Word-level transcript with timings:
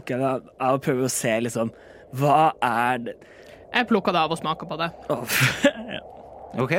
plukker 0.00 0.16
jeg 0.16 0.20
det 0.24 0.54
av- 0.60 0.74
og 0.74 0.82
prøver 0.82 1.04
å 1.06 1.12
se 1.12 1.36
liksom 1.44 1.70
Hva 2.16 2.52
er 2.64 2.98
det 3.04 3.14
Jeg 3.72 3.86
plukka 3.86 4.10
det 4.12 4.18
av 4.24 4.32
og 4.34 4.38
smaka 4.40 4.66
på 4.66 4.76
det. 4.80 4.88
Oh, 5.12 5.22
ja. 5.92 6.00
OK. 6.64 6.72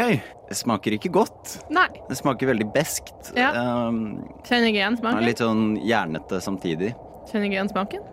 Det 0.50 0.58
smaker 0.60 0.98
ikke 0.98 1.08
godt. 1.16 1.54
Nei. 1.72 1.86
Det 2.10 2.18
smaker 2.20 2.50
veldig 2.50 2.66
beskt. 2.74 3.30
Ja. 3.38 3.54
Um, 3.88 4.20
Kjenner 4.44 4.68
jeg 4.68 4.76
igjen 4.82 4.98
smaken? 5.00 5.24
litt 5.24 5.40
sånn 5.40 5.78
jernete 5.88 6.42
samtidig. 6.44 6.90
Kjenner 7.30 7.48
jeg 7.48 7.56
igjen 7.56 7.72
smaken? 7.72 8.04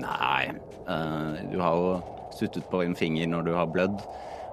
Nei, 0.00 0.54
Uh, 0.88 1.36
du 1.52 1.58
har 1.60 1.74
jo 1.76 1.88
suttet 2.32 2.64
på 2.72 2.78
en 2.80 2.94
finger 2.96 3.26
når 3.28 3.42
du 3.44 3.50
har 3.52 3.66
blødd. 3.68 3.98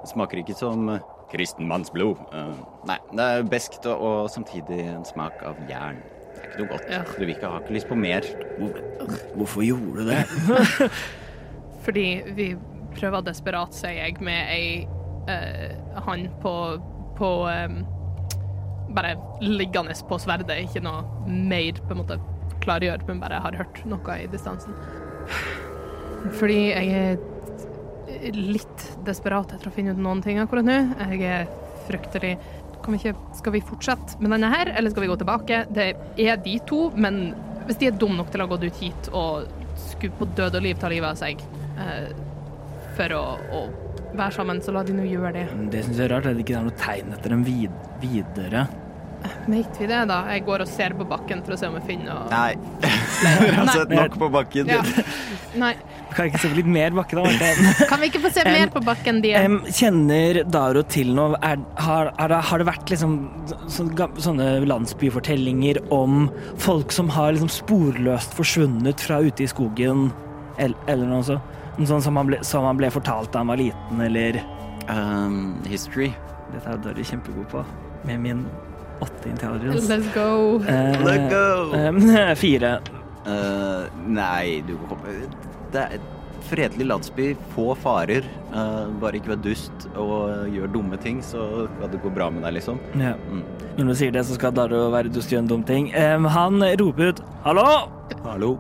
Det 0.01 0.09
smaker 0.11 0.41
ikke 0.41 0.51
som 0.59 0.89
kristenmannsblod. 1.31 1.31
kristen 1.31 1.69
manns 1.71 1.91
blod. 1.95 2.17
Eh, 2.35 2.57
nei, 2.91 2.97
det 3.15 3.23
er 3.37 3.47
beskt 3.47 3.87
og, 3.87 4.01
og 4.03 4.27
samtidig 4.33 4.81
en 4.91 5.05
smak 5.07 5.39
av 5.47 5.55
jern. 5.71 6.01
Det 6.35 6.43
er 6.43 6.49
ikke 6.51 6.61
noe 6.63 6.71
godt. 6.73 6.89
Ja. 6.91 7.01
Du 7.07 7.19
vil 7.23 7.33
ikke 7.35 7.51
lyst 7.75 7.89
på 7.89 7.97
mer. 7.99 8.27
Hvor- 8.59 8.81
Hvorfor 9.35 9.65
gjorde 9.65 10.03
du 10.03 10.09
det? 10.09 10.21
Fordi 11.85 12.05
vi 12.37 12.47
prøver 12.95 13.25
desperat, 13.27 13.75
sier 13.75 13.97
jeg, 13.99 14.15
med 14.23 14.51
ei 14.53 14.69
uh, 15.27 15.99
hand 16.07 16.29
på, 16.41 16.53
på 17.17 17.29
um, 17.49 17.81
Bare 18.95 19.15
liggende 19.43 19.93
på 20.07 20.17
sverdet, 20.21 20.55
ikke 20.69 20.81
noe 20.85 21.03
mer 21.27 21.81
på 21.83 21.91
en 21.95 21.99
måte 22.03 22.17
klargjør, 22.63 23.01
men 23.09 23.19
bare 23.19 23.41
har 23.43 23.57
hørt 23.59 23.81
noe 23.89 24.15
i 24.23 24.27
distansen. 24.31 24.73
Fordi 26.39 26.59
jeg 26.71 26.93
er 27.01 28.37
litt 28.37 28.85
desperat 29.05 29.51
etter 29.53 29.69
å 29.69 29.73
finne 29.75 29.93
ut 29.93 29.99
noen 30.01 30.21
ting 30.23 30.39
akkurat 30.41 30.65
nå. 30.65 30.77
Jeg 31.11 31.21
er 31.27 31.49
fryktelig 31.89 32.35
kan 32.85 32.95
vi 32.95 33.01
ikke, 33.01 33.35
Skal 33.39 33.55
vi 33.55 33.63
fortsette 33.65 34.19
med 34.21 34.33
denne 34.35 34.51
her, 34.53 34.71
eller 34.77 34.93
skal 34.93 35.05
vi 35.05 35.11
gå 35.11 35.17
tilbake? 35.21 35.63
Det 35.73 35.87
er 36.21 36.39
de 36.45 36.55
to, 36.69 36.87
men 36.95 37.33
hvis 37.65 37.81
de 37.81 37.89
er 37.89 37.97
dumme 37.99 38.19
nok 38.19 38.31
til 38.33 38.43
å 38.43 38.45
ha 38.45 38.53
gått 38.53 38.67
ut 38.67 38.81
hit 38.83 39.09
og 39.11 39.49
skulle 39.89 40.15
på 40.19 40.27
død 40.37 40.59
og 40.59 40.65
liv 40.65 40.79
ta 40.79 40.89
livet 40.91 41.09
av 41.09 41.19
seg 41.19 41.41
eh, 41.81 42.13
for 42.95 43.17
å, 43.17 43.23
å 43.57 43.61
være 44.15 44.37
sammen, 44.37 44.61
så 44.63 44.71
la 44.75 44.85
de 44.87 44.95
nå 44.95 45.05
gjøre 45.09 45.33
det. 45.35 45.45
Det 45.73 45.83
syns 45.87 45.99
jeg 45.99 46.07
er 46.07 46.13
rart, 46.15 46.29
at 46.29 46.37
det 46.37 46.45
ikke 46.45 46.59
er 46.59 46.67
noe 46.69 46.79
tegn 46.79 47.15
etter 47.17 47.35
dem 47.35 47.43
vid 47.47 47.73
videre. 48.03 48.67
Vet 49.49 49.79
vi 49.81 49.87
det, 49.89 50.03
da? 50.09 50.19
Jeg 50.29 50.45
går 50.45 50.63
og 50.65 50.69
ser 50.69 50.95
på 50.97 51.07
bakken 51.09 51.41
for 51.45 51.55
å 51.55 51.59
se 51.59 51.69
om 51.69 51.77
jeg 51.79 51.87
finner 51.87 52.11
noe 52.13 52.29
Nei. 52.29 52.91
Dere 53.21 53.51
har 53.59 53.71
sett 53.73 53.93
nok 53.93 54.17
på 54.21 54.29
bakken. 54.33 54.71
Ja. 54.71 54.81
Nei. 55.55 55.73
Kan 56.15 56.27
jeg 56.27 56.31
ikke 56.33 56.41
se 56.45 56.49
på 56.51 56.57
litt 56.61 56.69
mer 56.71 56.93
bakke, 56.95 57.17
da? 57.17 57.51
Kan 57.91 57.99
vi 57.99 58.07
ikke 58.11 58.21
få 58.23 58.31
se 58.31 58.43
mer 58.47 58.69
på 58.71 58.81
bakken, 58.85 59.19
de? 59.23 59.33
um, 59.35 59.57
kjenner 59.67 60.41
Daro 60.47 60.83
til 60.87 61.11
noe 61.17 61.35
er, 61.43 61.59
har, 61.83 62.11
er, 62.13 62.31
det, 62.31 62.39
har 62.49 62.61
det 62.61 62.67
vært 62.69 62.93
liksom 62.93 63.17
så, 63.67 63.87
sånne 64.23 64.47
landsbyfortellinger 64.69 65.81
om 65.95 66.29
folk 66.61 66.95
som 66.95 67.11
har 67.11 67.35
liksom 67.35 67.51
sporløst 67.51 68.35
forsvunnet 68.37 69.03
fra 69.03 69.19
ute 69.25 69.43
i 69.43 69.49
skogen, 69.51 70.07
eller, 70.55 70.77
eller 70.87 71.11
noe 71.11 71.25
sånt? 71.27 71.51
Sånn 71.75 71.99
som 72.05 72.15
han, 72.15 72.29
ble, 72.29 72.37
som 72.47 72.63
han 72.63 72.77
ble 72.79 72.87
fortalt 72.95 73.33
da 73.33 73.41
han 73.43 73.51
var 73.51 73.59
liten, 73.59 73.99
eller 74.05 74.39
Um, 74.89 75.63
history. 75.65 76.11
Dette 76.53 76.69
er 76.69 76.81
Daro 76.83 77.03
kjempegod 77.03 77.47
på, 77.49 77.63
med 78.05 78.19
min 78.21 78.43
åtte 79.01 79.29
intelligence. 79.31 79.89
Let's 79.89 80.11
go. 80.13 80.59
Uh, 80.61 80.93
Let's 81.01 81.29
go! 81.31 81.73
em, 81.73 82.35
fire. 82.43 82.79
Eh, 83.25 83.85
nei, 84.05 84.61
du 84.67 84.75
Det 85.73 85.81
er 85.81 85.97
et 85.97 86.11
fredelig 86.45 86.85
landsby, 86.85 87.31
få 87.55 87.73
farer. 87.81 88.25
Uh, 88.53 88.85
bare 89.01 89.17
ikke 89.17 89.31
vær 89.33 89.39
dust 89.41 89.87
og 89.97 90.45
gjør 90.53 90.69
dumme 90.75 90.99
ting, 91.01 91.21
så 91.25 91.65
skal 91.65 91.89
det 91.89 92.01
gå 92.03 92.11
bra 92.13 92.29
med 92.29 92.45
deg, 92.45 92.59
liksom. 92.59 92.77
Ja. 93.01 93.15
Mm. 93.31 93.41
Når 93.79 93.89
du 93.89 93.95
sier 93.97 94.13
det, 94.13 94.25
så 94.27 94.37
skal 94.37 94.53
Daro 94.55 94.85
være 94.93 95.09
dust 95.09 95.31
og 95.31 95.35
gjøre 95.35 95.45
en 95.47 95.49
dum 95.49 95.65
ting. 95.65 95.89
Um, 95.97 96.29
han 96.29 96.61
roper 96.81 97.15
ut 97.15 97.23
'hallo'! 97.43 97.89
Hallo, 98.25 98.51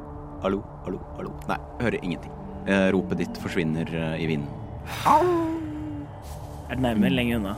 hallo, 0.41 0.63
hallo, 0.85 0.99
hallo. 1.17 1.31
Nei, 1.47 1.59
hører 1.81 1.99
ingenting. 2.01 2.33
Uh, 2.65 2.89
ropet 2.95 3.21
ditt 3.21 3.37
forsvinner 3.37 3.93
i 4.17 4.25
vinden. 4.25 4.49
Er 5.05 6.73
det 6.73 6.81
nærme 6.81 7.05
eller 7.05 7.21
lenger 7.21 7.37
unna? 7.37 7.55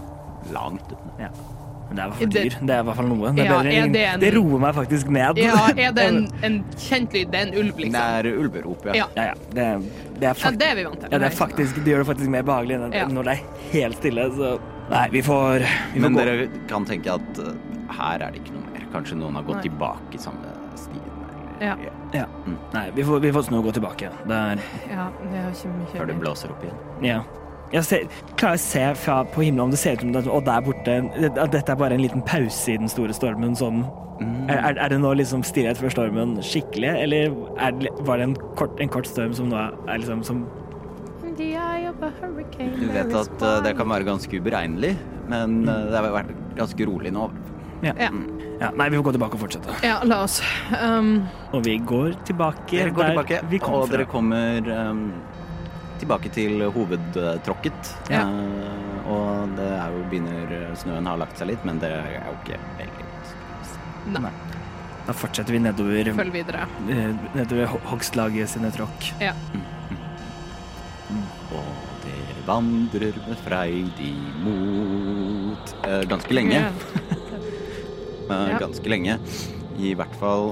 Langt 0.52 0.92
unna. 0.92 1.16
Ja. 1.24 1.32
Men 1.88 1.96
det 1.96 2.04
er 2.04 2.08
i 2.08 2.10
hvert 2.10 2.20
fall 2.20 2.32
dyr. 2.36 2.56
Det 2.68 2.74
er 2.76 2.80
i 2.82 2.86
hvert 2.88 2.96
fall 2.98 3.08
noe. 3.08 3.30
Det, 3.32 3.40
er 3.40 3.46
Ja, 3.48 3.58
bedre 3.58 3.74
er 3.74 3.88
det 3.94 4.02
en- 4.14 4.20
det 4.20 4.32
roer 4.36 4.60
meg 4.60 4.74
faktisk 4.76 5.08
ned. 5.10 5.38
Ja, 5.40 5.54
er 5.72 5.92
det 5.96 6.04
en, 6.08 6.28
en 6.48 6.58
kjent 6.76 7.14
lyd? 7.16 7.32
Det 7.32 7.40
er 7.40 7.48
en 7.48 7.54
ulv, 7.62 7.72
Det 7.78 7.86
liksom? 7.86 8.02
er 8.02 8.32
ulverop, 8.42 8.86
ja. 8.86 8.94
Ja. 8.94 9.06
Ja, 9.16 9.24
ja. 9.24 9.34
Det, 9.54 9.68
det 10.20 10.28
er 10.28 10.42
Ja, 10.44 10.52
det 10.52 10.68
er 10.72 10.76
vi 10.76 10.84
vant 10.90 11.00
til. 11.00 11.10
ja, 11.12 11.18
det, 11.18 11.30
er 11.32 11.38
faktisk, 11.38 11.76
det 11.84 11.94
gjør 11.94 12.04
det 12.04 12.08
faktisk 12.12 12.30
mer 12.30 12.44
behagelig 12.44 12.76
enn 12.82 12.92
Ja. 12.94 13.08
når 13.08 13.24
det 13.24 13.38
er 13.38 13.72
helt 13.72 13.96
stille. 14.02 14.28
Så 14.36 14.60
nei, 14.92 15.08
vi 15.16 15.22
får, 15.22 15.60
vi 15.94 16.00
får 16.00 16.10
Men 16.10 16.14
gå. 16.20 16.26
dere 16.26 16.50
kan 16.68 16.86
tenke 16.86 17.08
at 17.16 17.40
uh, 17.40 17.54
her 18.02 18.20
er 18.28 18.32
det 18.32 18.42
ikke 18.44 18.54
noe 18.58 18.68
mer. 18.74 18.84
Kanskje 18.92 19.16
noen 19.20 19.36
har 19.36 19.44
gått 19.44 19.62
Nei. 19.62 19.68
tilbake 19.70 20.14
i 20.16 20.18
samme 20.18 20.54
stien. 20.76 21.02
Ja. 21.62 21.76
Ja. 22.14 22.26
Nei, 22.74 22.90
vi 22.96 23.04
får, 23.04 23.20
vi 23.24 23.32
får 23.32 23.48
snu 23.48 23.58
og 23.60 23.66
gå 23.72 23.74
tilbake. 23.80 24.12
Det 24.28 24.36
er 24.36 24.60
Ja, 24.92 25.08
det 25.24 25.40
er 25.40 25.50
ikke 25.56 25.72
mye 25.74 25.88
Før 25.98 26.08
det 26.08 26.20
blåser 26.20 26.52
opp 26.54 26.64
igjen. 26.64 26.78
Ja. 27.04 27.22
Jeg 27.74 27.84
ser, 27.84 28.04
klarer 28.40 28.56
å 28.56 28.64
se 28.64 28.84
fra 28.96 29.24
på 29.28 29.44
himmelen 29.44 29.66
om 29.66 29.72
det 29.74 29.80
ser 29.82 29.98
ut 29.98 30.06
som 30.06 30.12
det, 30.16 30.26
og 30.32 30.46
der 30.48 30.62
borte 30.64 30.98
at 31.28 31.52
dette 31.52 31.72
er 31.74 31.80
bare 31.80 31.98
en 31.98 32.02
liten 32.06 32.22
pause 32.24 32.72
i 32.72 32.78
den 32.78 32.88
store 32.92 33.14
stormen 33.18 33.56
som 33.60 33.86
Mm. 34.18 34.50
er, 34.50 34.58
er- 34.72 34.78
er 34.82 34.90
det 34.90 34.98
nå 34.98 35.12
liksom 35.14 35.44
stillhet 35.46 35.78
før 35.78 35.92
stormen 35.94 36.40
skikkelig, 36.42 36.90
eller 37.04 37.36
er 37.62 37.72
det, 37.78 37.90
var 38.02 38.18
det 38.18 38.24
en 38.24 38.36
kort, 38.58 38.80
en 38.82 38.90
kort 38.90 39.06
storm 39.06 39.32
som 39.38 39.46
nå 39.52 39.60
er 39.62 40.00
liksom 40.02 40.24
som 40.26 40.40
In 41.24 41.36
the 41.36 41.52
eye 41.54 41.86
of 41.88 42.02
a 42.02 42.10
hurricane, 42.20 42.80
Du 42.80 42.88
vet 42.88 43.14
at 43.14 43.44
uh, 43.46 43.62
det 43.62 43.76
kan 43.78 43.86
være 43.88 44.08
ganske 44.08 44.34
uberegnelig, 44.42 44.96
men 45.30 45.70
eh, 45.70 45.84
det 45.92 46.00
har 46.02 46.10
vært 46.16 46.34
ganske 46.58 46.88
rolig 46.90 47.14
nå. 47.14 47.28
ja. 47.84 47.94
Ja. 48.00 48.10
ja. 48.60 48.72
Nei, 48.74 48.90
vi 48.90 48.98
får 48.98 49.04
gå 49.06 49.12
tilbake 49.20 49.38
og 49.38 49.40
fortsette. 49.46 49.76
Ja, 49.86 50.00
la 50.04 50.24
oss. 50.24 50.42
Um, 50.82 51.28
Og 51.54 51.62
vi 51.70 51.78
går 51.78 52.16
tilbake 52.26 52.72
Dere 52.74 52.90
går 52.90 53.04
der 53.04 53.14
tilbake, 53.14 53.42
vi 53.52 53.60
kom 53.60 53.74
og 53.76 53.86
fra. 53.88 53.98
dere 54.00 54.06
kommer 54.10 54.72
um, 54.90 55.12
tilbake 56.02 56.30
til 56.34 56.62
hovedtråkket. 56.76 57.94
Ja. 58.14 58.24
Uh, 58.28 59.12
og 59.14 59.54
det 59.58 59.68
er 59.78 59.94
jo 59.96 60.04
begynner 60.12 60.56
Snøen 60.78 61.06
har 61.08 61.18
lagt 61.22 61.38
seg 61.40 61.48
litt, 61.54 61.64
men 61.68 61.80
det 61.80 61.92
er 61.96 62.18
jo 62.18 62.36
ikke 62.42 62.60
veldig 62.80 63.06
vanskelig. 63.08 64.22
nei, 64.22 64.32
Da 65.08 65.14
fortsetter 65.16 65.56
vi 65.56 65.60
nedover, 65.64 66.10
følg 66.18 66.34
videre. 66.36 66.66
eh, 66.92 67.14
nedover 67.36 67.66
ho- 67.72 67.84
hogstlaget 67.94 68.50
sine 68.52 68.72
tråkk. 68.76 69.12
Ja. 69.24 69.32
Og 71.56 71.68
dere 72.04 72.42
vandrer 72.48 73.16
med 73.28 73.40
Freid 73.46 74.00
imot 74.04 75.72
uh, 75.88 76.02
Ganske 76.12 76.34
lenge. 76.36 76.64
Ja. 76.66 76.72
Eh, 78.28 78.50
Ja. 78.52 78.58
Ganske 78.60 78.90
lenge. 78.92 79.14
I 79.80 79.94
hvert 79.96 80.16
fall 80.20 80.50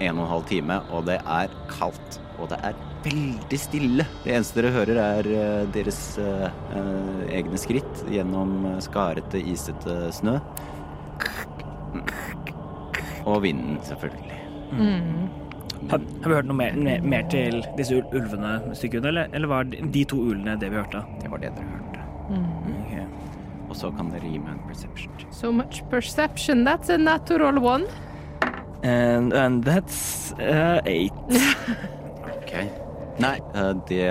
en 0.00 0.16
og 0.16 0.22
en 0.24 0.30
halv 0.30 0.44
time, 0.48 0.78
og 0.88 1.02
det 1.04 1.18
er 1.20 1.52
kaldt. 1.68 2.16
Og 2.40 2.48
det 2.48 2.56
er 2.64 2.72
veldig 3.04 3.58
stille. 3.58 4.06
Det 4.24 4.34
eneste 4.34 4.60
dere 4.60 4.72
hører, 4.74 5.00
er 5.02 5.28
eh, 5.34 5.68
deres 5.74 6.00
eh, 6.20 6.46
eh, 6.76 7.22
egne 7.40 7.60
skritt 7.60 8.04
gjennom 8.10 8.56
skarete, 8.84 9.40
isete 9.40 9.96
snø. 10.14 10.38
Og 13.28 13.42
vinden, 13.44 13.78
selvfølgelig. 13.84 14.40
Mm. 14.70 15.28
Har, 15.90 16.02
har 16.22 16.28
vi 16.28 16.36
hørt 16.36 16.48
noe 16.48 16.58
mer, 16.58 16.76
mer, 16.76 17.00
mer 17.02 17.24
til 17.32 17.62
disse 17.78 17.96
ulvene 17.96 18.74
stykket 18.76 19.06
eller, 19.08 19.30
eller 19.34 19.48
var 19.50 19.64
de 19.68 19.80
de 19.94 20.04
to 20.08 20.18
ulene 20.20 20.58
det 20.60 20.68
vi 20.72 20.78
hørte? 20.78 21.00
Det 21.22 21.30
var 21.32 21.42
det 21.42 21.54
dere 21.56 21.72
hørte. 21.72 22.04
Ok. 22.30 22.92
Og 23.70 23.76
så 23.78 23.90
kan 23.96 24.10
dere 24.12 24.28
gi 24.28 24.38
meg 24.42 24.56
en 24.56 24.62
perception. 24.68 25.14
So 25.32 25.52
much 25.52 25.82
perception, 25.90 26.64
that's 26.66 26.90
a 26.90 26.98
natural 26.98 27.62
one. 27.62 27.86
And, 28.82 29.32
and 29.32 29.64
that's 29.64 30.32
uh, 30.38 30.80
eight. 30.84 31.12
Ok. 32.50 32.89
Nei, 33.20 33.36
eh, 33.54 33.72
det 33.88 34.06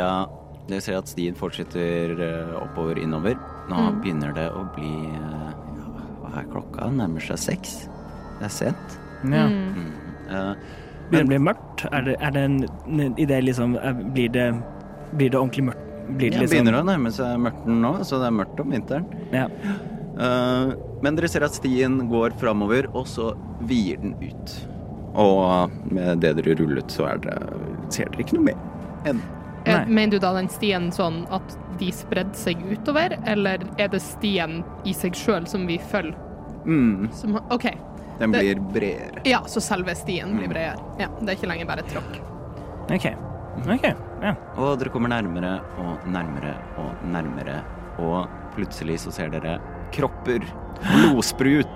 Dere 0.69 0.83
ser 0.85 0.99
at 0.99 1.09
stien 1.09 1.37
fortsetter 1.37 2.11
eh, 2.21 2.51
oppover 2.59 2.99
innover. 3.01 3.37
Nå 3.71 3.87
begynner 4.03 4.35
det 4.37 4.45
å 4.53 4.67
bli 4.75 4.91
eh, 5.17 5.47
ja, 5.79 5.87
Hva 6.21 6.33
er 6.43 6.51
klokka? 6.51 6.89
Nærmer 6.93 7.25
seg 7.25 7.41
seks. 7.41 7.79
Det 8.37 8.45
er 8.45 8.53
sent. 8.53 8.99
Ja. 9.25 9.47
Mm. 9.49 9.89
Uh, 10.29 10.53
Begynner 11.09 11.17
det 11.17 11.25
å 11.25 11.31
bli 11.31 11.39
mørkt? 11.47 11.85
Er 11.89 12.05
det, 12.05 12.15
er 12.21 12.35
det 12.35 12.43
en 12.45 13.15
idé 13.17 13.41
liksom 13.41 13.73
er- 13.81 14.03
Blir 14.13 14.29
det, 14.35 14.45
blir 15.17 15.33
det 15.33 15.41
ordentlig 15.41 15.65
mørkt? 15.71 15.85
Blir 16.09 16.29
det 16.29 16.43
liksom... 16.43 16.45
ja, 16.45 16.51
begynner 16.53 16.79
å 16.79 16.85
nærme 16.85 17.13
seg 17.13 17.41
mørten 17.41 17.81
nå, 17.81 17.93
så 18.05 18.21
det 18.21 18.29
er 18.29 18.37
mørkt 18.37 18.61
om 18.61 18.77
vinteren. 18.77 19.09
Ja. 19.33 19.49
Uh, 20.19 20.77
men 21.01 21.17
dere 21.17 21.33
ser 21.33 21.49
at 21.49 21.57
stien 21.57 22.03
går 22.13 22.37
framover, 22.37 22.91
og 22.93 23.09
så 23.09 23.33
vier 23.65 23.97
den 24.05 24.13
ut. 24.21 24.57
Og 25.17 25.73
med 25.89 26.21
det 26.21 26.35
dere 26.37 26.59
rullet, 26.61 26.93
så 26.93 27.09
er 27.09 27.21
det, 27.25 27.37
ser 27.93 28.13
dere 28.13 28.27
ikke 28.27 28.37
noe 28.37 28.51
mer 28.51 28.65
enn 29.05 29.21
Eh, 29.65 29.85
Mener 29.87 30.11
du 30.11 30.19
da 30.19 30.31
den 30.33 30.47
stien 30.49 30.89
sånn 30.89 31.27
at 31.35 31.43
de 31.77 31.91
spredde 31.91 32.33
seg 32.33 32.57
utover, 32.71 33.11
eller 33.27 33.59
er 33.77 33.89
det 33.89 33.99
stien 34.01 34.63
i 34.87 34.93
seg 34.93 35.11
sjøl 35.13 35.45
som 35.47 35.67
vi 35.67 35.77
følger? 35.77 36.15
mm, 36.65 37.11
Som, 37.13 37.35
OK. 37.51 37.65
Den 38.19 38.31
Det- 38.31 38.39
blir 38.39 38.55
bredere. 38.73 39.21
Ja, 39.25 39.41
så 39.41 39.59
selve 39.61 39.93
stien 39.95 40.37
blir 40.37 40.47
Mm. 40.47 40.53
bredere. 40.53 40.79
Ja, 40.99 41.07
det 41.19 41.29
er 41.29 41.35
ikke 41.35 41.47
lenger 41.51 41.65
bare 41.67 41.83
tråkk. 41.83 42.19
OK. 42.89 43.15
Ok, 43.67 43.83
ja. 44.23 44.33
Og 44.57 44.79
dere 44.79 44.89
kommer 44.89 45.09
nærmere 45.09 45.59
og 45.77 46.07
nærmere 46.07 46.55
og 46.77 46.95
nærmere, 47.05 47.61
og 47.99 48.27
plutselig 48.55 48.97
så 48.99 49.11
ser 49.11 49.29
dere 49.29 49.59
kropper. 49.91 50.39
Blodsprut. 50.95 51.67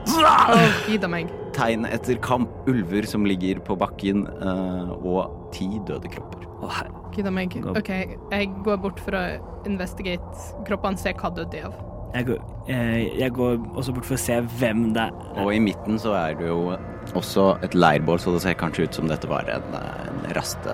Meg. 1.09 1.29
tegn 1.53 1.85
etter 1.85 2.15
kamp. 2.21 2.49
Ulver 2.67 3.05
som 3.05 3.25
ligger 3.25 3.59
på 3.59 3.77
bakken, 3.77 4.25
eh, 4.41 4.91
og 5.05 5.51
ti 5.51 5.67
døde 5.85 6.09
kropper. 6.09 6.47
Å, 6.63 6.69
her. 6.71 6.87
Gidda 7.13 7.31
meg. 7.33 7.55
OK, 7.73 7.89
jeg 8.33 8.51
går 8.65 8.77
bort 8.81 9.01
for 9.03 9.17
å 9.17 9.23
investigate 9.69 10.47
kroppene, 10.67 10.99
se 10.99 11.13
hva 11.17 11.29
døde 11.33 11.51
de 11.53 11.63
av. 11.69 11.75
Jeg 12.13 12.27
går, 12.27 12.41
eh, 12.69 13.17
jeg 13.17 13.33
går 13.33 13.55
også 13.73 13.93
bort 13.95 14.05
for 14.05 14.17
å 14.17 14.21
se 14.21 14.35
hvem 14.59 14.91
det 14.93 15.07
er. 15.07 15.13
Og 15.41 15.53
i 15.55 15.61
midten 15.61 15.97
så 16.01 16.13
er 16.17 16.35
det 16.37 16.47
jo 16.49 16.75
også 17.17 17.47
et 17.65 17.73
leirbål, 17.73 18.19
så 18.21 18.33
det 18.35 18.43
ser 18.45 18.57
kanskje 18.59 18.85
ut 18.87 18.99
som 18.99 19.09
dette 19.09 19.29
var 19.29 19.49
en, 19.49 19.73
en 19.73 20.33
rast, 20.37 20.69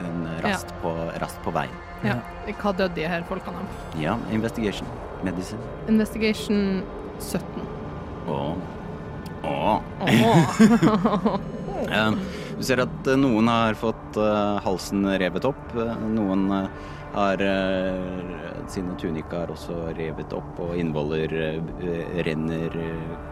En 0.00 0.26
rast, 0.40 0.70
på, 0.80 0.90
rast 1.20 1.40
på 1.44 1.52
veien. 1.52 1.72
Ja. 2.04 2.14
Hva 2.62 2.72
døde 2.72 2.94
de 2.96 3.04
her 3.08 3.24
folkene 3.28 3.60
av? 3.60 3.80
Ja, 4.00 4.14
investigation. 4.32 4.88
Medicine. 5.24 5.60
Investigation 5.92 6.82
17. 7.20 7.66
Å. 8.32 8.56
Å. 9.44 9.80
Du 12.60 12.64
ser 12.68 12.82
at 12.84 13.06
eh, 13.08 13.16
noen 13.16 13.48
har 13.48 13.76
fått 13.80 14.18
eh, 14.20 14.58
halsen 14.60 15.06
revet 15.22 15.46
opp. 15.48 15.62
eh, 15.80 15.94
Noen 16.12 16.50
har 17.10 17.40
sine 18.70 18.92
tunikaer 19.00 19.50
også 19.50 19.88
revet 19.96 20.30
opp, 20.36 20.60
og 20.62 20.76
innvoller 20.78 21.32
renner 22.22 22.76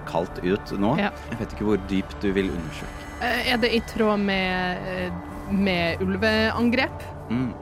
kaldt 0.08 0.40
ut 0.42 0.72
nå. 0.82 0.96
Ja. 0.98 1.12
Jeg 1.30 1.38
vet 1.44 1.54
ikke 1.54 1.68
hvor 1.68 1.84
dypt 1.92 2.16
du 2.24 2.32
vil 2.34 2.50
undersøke. 2.50 3.06
Er 3.22 3.60
det 3.62 3.70
i 3.76 3.78
tråd 3.92 4.24
med, 4.26 5.14
med 5.54 6.02
ulveangrep? 6.02 7.06
Mm. 7.30 7.52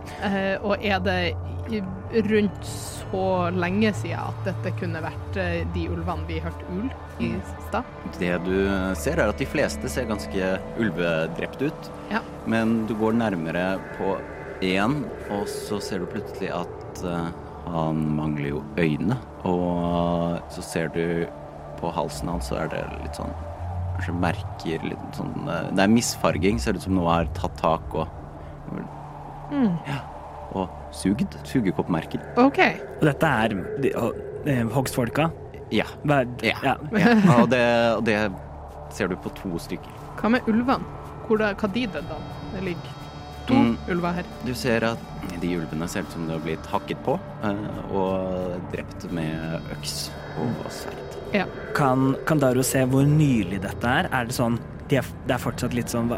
Og 0.64 0.80
er 0.80 1.04
det 1.04 1.20
rundt 2.32 2.72
så 3.10 3.24
lenge 3.54 3.92
siden 3.96 4.20
at 4.20 4.46
dette 4.46 4.72
kunne 4.80 5.02
vært 5.04 5.38
eh, 5.40 5.62
de 5.74 5.86
ulvene 5.92 6.26
vi 6.28 6.40
hørte 6.42 6.66
ul 6.72 6.88
i 7.22 7.32
stad? 7.68 7.88
Det 8.18 8.32
du 8.44 8.54
ser, 8.98 9.20
er 9.20 9.30
at 9.32 9.40
de 9.40 9.48
fleste 9.48 9.88
ser 9.92 10.08
ganske 10.10 10.50
ulvedrept 10.80 11.62
ut. 11.62 11.90
Ja. 12.12 12.20
Men 12.46 12.84
du 12.88 12.94
går 12.98 13.16
nærmere 13.18 13.76
på 13.96 14.16
én, 14.64 15.02
og 15.30 15.48
så 15.50 15.80
ser 15.82 16.02
du 16.02 16.10
plutselig 16.10 16.52
at 16.56 17.02
eh, 17.04 17.32
han 17.66 18.04
mangler 18.16 18.56
jo 18.56 18.62
øyne. 18.78 19.18
Og 19.46 20.38
så 20.54 20.62
ser 20.64 20.92
du 20.94 21.26
på 21.80 21.90
halsen 21.92 22.30
hans, 22.32 22.48
så 22.50 22.62
er 22.62 22.72
det 22.72 22.84
litt 23.02 23.18
sånn 23.18 23.34
Kanskje 23.96 24.12
merker 24.20 24.82
litt 24.84 25.16
sånn 25.16 25.46
eh, 25.48 25.70
Det 25.72 25.80
er 25.86 25.88
misfarging. 25.88 26.58
Ser 26.60 26.76
ut 26.76 26.84
som 26.84 26.98
noe 26.98 27.08
har 27.08 27.30
tatt 27.38 27.56
tak 27.62 27.94
og 27.96 28.10
Mm. 29.46 29.76
Ja. 29.86 30.00
Og 30.96 31.02
sugd. 31.02 31.36
Sugekoppmerker. 31.44 32.22
OK. 32.40 32.58
Og 33.00 33.04
dette 33.10 33.26
er 33.44 33.54
de, 33.84 33.90
eh, 34.48 34.62
hogstfolka. 34.72 35.30
Ja. 35.74 35.84
Hver, 36.04 36.26
Ja. 36.42 36.56
ja. 36.62 36.76
ja. 36.96 37.14
Og, 37.40 37.50
det, 37.50 37.62
det 38.06 38.32
ser 38.96 39.08
du 39.12 39.16
på 39.16 39.32
to 39.36 39.58
stykker. 39.58 39.92
Hva 40.20 40.30
med 40.32 40.46
ulvene? 40.48 40.84
Hva 41.28 41.68
de 41.74 41.86
døde 41.86 42.14
av? 42.14 42.22
Det 42.54 42.62
ligger 42.64 42.94
to 43.46 43.54
Mm. 43.54 43.76
ulver 43.88 44.12
her. 44.12 44.24
Du 44.44 44.54
ser 44.54 44.82
at 44.82 44.98
de 45.40 45.52
ulvene 45.56 45.86
ser 45.88 46.02
ut 46.02 46.10
som 46.10 46.24
de 46.26 46.32
har 46.32 46.40
blitt 46.42 46.66
hakket 46.66 46.98
på 47.06 47.14
eh, 47.44 47.94
og 47.94 48.56
drept 48.72 49.04
med 49.12 49.60
øks 49.76 50.10
og 50.42 50.64
sverd. 50.74 51.46
Kan, 51.74 52.16
kan 52.26 52.38
Daro 52.40 52.62
se 52.66 52.82
hvor 52.90 53.04
nylig 53.06 53.60
dette 53.62 53.86
er? 53.86 54.08
Er 54.10 54.24
det 54.26 54.34
sånn 54.34 54.58
de 54.88 54.96
er, 54.98 55.04
Det 55.26 55.34
er 55.34 55.38
fortsatt 55.42 55.74
litt 55.74 55.88
sånn 55.90 56.08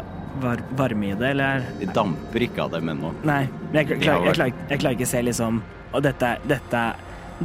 var, 0.41 0.61
varme 0.77 1.11
i 1.11 1.17
det, 1.17 1.33
eller? 1.33 1.65
De 1.79 1.87
damper 1.95 2.45
ikke 2.47 2.63
av 2.65 2.71
dem 2.75 2.89
ennå. 2.93 3.11
Nei, 3.27 3.43
men 3.71 3.79
jeg, 3.81 3.87
De 3.91 3.99
klar, 4.03 4.25
jeg, 4.25 4.37
klarer, 4.37 4.63
jeg 4.71 4.81
klarer 4.83 4.97
ikke 4.97 5.07
å 5.07 5.11
se 5.11 5.21
liksom 5.25 5.61
Og 5.93 6.03
dette, 6.05 6.31
dette, 6.49 6.81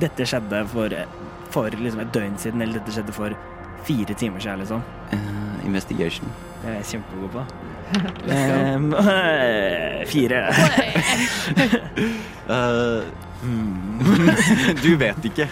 dette 0.07 0.27
skjedde 0.29 0.63
for, 0.73 0.97
for 1.55 1.77
liksom 1.81 2.03
et 2.05 2.13
døgn 2.15 2.39
siden, 2.41 2.65
eller 2.65 2.81
dette 2.81 2.95
skjedde 2.95 3.15
for 3.17 3.37
fire 3.85 4.17
timer 4.17 4.41
siden, 4.41 4.65
liksom. 4.65 4.83
Uh, 5.13 5.67
investigation. 5.67 6.29
Det 6.63 6.71
er 6.73 6.79
jeg 6.81 6.91
kjempegod 6.95 7.31
på. 7.37 7.47
Em, 8.35 8.87
fire. 10.13 10.41
uh, 12.49 13.05
du 14.85 14.97
vet 15.01 15.29
ikke. 15.31 15.49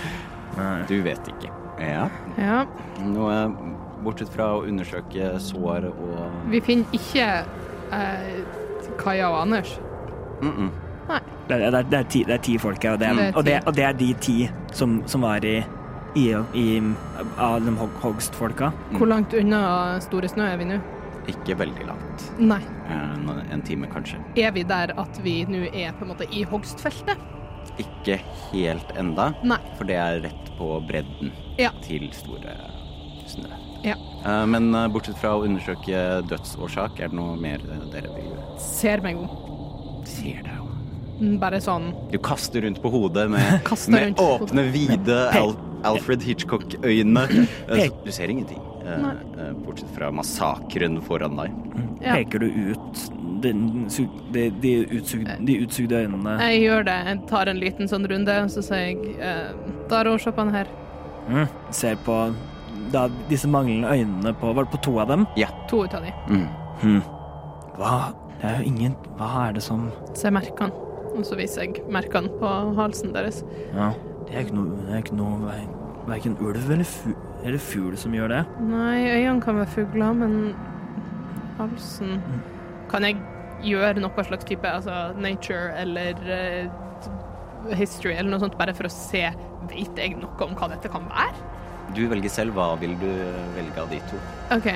Du 0.89 0.97
vet 1.05 1.29
ikke. 1.33 1.53
Ja. 1.81 2.07
Ja. 2.41 2.63
Noe 3.05 3.37
bortsett 4.05 4.29
fra 4.35 4.51
å 4.57 4.63
undersøke 4.69 5.33
sår 5.41 5.87
og 5.93 6.51
Vi 6.51 6.61
finner 6.61 6.87
ikke 6.93 7.27
eh, 7.93 8.43
Kaja 8.99 9.29
og 9.31 9.41
Anders. 9.43 9.79
mm 10.43 10.53
-mm. 10.53 10.71
Det, 11.49 11.55
er- 11.55 11.71
det, 11.71 11.79
er- 11.79 11.83
det, 11.91 11.99
er 11.99 12.03
ti, 12.09 12.25
det 12.25 12.35
er 12.35 12.39
ti 12.43 12.59
folk 12.59 12.83
her, 12.83 12.93
og 12.93 12.99
det 12.99 13.09
er, 13.09 13.33
og 13.37 13.45
det, 13.45 13.63
og 13.67 13.75
det 13.77 13.85
er 13.85 13.93
de 13.93 14.15
ti 14.15 14.51
som, 14.73 15.03
som 15.07 15.21
var 15.23 15.45
i, 15.45 15.65
i, 16.15 16.35
i 16.55 16.95
av 17.39 17.61
de 17.65 17.71
hog- 17.71 18.01
hogstfolka. 18.03 18.73
Hvor 18.93 19.07
langt 19.07 19.35
unna 19.35 20.01
Store 20.01 20.29
Snø 20.29 20.43
er 20.53 20.57
vi 20.57 20.65
nå? 20.65 20.79
Ikke 21.29 21.55
veldig 21.59 21.87
langt. 21.87 22.33
Nei. 22.39 22.61
En, 22.89 23.29
en 23.53 23.63
time, 23.63 23.87
kanskje. 23.87 24.17
Er 24.37 24.51
vi 24.53 24.63
der 24.63 24.93
at 24.99 25.21
vi 25.23 25.45
nå 25.49 25.59
er 25.75 25.93
på 25.93 26.03
en 26.05 26.09
måte 26.09 26.25
i 26.33 26.43
hogstfeltet? 26.45 27.17
Ikke 27.79 28.21
helt 28.53 28.93
enda, 28.99 29.33
Nei. 29.43 29.59
for 29.79 29.85
det 29.85 29.97
er 29.97 30.21
rett 30.23 30.51
på 30.59 30.81
bredden 30.89 31.33
Ja. 31.59 31.71
til 31.83 32.09
store 32.13 32.57
snø. 33.27 33.49
Ja. 33.83 33.97
Eh, 34.25 34.47
Men 34.47 34.75
eh, 34.75 34.89
bortsett 34.93 35.19
fra 35.19 35.35
å 35.37 35.45
undersøke 35.47 36.23
dødsårsak, 36.31 37.01
er 37.03 37.13
det 37.13 37.19
noe 37.19 37.37
mer 37.41 37.63
eh, 37.67 37.87
dere 37.93 38.13
vil 38.15 38.31
gjøre? 38.31 38.49
Ser 38.63 39.03
meg 39.05 39.19
om. 39.19 39.29
Ser 40.09 40.43
deg 40.47 40.59
om. 40.61 40.71
Mm, 41.23 41.37
Bare 41.43 41.61
sånn 41.63 41.91
Du 42.11 42.17
kaster 42.23 42.65
rundt 42.65 42.81
på 42.83 42.91
hodet 42.91 43.29
med, 43.31 43.69
med 43.95 44.19
åpne, 44.23 44.67
vide 44.75 45.19
Al 45.39 45.55
Alfred 45.83 46.23
Hitchcock-øyne. 46.23 47.25
Du 48.05 48.13
ser 48.15 48.31
ingenting, 48.31 48.61
eh, 48.87 49.01
Nei. 49.03 49.49
bortsett 49.65 49.91
fra 49.97 50.13
massakren 50.15 51.01
foran 51.03 51.35
deg. 51.41 51.57
Ja. 52.05 52.15
Peker 52.21 52.39
du 52.39 52.47
ut 52.71 53.03
den, 53.43 53.89
de, 54.31 54.45
de, 54.63 54.73
utsugde, 54.95 55.35
de 55.43 55.57
utsugde 55.65 56.05
øynene? 56.05 56.37
Jeg 56.47 56.61
gjør 56.63 56.87
det. 56.87 56.97
Jeg 57.09 57.21
tar 57.33 57.51
en 57.51 57.59
liten 57.59 57.91
sånn 57.91 58.07
runde, 58.11 58.37
og 58.45 58.53
så 58.55 58.63
sier 58.63 58.93
jeg 58.93 59.17
eh, 59.19 60.19
se 60.23 60.31
på 60.31 60.45
han 60.45 60.55
her. 60.55 60.71
Mm. 61.27 61.47
Ser 61.75 61.99
på 62.07 62.19
da, 62.93 63.07
disse 63.31 63.49
manglende 63.51 63.91
øynene 63.91 64.35
på 64.39 64.53
Var 64.53 64.67
det 64.67 64.73
på 64.75 64.83
to 64.85 64.99
av 65.03 65.11
dem? 65.13 65.27
Ja. 65.37 65.49
To 65.71 65.85
ut 65.85 65.95
av 65.95 66.07
de. 66.07 66.13
Mm. 66.29 66.47
Hm. 66.83 67.03
Hva? 67.79 68.13
Det 68.41 68.49
er 68.51 68.59
jo 68.59 68.73
ingen 68.73 68.97
Hva 69.19 69.29
er 69.47 69.59
det 69.59 69.63
som 69.65 69.91
Se 70.19 70.33
merkene. 70.35 70.75
Og 71.13 71.27
så 71.29 71.37
viser 71.37 71.67
jeg 71.67 71.85
merkene 71.93 72.33
på 72.41 72.51
halsen 72.79 73.13
deres. 73.13 73.43
Ja, 73.75 73.91
det 74.25 74.33
er 74.35 74.47
ikke 74.47 74.57
noe, 74.57 74.79
det 74.87 74.95
er 74.95 75.03
ikke 75.05 75.19
noe 75.19 75.57
Verken 76.03 76.35
ulv 76.43 76.71
eller, 76.73 76.89
fu, 76.89 77.13
eller 77.45 77.61
fugl 77.63 77.95
som 78.01 78.15
gjør 78.17 78.33
det. 78.33 78.41
Nei, 78.67 79.05
øynene 79.07 79.43
kan 79.45 79.61
være 79.61 79.71
fugler, 79.71 80.17
men 80.19 80.33
halsen 81.61 82.17
Kan 82.91 83.07
jeg 83.07 83.21
gjøre 83.63 84.03
noe 84.03 84.25
slags 84.27 84.49
type 84.49 84.67
altså 84.67 85.13
nature 85.23 85.71
eller 85.79 86.19
uh, 86.27 87.75
history 87.79 88.17
eller 88.17 88.33
noe 88.33 88.43
sånt, 88.43 88.59
bare 88.59 88.75
for 88.75 88.89
å 88.89 88.93
se 88.93 89.29
Vet 89.71 90.01
jeg 90.01 90.17
noe 90.19 90.49
om 90.49 90.57
hva 90.59 90.73
dette 90.73 90.91
kan 90.91 91.07
være? 91.07 91.51
Du 91.97 92.07
velger 92.11 92.33
selv. 92.33 92.57
Hva 92.57 92.73
vil 92.81 92.95
du 93.01 93.09
velge 93.57 93.83
av 93.83 93.91
de 93.93 94.01
to? 94.11 94.21
OK. 94.55 94.69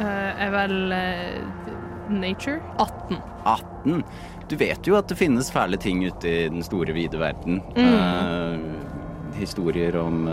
Uh, 0.00 0.30
jeg 0.38 0.52
vel 0.54 0.76
uh, 0.94 2.12
nature. 2.12 2.60
18. 2.78 3.20
18. 3.48 4.04
Du 4.50 4.56
vet 4.60 4.88
jo 4.88 4.96
at 4.98 5.08
det 5.10 5.16
finnes 5.20 5.50
fæle 5.54 5.78
ting 5.80 6.02
ute 6.04 6.28
i 6.28 6.48
den 6.50 6.64
store, 6.66 6.94
vide 6.96 7.20
verden. 7.20 7.60
Mm. 7.76 7.92
Uh, 7.94 9.36
historier 9.38 9.94
om 9.96 10.24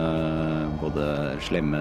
både 0.82 1.04
slemme 1.46 1.80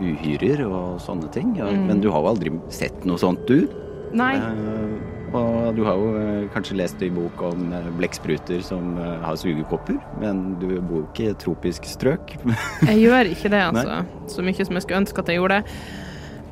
uhyrer 0.00 0.64
og 0.66 0.96
sånne 1.04 1.28
ting. 1.30 1.52
Ja, 1.60 1.68
Mm. 1.70 1.86
Men 1.86 2.00
du 2.02 2.08
har 2.10 2.24
jo 2.24 2.30
aldri 2.32 2.50
sett 2.72 3.04
noe 3.06 3.20
sånt, 3.20 3.44
du. 3.46 3.68
Nei. 4.16 4.34
Og 5.34 5.74
du 5.74 5.82
har 5.82 5.98
jo 5.98 6.10
eh, 6.20 6.44
kanskje 6.54 6.76
lest 6.78 7.02
en 7.02 7.16
bok 7.16 7.40
om 7.42 7.72
eh, 7.74 7.90
blekkspruter 7.98 8.62
som 8.62 8.94
eh, 9.02 9.16
har 9.24 9.38
sugekopper, 9.40 9.98
men 10.22 10.44
du 10.60 10.68
bor 10.78 11.00
jo 11.00 11.06
ikke 11.08 11.24
i 11.24 11.32
et 11.32 11.42
tropisk 11.42 11.88
strøk. 11.90 12.36
Jeg 12.90 13.00
gjør 13.02 13.32
ikke 13.32 13.50
det, 13.50 13.62
altså. 13.72 14.04
Så 14.30 14.46
mye 14.46 14.66
som 14.66 14.78
jeg 14.78 14.84
skulle 14.86 15.02
ønske 15.02 15.20
at 15.20 15.30
jeg 15.30 15.40
gjorde 15.40 15.58
det. 15.58 15.74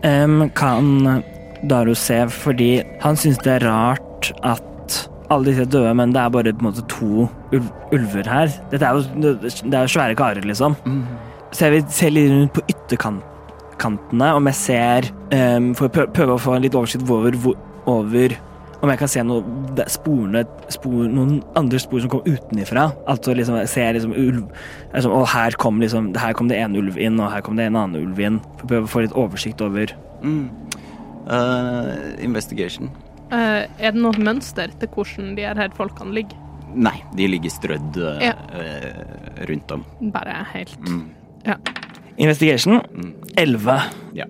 Em, 0.07 0.43
kan 0.59 1.23
Daro 1.71 1.95
se, 1.97 2.19
fordi 2.35 2.71
han 3.01 3.19
syns 3.19 3.39
det 3.45 3.55
er 3.55 3.67
rart 3.69 4.33
at 4.43 4.99
alle 5.33 5.49
disse 5.49 5.65
er 5.65 5.73
døde, 5.73 5.95
men 5.97 6.13
det 6.13 6.21
er 6.21 6.33
bare 6.35 6.53
på 6.53 6.65
en 6.65 6.69
måte 6.69 6.85
to 6.91 7.29
ulv 7.55 7.69
ulver 7.95 8.29
her. 8.29 8.53
Dette 8.73 8.89
er 8.89 8.99
jo, 8.99 9.23
det 9.23 9.73
er 9.73 9.87
jo 9.87 9.93
svære 9.95 10.19
karer, 10.19 10.45
liksom. 10.49 10.77
Så 11.53 11.69
jeg 11.69 11.77
vil 11.77 11.85
se 11.95 12.11
litt 12.11 12.33
rundt 12.33 12.55
på 12.59 12.65
ytterkantene, 12.75 14.33
om 14.37 14.49
jeg 14.51 14.59
ser 14.59 15.11
um, 15.33 15.73
For 15.79 15.89
å 15.89 16.07
prøve 16.13 16.37
å 16.37 16.41
få 16.41 16.57
en 16.57 16.65
litt 16.67 16.77
oversikt 16.79 17.09
over, 17.09 17.37
over 17.89 18.37
om 18.83 18.91
jeg 18.91 18.99
kan 18.99 19.09
se 19.09 19.23
noe, 19.23 19.43
sporene, 19.87 20.43
spor, 20.75 21.05
noen 21.09 21.37
andre 21.57 21.79
spor 21.79 22.01
som 22.03 22.11
kom 22.11 22.25
utenifra. 22.27 22.89
Altså 23.07 23.35
liksom, 23.39 23.57
jeg 23.63 23.69
ser 23.71 23.93
liksom 23.95 24.13
ulv 24.19 24.41
liksom, 24.93 25.13
Og 25.15 25.29
her 25.31 25.55
kom, 25.63 25.79
liksom, 25.81 26.11
her 26.19 26.33
kom 26.35 26.49
det 26.51 26.59
en 26.59 26.75
ulv 26.77 26.99
inn, 26.99 27.21
og 27.23 27.31
her 27.31 27.41
kom 27.47 27.57
det 27.57 27.67
en 27.71 27.77
annen 27.79 28.01
ulv 28.03 28.19
inn. 28.21 28.41
For 28.59 28.67
å 28.67 28.69
prøve 28.73 28.89
å 28.89 28.93
få 28.97 29.05
litt 29.07 29.15
oversikt 29.15 29.61
over 29.63 29.95
Mm. 30.23 30.51
uh, 31.27 32.23
investigation. 32.23 32.91
Uh, 33.33 33.65
er 33.81 33.95
det 33.95 34.01
noe 34.03 34.19
mønster 34.21 34.71
til 34.79 34.91
hvordan 34.93 35.35
de 35.39 35.47
her 35.49 35.73
folkene 35.77 36.13
ligger? 36.15 36.39
Nei, 36.75 36.99
de 37.17 37.27
ligger 37.29 37.53
strødd 37.53 37.99
uh, 38.01 38.19
Ja. 38.23 38.33
eh, 38.57 39.45
rundt 39.49 39.71
om. 39.75 39.85
Bare 40.13 40.39
helt 40.55 40.79
Mm. 40.89 41.11
Ja. 41.45 41.57
Investigation 42.19 42.81
Mm. 42.95 43.15
11. 43.37 43.81
Ja. 44.15 44.25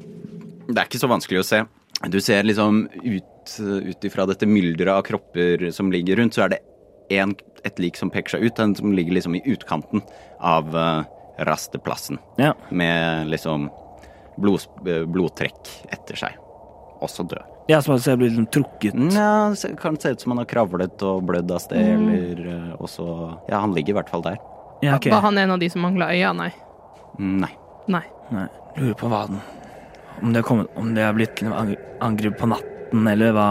Det 0.66 0.78
er 0.78 0.84
ikke 0.86 0.98
så 1.02 1.08
vanskelig 1.10 1.40
å 1.40 1.44
se. 1.44 1.62
Du 2.08 2.20
ser 2.20 2.42
liksom 2.42 2.88
ut, 3.04 3.24
ut 3.60 4.04
ifra 4.04 4.26
dette 4.26 4.46
mylderet 4.46 4.92
av 4.94 5.02
kropper 5.06 5.70
som 5.74 5.92
ligger 5.92 6.16
rundt, 6.20 6.34
så 6.34 6.44
er 6.46 6.54
det 6.54 6.60
en, 7.18 7.34
et 7.64 7.78
lik 7.82 7.96
som 7.98 8.10
peker 8.10 8.36
seg 8.36 8.46
ut, 8.46 8.56
den 8.56 8.74
som 8.78 8.92
ligger 8.96 9.12
liksom 9.18 9.34
i 9.36 9.42
utkanten 9.52 10.02
av 10.40 10.70
uh, 10.76 11.02
rasteplassen. 11.42 12.18
Ja. 12.40 12.54
Med 12.70 13.28
liksom 13.32 13.68
blod, 14.40 14.64
eh, 14.86 15.04
blodtrekk 15.04 15.68
etter 15.92 16.16
seg. 16.16 16.38
Også 17.02 17.26
død. 17.28 17.42
Ja, 17.70 17.80
som 17.82 17.94
altså 17.94 18.16
blir 18.16 18.30
liksom 18.30 18.46
trukket. 18.50 18.96
Ja, 19.14 19.52
det 19.54 19.76
kan 19.78 19.98
se 20.00 20.14
ut 20.14 20.20
som 20.20 20.32
han 20.34 20.40
har 20.42 20.48
kravlet 20.50 21.02
og 21.06 21.22
blødd 21.28 21.50
av 21.50 21.60
sted, 21.62 21.98
Mm. 21.98 22.08
eller 22.08 22.46
uh, 22.46 22.82
også 22.82 23.06
Ja, 23.48 23.60
han 23.60 23.74
ligger 23.74 23.94
i 23.94 23.98
hvert 24.00 24.10
fall 24.10 24.22
der. 24.22 24.38
Ja, 24.82 24.96
okay. 24.96 25.12
Var 25.12 25.20
han 25.20 25.38
en 25.38 25.50
av 25.50 25.58
de 25.58 25.70
som 25.70 25.82
mangla 25.82 26.10
øya, 26.10 26.32
Nei. 26.34 26.50
Mm, 27.18 27.40
Nei. 27.44 27.52
Nei. 27.88 28.02
Nei, 28.32 28.46
lurer 28.78 28.94
på 28.96 29.08
hva 29.10 29.26
den 29.28 29.40
Om 30.22 30.32
det 30.32 30.40
har 30.40 30.46
kommet 30.46 30.76
Om 30.78 30.94
det 30.94 31.02
har 31.04 31.12
blitt 31.12 31.42
angrep 32.00 32.38
på 32.38 32.48
natten, 32.48 32.81
eller 32.92 33.32
hva 33.32 33.46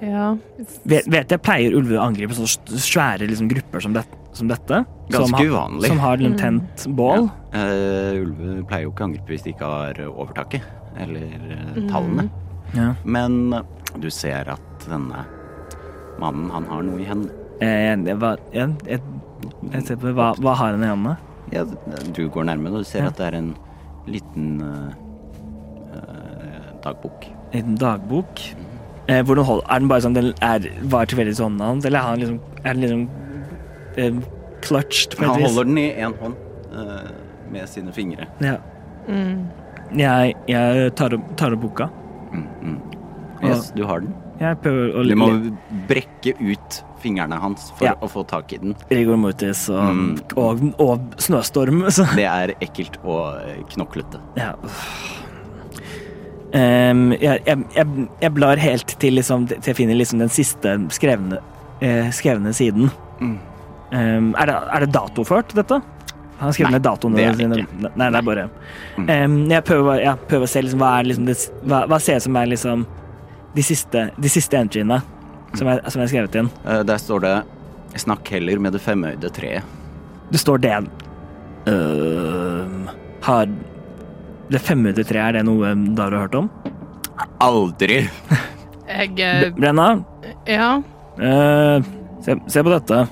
Ja. 0.00 0.36
Vet, 0.86 1.08
vet 1.10 1.28
jeg 1.34 1.42
pleier 1.42 1.74
ulver 1.74 1.98
å 1.98 2.04
angripe 2.06 2.34
så 2.36 2.44
svære 2.70 3.26
liksom, 3.26 3.48
grupper 3.50 3.80
som, 3.82 3.92
det, 3.96 4.04
som 4.32 4.46
dette? 4.46 4.84
som, 5.10 5.24
Ganske 5.24 5.36
har- 5.40 5.48
uvanlig. 5.50 5.88
Som 5.90 5.98
har 5.98 6.16
tent 6.38 6.84
bål? 6.94 7.26
Eh, 7.52 8.20
ulver 8.22 8.62
pleier 8.68 8.84
jo 8.86 8.92
ikke 8.92 9.02
å 9.02 9.08
angripe 9.08 9.32
hvis 9.34 9.42
de 9.42 9.50
ikke 9.56 9.66
har 9.72 9.94
overtaket, 10.06 10.62
eller 11.02 11.26
Mm. 11.76 11.88
tallene. 11.90 12.28
Ja. 12.74 12.94
Men 13.04 13.52
uh, 13.54 13.62
du 13.98 14.08
ser 14.10 14.48
at 14.54 14.86
denne 14.86 15.24
mannen, 16.20 16.48
han 16.50 16.64
har 16.70 16.82
noe 16.82 17.00
i 17.00 17.04
hendene. 17.08 17.32
Eh, 17.60 17.96
jeg, 17.96 18.18
jeg, 18.52 18.76
jeg, 18.86 19.00
jeg 19.72 19.82
ser 19.88 19.96
på 19.96 20.12
hva, 20.14 20.30
hva 20.38 20.54
har 20.54 20.76
han 20.76 20.84
i 20.84 20.86
hendene? 20.92 21.16
Ja, 21.50 21.64
du 22.14 22.28
går 22.28 22.44
nærmere, 22.44 22.72
og 22.78 22.84
du 22.84 22.84
ser 22.84 23.02
Ja. 23.02 23.06
at 23.08 23.16
det 23.16 23.26
er 23.32 23.38
en 23.38 23.54
liten 24.06 24.60
dagbok. 26.84 27.24
En 27.52 27.58
liten 27.58 27.76
dagbok. 27.80 28.42
Eh, 29.08 29.22
hvordan 29.24 29.44
hold, 29.48 29.62
er 29.72 29.80
den 29.80 29.88
bare 29.88 30.04
sånn 30.04 30.16
den 30.18 30.32
er, 30.44 30.66
var 30.92 31.08
tilfeldigvis 31.08 31.40
i 31.40 31.44
hånden 31.46 31.64
hans, 31.64 31.86
eller 31.88 31.98
er, 31.98 32.08
han 32.10 32.20
liksom, 32.20 32.40
er 32.60 32.74
den 32.76 32.82
liksom 32.84 33.04
eh, 33.96 34.18
clutched 34.66 35.16
Han 35.22 35.40
holder 35.46 35.64
den 35.70 35.78
i 35.80 35.86
én 35.96 36.16
hånd 36.20 36.36
eh, 36.76 37.08
med 37.54 37.68
sine 37.72 37.94
fingre. 37.96 38.26
Ja. 38.44 38.58
Mm. 39.08 39.46
Jeg, 39.96 40.34
jeg 40.50 40.90
tar, 41.00 41.14
opp, 41.16 41.30
tar 41.40 41.56
opp 41.56 41.62
boka. 41.64 41.88
Mm, 42.34 42.44
mm. 42.60 42.78
Yes, 43.48 43.70
du 43.72 43.84
har 43.88 44.02
den. 44.04 44.12
Jeg 44.38 44.58
prøver 44.62 44.92
å 45.00 45.02
Du 45.08 45.14
må 45.18 45.28
brekke 45.88 46.34
ut 46.38 46.82
fingrene 47.02 47.38
hans 47.40 47.70
for 47.78 47.86
Ja. 47.88 47.94
å 48.02 48.08
få 48.10 48.26
tak 48.28 48.52
i 48.52 48.58
den. 48.60 48.74
Rigor 48.90 49.16
mortis 49.18 49.64
og, 49.72 49.80
Mm. 49.94 50.10
og, 50.36 50.62
og 50.84 51.16
snøstorm, 51.22 51.86
så 51.96 52.04
Det 52.14 52.26
er 52.28 52.52
ekkelt 52.60 53.00
og 53.04 53.40
eh, 53.40 53.62
knoklete. 53.72 54.20
Ja. 54.36 54.52
Ehm, 56.56 57.12
jeg, 57.20 57.42
jeg, 57.44 57.64
jeg, 57.76 58.08
jeg 58.22 58.32
blar 58.32 58.60
helt 58.62 58.94
til, 59.00 59.18
liksom, 59.18 59.46
til 59.50 59.68
jeg 59.72 59.76
finner 59.76 59.98
liksom 59.98 60.22
den 60.22 60.32
siste 60.32 60.74
skrevne, 60.94 61.40
eh, 61.84 62.08
skrevne 62.14 62.54
siden. 62.56 62.88
Mm. 63.20 63.36
Um, 63.88 64.34
er, 64.36 64.50
det, 64.50 64.54
er 64.54 64.84
det 64.84 64.90
datoført, 64.92 65.52
dette? 65.56 65.78
Han 66.38 66.46
har 66.50 66.54
skrevet 66.54 66.70
Nei, 66.70 66.78
ned 66.78 66.84
datoene 66.84 67.28
sine. 67.38 67.58
ikke. 67.62 67.90
Nei, 67.96 68.08
det 68.12 68.18
er 68.20 68.26
bare 68.26 68.48
Mm. 68.98 69.08
um, 69.08 69.50
jeg, 69.50 69.64
prøver, 69.64 70.00
jeg 70.02 70.18
prøver 70.28 70.44
å 70.44 70.50
se 70.50 70.62
liksom, 70.62 70.80
hva 70.82 70.90
er 70.98 71.08
liksom 71.08 71.26
det, 71.26 71.36
hva, 71.64 71.86
hva 71.88 71.98
ser 72.02 72.18
jeg 72.18 72.22
som 72.26 72.36
er 72.36 72.46
liksom 72.50 72.86
de 73.54 73.62
siste, 73.64 74.10
de 74.18 74.28
siste 74.28 74.58
enginene 74.58 75.00
som 75.56 75.68
er, 75.68 75.80
som 75.88 76.02
har 76.02 76.10
skrevet 76.10 76.36
inn. 76.38 76.50
Uh, 76.66 76.82
Der 76.84 76.98
står 77.00 77.20
det 77.24 77.36
'Snakk 77.96 78.28
heller 78.30 78.58
med 78.60 78.72
det 78.72 78.80
femøyde 78.80 79.30
treet'. 79.32 79.62
Det 80.30 80.38
står 80.40 80.58
det 80.60 80.86
Uh, 81.68 82.88
Har 83.22 83.46
det 84.50 84.60
femhundre 84.64 85.04
treet, 85.04 85.28
er 85.28 85.32
det 85.38 85.44
noe 85.46 85.74
du 85.74 86.02
har 86.02 86.10
hørt 86.16 86.34
om? 86.38 86.50
Aldri! 87.44 88.08
Jeg 88.88 89.20
eh, 89.20 89.50
Brenna, 89.52 89.88
Ja. 90.48 90.68
Eh, 91.20 91.82
se, 92.24 92.36
se 92.48 92.62
på 92.64 92.70
dette. 92.72 93.02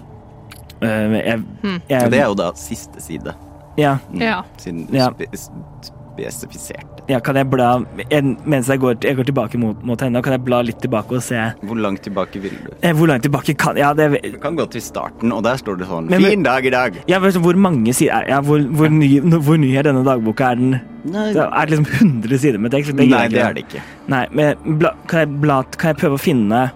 Eh, 0.81 1.17
jeg, 1.21 1.39
Hmm. 1.63 1.81
jeg, 1.89 2.11
Det 2.11 2.21
er 2.21 2.27
jo 2.31 2.35
da 2.39 2.53
siste 2.55 3.01
side. 3.03 3.35
ja, 3.77 3.99
Mm. 4.13 4.21
Ja. 4.23 4.43
Siden 4.57 4.87
Ja. 4.95 5.11
spe 5.11 5.27
spesifisert. 5.37 6.96
Ja, 7.09 7.21
kan 7.23 7.37
jeg 7.39 7.47
bla 7.51 7.69
en, 8.11 8.33
Mens 8.51 8.67
jeg 8.73 8.81
går, 8.83 8.97
jeg 9.05 9.17
går 9.19 9.27
tilbake 9.29 9.59
mot, 9.63 9.79
mot 9.87 10.01
henne, 10.03 10.23
kan 10.27 10.35
jeg 10.35 10.43
bla 10.47 10.59
litt 10.67 10.81
tilbake 10.83 11.15
og 11.15 11.23
se 11.23 11.39
Hvor 11.63 11.79
langt 11.79 12.03
tilbake 12.03 12.41
vil 12.43 12.57
du? 12.65 12.71
eh, 12.81 12.93
Hvor 12.97 13.07
langt 13.11 13.23
tilbake 13.27 13.55
kan 13.59 13.77
Ja, 13.79 13.93
det 13.95 14.09
Du 14.33 14.39
kan 14.43 14.57
gå 14.59 14.67
til 14.71 14.83
starten, 14.83 15.33
og 15.33 15.45
der 15.47 15.57
står 15.61 15.79
det 15.79 15.87
sånn 15.87 16.09
Men- 16.11 16.23
'Fin 16.23 16.43
dag 16.43 16.67
i 16.67 16.71
dag'. 16.71 16.99
ja, 17.07 17.19
men, 17.21 17.31
Hvor 17.33 17.55
mange 17.57 17.95
sider 17.95 18.25
ja, 18.29 18.41
hvor, 18.41 18.59
hvor, 18.59 18.89
ny, 18.91 19.21
hvor 19.21 19.57
ny 19.59 19.75
er 19.77 19.83
denne 19.83 20.05
dagboka? 20.05 20.51
Er 20.51 20.55
den 20.57 20.81
Nei, 21.05 21.33
det 21.33 21.37
Er 21.43 21.67
det 21.67 21.79
liksom 21.79 21.87
100 22.23 22.39
sider 22.39 22.59
med 22.59 22.71
tekst? 22.73 22.97
Det 22.97 23.09
Nei 23.09 23.29
det 23.29 23.39
er 23.39 23.53
det 23.55 23.65
ikke. 23.69 23.83
Nei, 24.09 24.27
men 24.33 24.79
bla, 24.79 24.91
kan, 25.07 25.21
jeg 25.21 25.41
bla, 25.41 25.63
kan 25.63 25.95
jeg 25.95 25.99
prøve 26.03 26.15
å 26.19 26.21
finne 26.21 26.71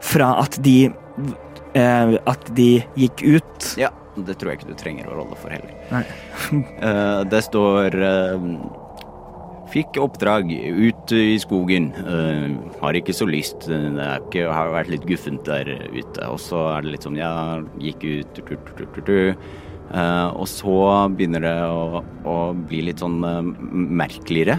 fra 0.00 0.40
at 0.40 0.56
de 0.62 0.90
eh, 1.74 2.16
At 2.26 2.54
de 2.54 2.82
gikk 2.96 3.22
ut 3.36 3.74
Ja, 3.76 3.90
det 4.16 4.38
tror 4.38 4.52
jeg 4.52 4.60
ikke 4.60 4.68
du 4.68 4.74
trenger 4.74 5.08
å 5.12 5.16
rolle 5.18 5.36
for 5.36 5.50
heller. 5.50 5.74
Nei. 5.92 6.04
uh, 6.82 7.24
det 7.24 7.42
står 7.44 7.94
eh, 8.00 8.38
Fikk 9.76 9.98
oppdrag 10.00 10.48
ut 10.56 11.12
i 11.12 11.36
skogen. 11.36 11.90
Uh, 12.00 12.56
har 12.80 12.96
ikke 12.96 13.12
så 13.12 13.26
lyst. 13.28 13.66
Det 13.68 13.76
er 14.00 14.22
ikke, 14.24 14.46
har 14.48 14.72
vært 14.72 14.88
litt 14.94 15.04
guffent 15.04 15.44
der 15.44 15.68
ute. 15.92 16.22
Og 16.30 16.40
så 16.40 16.62
er 16.72 16.86
det 16.86 16.94
litt 16.94 17.04
sånn 17.04 17.18
Ja, 17.20 17.60
gikk 17.76 18.06
ut 18.06 18.30
tu, 18.38 18.40
tu, 18.48 18.56
tu, 18.72 18.86
tu, 18.94 19.00
tu. 19.04 19.18
Eh, 19.86 20.28
Og 20.32 20.48
så 20.50 20.76
begynner 21.12 21.44
det 21.44 21.56
å, 21.68 22.00
å 22.26 22.36
bli 22.56 22.86
litt 22.88 23.04
sånn 23.04 23.20
uh, 23.20 23.42
merkeligere. 24.00 24.56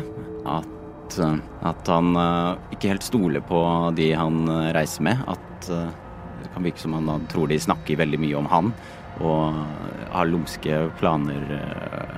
At, 0.47 1.17
eh, 1.17 1.41
at 1.65 1.89
han 1.91 2.13
uh, 2.13 2.53
ikke 2.77 2.93
helt 2.93 3.07
stoler 3.07 3.41
på 3.41 3.63
de 3.97 4.11
han 4.13 4.45
uh, 4.45 4.69
reiser 4.77 5.09
med. 5.09 5.25
At 5.33 5.71
uh, 5.73 5.89
det 6.43 6.53
kan 6.53 6.69
virke 6.69 6.85
som 6.85 6.93
han 6.93 7.25
tror 7.33 7.49
de 7.49 7.57
snakker 7.59 7.99
veldig 8.05 8.21
mye 8.21 8.37
om 8.37 8.53
han. 8.53 8.71
Og 9.25 9.57
har 10.13 10.29
lumske 10.29 10.77
planer 10.99 11.53
eh, 11.57 12.11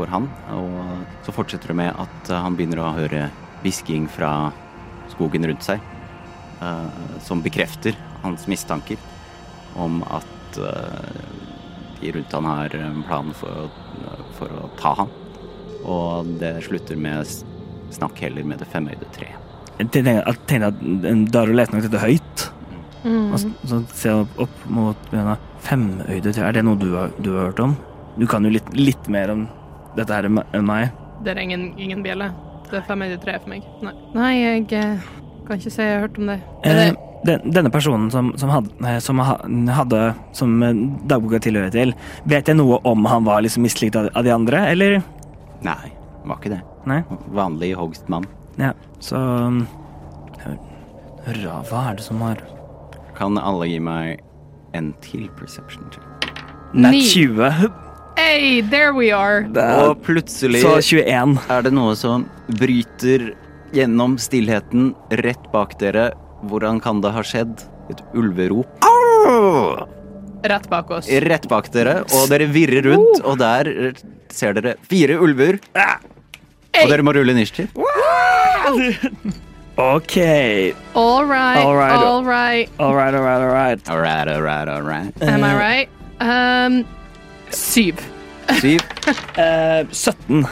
for 0.00 0.10
han. 0.10 0.26
Og 0.56 1.06
så 1.28 1.36
fortsetter 1.36 1.72
det 1.74 1.78
med 1.84 1.94
at 1.94 2.32
eh, 2.32 2.40
han 2.40 2.56
begynner 2.58 2.82
å 2.82 2.90
høre 2.96 3.28
hvisking 3.60 4.08
fra 4.10 4.50
skogen 5.12 5.44
rundt 5.46 5.66
seg. 5.68 5.84
eh, 6.60 7.20
som 7.20 7.42
bekrefter 7.42 7.96
hans 8.22 8.46
mistanker 8.50 8.98
om 9.76 10.02
at 10.10 10.58
eh, 10.58 11.24
de 12.00 12.12
rundt 12.12 12.32
han 12.32 12.48
har 12.48 12.76
en 12.76 13.02
plan 13.08 13.32
for 13.36 13.66
å, 13.66 14.16
for 14.38 14.52
å 14.56 14.70
ta 14.80 14.94
han. 15.02 15.12
Og 15.84 16.34
det 16.40 16.58
slutter 16.66 16.98
med 17.00 17.28
snakk 17.94 18.20
heller 18.24 18.46
med 18.46 18.60
det 18.62 18.68
femøyde 18.70 19.08
treet. 19.14 19.36
Jeg 19.80 19.88
tenkte 19.94 20.18
at, 20.28 20.40
tenkte 20.48 20.72
at 20.72 20.82
eh, 20.84 21.22
Daru 21.32 21.54
leste 21.56 21.76
nok 21.76 21.86
dette 21.88 22.02
høyt. 22.04 22.48
Mm. 23.00 23.30
Og 23.32 23.38
så, 23.40 23.52
så 23.64 23.78
ser 23.96 24.12
jeg 24.12 24.26
opp, 24.26 24.42
opp 24.48 24.66
mot 24.72 25.06
Bjørnar. 25.12 25.40
Femøyde 25.64 26.32
tre, 26.32 26.44
er 26.48 26.56
det 26.56 26.64
noe 26.64 26.80
du 26.80 26.90
har, 26.96 27.14
du 27.20 27.34
har 27.36 27.50
hørt 27.50 27.64
om? 27.64 27.76
Du 28.16 28.26
kan 28.28 28.44
jo 28.44 28.52
litt, 28.52 28.68
litt 28.76 29.08
mer 29.12 29.32
om 29.32 29.46
dette 29.98 30.14
her 30.14 30.28
er 30.30 30.64
meg. 30.64 30.96
Det 31.24 31.34
er 31.34 31.42
ingen, 31.42 31.70
ingen 31.78 32.02
bjelle. 32.04 32.30
Det 32.70 32.78
er 32.80 32.86
593 32.86 33.38
for 33.42 33.52
meg. 33.52 33.70
Nei, 33.84 33.94
Nei 34.14 34.32
jeg 34.38 34.66
eh, 34.78 35.06
kan 35.46 35.58
ikke 35.58 35.72
si 35.74 35.82
jeg 35.82 35.96
har 35.96 36.04
hørt 36.06 36.20
om 36.20 36.30
det. 36.30 36.40
Er 36.64 36.70
Eh, 36.70 36.90
det 36.90 37.10
den, 37.24 37.52
denne 37.52 37.70
personen 37.70 38.10
som, 38.10 38.30
som, 38.40 38.48
hadde, 38.48 38.70
eh, 38.86 38.98
som 38.98 39.18
hadde 39.20 40.14
Som 40.32 40.54
dagboka 41.04 41.40
tilhører 41.44 41.72
til, 41.74 41.94
vet 42.24 42.48
jeg 42.48 42.56
noe 42.56 42.78
om 42.88 43.04
han 43.04 43.26
var 43.26 43.42
liksom 43.44 43.66
mislikt 43.66 43.98
av, 43.98 44.08
av 44.16 44.24
de 44.24 44.32
andre, 44.32 44.62
eller? 44.72 45.00
Nei, 45.66 45.92
var 46.24 46.40
ikke 46.40 46.54
det. 46.54 46.62
Nei? 46.88 47.02
Vanlig 47.36 47.74
hogstmann. 47.76 48.24
Ja, 48.60 48.72
så 49.04 49.20
um, 49.20 49.60
Hurra, 51.26 51.60
hva 51.68 51.84
er 51.90 51.98
det 51.98 52.04
som 52.04 52.20
har 52.24 52.40
Kan 53.16 53.38
alle 53.38 53.68
gi 53.68 53.78
meg 53.84 54.22
en 54.76 54.90
til 55.04 55.28
perception 55.36 55.84
check? 55.92 56.32
Nei, 56.72 57.00
20. 57.04 57.68
Hey, 58.20 58.60
there 58.60 58.92
we 58.92 59.08
are! 59.16 59.46
Det 59.48 59.62
er, 59.64 59.78
Og 59.88 60.02
plutselig 60.04 60.60
så 60.60 60.74
21. 60.84 61.38
er 61.54 61.62
det 61.64 61.70
noe 61.72 61.94
som 61.96 62.26
bryter 62.60 63.30
gjennom 63.72 64.18
stillheten 64.20 64.90
rett 65.22 65.46
bak 65.54 65.72
dere. 65.80 66.10
Hvordan 66.50 66.82
kan 66.84 67.00
det 67.00 67.14
ha 67.16 67.22
skjedd? 67.24 67.64
Et 67.90 68.02
ulverop. 68.12 68.68
Rett 70.52 70.68
bak 70.68 70.92
oss. 70.98 71.08
Rett 71.24 71.48
bak 71.48 71.70
dere, 71.72 72.02
og 72.12 72.28
dere 72.30 72.50
virrer 72.52 72.90
rundt, 72.90 73.24
og 73.24 73.40
der 73.40 73.72
ser 74.32 74.52
dere 74.58 74.76
fire 74.90 75.16
ulver. 75.24 75.56
Og 75.80 76.92
dere 76.92 77.02
må 77.06 77.16
rulle 77.16 77.32
initiativ. 77.32 77.72
OK. 79.80 80.16
All 80.94 81.24
right, 81.24 81.64
All 81.64 81.74
right. 81.74 81.96
all 82.04 82.22
right. 82.24 82.68
All 82.78 82.94
right, 82.94 83.14
all 83.16 83.24
right, 83.24 83.40
all 83.40 83.52
right. 83.56 83.88
All 83.88 84.00
right, 84.04 84.28
all 84.28 84.42
right, 84.44 84.68
all 84.68 84.82
right. 84.82 85.22
Am 85.24 85.42
I 85.42 85.54
right? 85.56 85.88
Um, 86.20 86.82
syv. 87.54 88.00
Syv, 88.60 88.80
Eh, 89.40 89.86
17. 89.90 90.44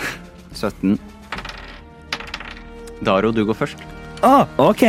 17. 0.54 0.98
Daro, 3.04 3.30
du 3.34 3.44
går 3.46 3.56
først. 3.58 3.82
Å, 4.26 4.46
OK. 4.62 4.84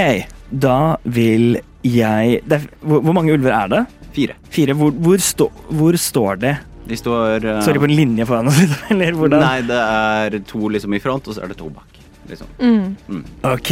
Da 0.49 0.95
vil 1.05 1.59
jeg 1.85 2.39
det 2.49 2.57
er, 2.57 2.65
hvor, 2.81 3.03
hvor 3.05 3.13
mange 3.17 3.33
ulver 3.35 3.53
er 3.53 3.69
det? 3.73 3.81
Fire. 4.15 4.35
Fire. 4.53 4.73
Hvor, 4.77 4.93
hvor, 5.05 5.21
stå, 5.21 5.49
hvor 5.77 5.97
står 6.01 6.39
det? 6.41 6.55
De 6.89 6.97
står 6.97 7.45
uh, 7.45 7.59
Står 7.61 7.77
de 7.77 7.83
på 7.83 7.89
en 7.89 7.93
linje 7.97 8.25
foran 8.25 8.49
oss? 8.49 8.61
Eller 8.93 9.13
hvordan? 9.17 9.43
Nei, 9.45 9.59
det 9.69 9.77
er 9.77 10.39
to 10.49 10.71
liksom 10.73 10.95
i 10.97 11.01
front, 11.03 11.27
og 11.29 11.37
så 11.37 11.43
er 11.45 11.51
det 11.53 11.59
to 11.59 11.69
bak. 11.73 11.99
liksom. 12.31 12.49
Mm. 12.57 13.21
OK. 13.51 13.71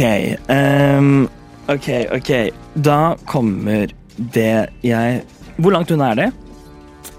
Um, 0.54 1.10
OK, 1.68 1.88
OK. 2.14 2.30
Da 2.78 3.00
kommer 3.28 3.90
det 4.18 4.52
jeg 4.86 5.22
Hvor 5.58 5.74
langt 5.74 5.90
unna 5.94 6.12
er 6.14 6.20
det? 6.22 6.28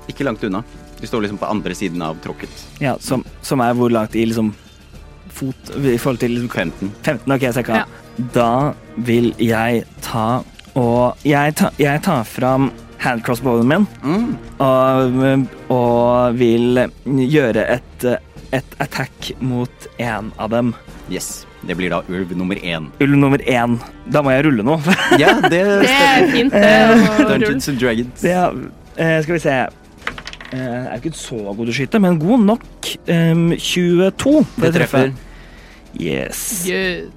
Ikke 0.10 0.26
langt 0.26 0.44
unna. 0.48 0.64
De 1.00 1.08
står 1.08 1.22
liksom 1.26 1.38
på 1.42 1.48
andre 1.50 1.76
siden 1.76 2.02
av 2.04 2.18
tråkket. 2.24 2.66
Ja, 2.84 2.98
som, 3.00 3.24
som 3.42 3.62
er 3.64 3.74
hvor 3.78 3.92
langt 3.94 4.16
i 4.20 4.26
liksom 4.28 4.54
fot 5.40 5.70
i 5.78 5.98
forhold 5.98 6.20
til 6.20 6.34
liksom 6.36 6.50
15. 6.50 6.92
15, 7.04 7.32
ok, 7.36 7.46
så 7.54 7.62
jeg 7.62 7.68
kan. 7.70 7.84
Ja. 7.84 8.26
Da 8.36 8.74
vil 9.08 9.32
jeg 9.40 9.86
ta 10.04 10.42
og 10.80 11.18
Jeg, 11.26 11.56
ta, 11.60 11.70
jeg 11.82 12.02
tar 12.06 12.24
fram 12.28 12.70
handcrossbowen 13.02 13.68
min 13.68 13.86
Mm. 14.04 14.34
og, 14.60 15.48
og 15.72 16.36
vil 16.38 16.82
gjøre 17.06 17.64
et, 17.78 18.06
et 18.56 18.76
attack 18.84 19.32
mot 19.40 19.88
én 19.98 20.30
av 20.38 20.50
dem. 20.52 20.74
Yes. 21.10 21.46
Det 21.66 21.76
blir 21.76 21.90
da 21.92 22.02
ulv 22.08 22.36
nummer 22.38 22.56
én. 22.60 22.86
Ulv 23.04 23.18
nummer 23.20 23.42
én. 23.44 23.80
Da 24.08 24.22
må 24.24 24.32
jeg 24.36 24.46
rulle 24.46 24.64
nå. 24.64 24.78
Ja, 25.20 25.34
det 25.50 25.64
Det 25.84 25.90
er 25.96 26.28
fint, 26.32 26.54
det. 26.54 27.26
Dungeons 27.28 27.68
and 27.72 27.80
Dragons. 27.82 28.24
Er, 28.24 28.54
eh, 28.96 29.18
skal 29.26 29.36
vi 29.36 29.42
se 29.44 29.58
Eh, 30.54 30.60
er 30.60 30.98
ikke 30.98 31.14
så 31.14 31.38
god 31.38 31.66
til 31.66 31.74
å 31.74 31.78
skyte, 31.78 32.02
men 32.02 32.20
god 32.22 32.46
nok. 32.46 32.92
Em, 33.08 33.50
22. 33.54 34.46
Det 34.58 34.74
treffer. 34.74 35.12
Yes. 36.00 36.66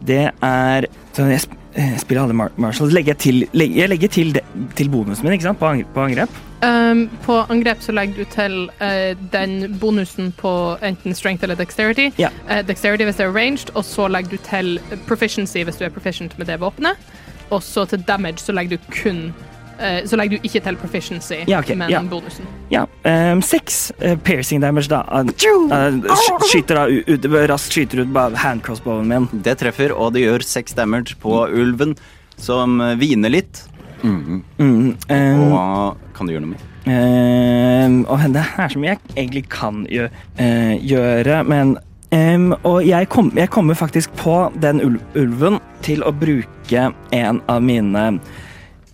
Det 0.07 0.31
er 0.43 0.87
så 1.12 1.23
Jeg 1.23 1.41
eh, 1.75 1.99
spiller 1.99 2.23
alle 2.23 2.51
Marshall. 2.57 2.93
Legger 2.93 3.15
jeg 3.15 3.19
til, 3.19 3.49
legger, 3.53 3.77
jeg 3.77 3.89
legger 3.89 4.09
til, 4.09 4.41
til 4.77 4.91
bonusen 4.91 5.25
min 5.25 5.33
ikke 5.33 5.49
sant? 5.49 5.59
På, 5.59 5.73
på 5.95 6.05
angrep. 6.05 6.41
Um, 6.62 7.09
på 7.25 7.41
angrep 7.51 7.81
så 7.83 7.93
legger 7.93 8.21
du 8.21 8.25
til 8.31 8.71
uh, 8.81 9.17
den 9.33 9.79
bonusen 9.81 10.33
på 10.37 10.77
enten 10.83 11.15
strength 11.15 11.43
eller 11.43 11.57
dexterity. 11.57 12.12
Yeah. 12.21 12.33
Uh, 12.47 12.61
dexterity 12.69 13.05
hvis 13.09 13.17
det 13.17 13.27
er 13.27 13.33
ranged, 13.35 13.73
og 13.75 13.85
så 13.85 14.07
legger 14.09 14.37
du 14.37 14.45
til 14.47 14.79
proficiency 15.09 15.65
hvis 15.65 15.81
du 15.81 15.85
er 15.85 15.91
proficient 15.91 16.39
med 16.39 16.47
det 16.47 16.61
våpenet. 16.61 17.01
Og 17.51 17.62
så 17.62 17.85
til 17.85 18.05
damage 18.09 18.39
så 18.45 18.53
legger 18.53 18.77
du 18.77 18.93
kun 19.03 19.33
Så 20.07 20.17
legger 20.19 20.39
du 20.39 20.47
ikke 20.49 20.62
til 20.65 20.77
proficiency, 20.81 21.43
Ja, 21.51 21.59
okay. 21.59 21.77
men 21.79 21.91
ja. 21.91 22.01
bonusen. 22.09 22.47
Ja. 22.73 22.85
Um, 23.05 23.43
Seks 23.43 23.93
uh, 24.03 24.15
piercing 24.25 24.62
damage, 24.62 24.89
da. 24.93 25.03
Uh, 25.11 25.31
uh, 25.73 26.43
skyter 26.49 26.79
da 26.79 26.87
ut, 26.89 27.29
raskt 27.51 27.77
skyter 27.77 28.05
ut 28.05 28.39
handcrossbowen 28.39 29.09
min. 29.11 29.29
Det 29.45 29.59
treffer, 29.61 29.95
og 29.95 30.15
det 30.17 30.27
gjør 30.27 30.47
seks 30.47 30.77
damage 30.79 31.17
på 31.23 31.45
ulven, 31.51 31.97
som 32.37 32.81
eh, 32.81 32.97
hviner 32.99 33.33
litt. 33.33 33.65
Mm. 34.03 34.43
Mm, 34.59 34.97
um, 35.09 35.53
Og 35.53 35.97
kan 36.17 36.27
du 36.27 36.35
gjøre 36.35 36.45
noe 36.47 36.55
mer? 36.57 36.69
Ehm, 36.91 38.01
og 38.11 38.19
det 38.35 38.43
er 38.59 38.73
så 38.73 38.81
mye 38.83 38.97
jeg 38.97 39.01
egentlig 39.15 39.45
kan 39.53 39.85
gjø 39.87 40.09
eh, 40.39 40.77
gjøre, 40.83 41.43
men 41.49 41.79
Um, 42.12 42.51
Og 42.69 42.83
jeg, 42.85 43.07
kom, 43.09 43.31
jeg 43.33 43.49
kommer 43.49 43.73
faktisk 43.73 44.11
på 44.21 44.53
den 44.61 44.83
ulven 45.17 45.55
til 45.81 46.03
å 46.05 46.11
bruke 46.12 46.83
en 47.17 47.39
av 47.49 47.62
mine 47.64 48.03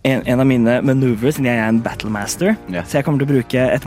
en, 0.06 0.22
en 0.26 0.40
av 0.40 0.46
mine 0.46 0.78
manøver, 0.86 1.32
siden 1.34 1.48
jeg 1.48 1.58
er 1.58 1.68
en 1.68 1.80
battlemaster. 1.82 2.54
Yeah. 2.70 2.86
Så 2.86 2.98
jeg 2.98 3.06
kommer 3.06 3.22
til 3.22 3.28
å 3.28 3.32
bruke 3.32 3.64
et 3.74 3.86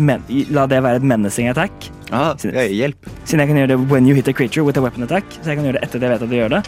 La 0.52 0.66
det 0.70 0.82
være 0.84 1.02
et 1.02 1.08
menacing 1.08 1.50
attack. 1.52 1.88
Ah, 2.12 2.34
ja, 2.44 2.66
hjelp. 2.68 3.08
Siden 3.24 3.44
jeg 3.44 3.52
kan 3.52 3.62
gjøre 3.62 3.74
det 3.74 3.80
when 3.92 4.08
you 4.10 4.16
hit 4.16 4.28
a 4.28 4.34
creature 4.36 4.66
with 4.68 4.80
a 4.80 4.84
weapon 4.84 5.04
attack. 5.08 5.26
Så 5.40 5.54
jeg 5.54 5.60
kan 5.60 5.68
gjøre 5.68 5.80
det 5.80 5.88
etter 5.88 6.02
det 6.02 6.10
jeg 6.10 6.16
vet 6.16 6.26
at 6.26 6.34
jeg 6.36 6.44
gjør 6.44 6.56
det. 6.58 6.62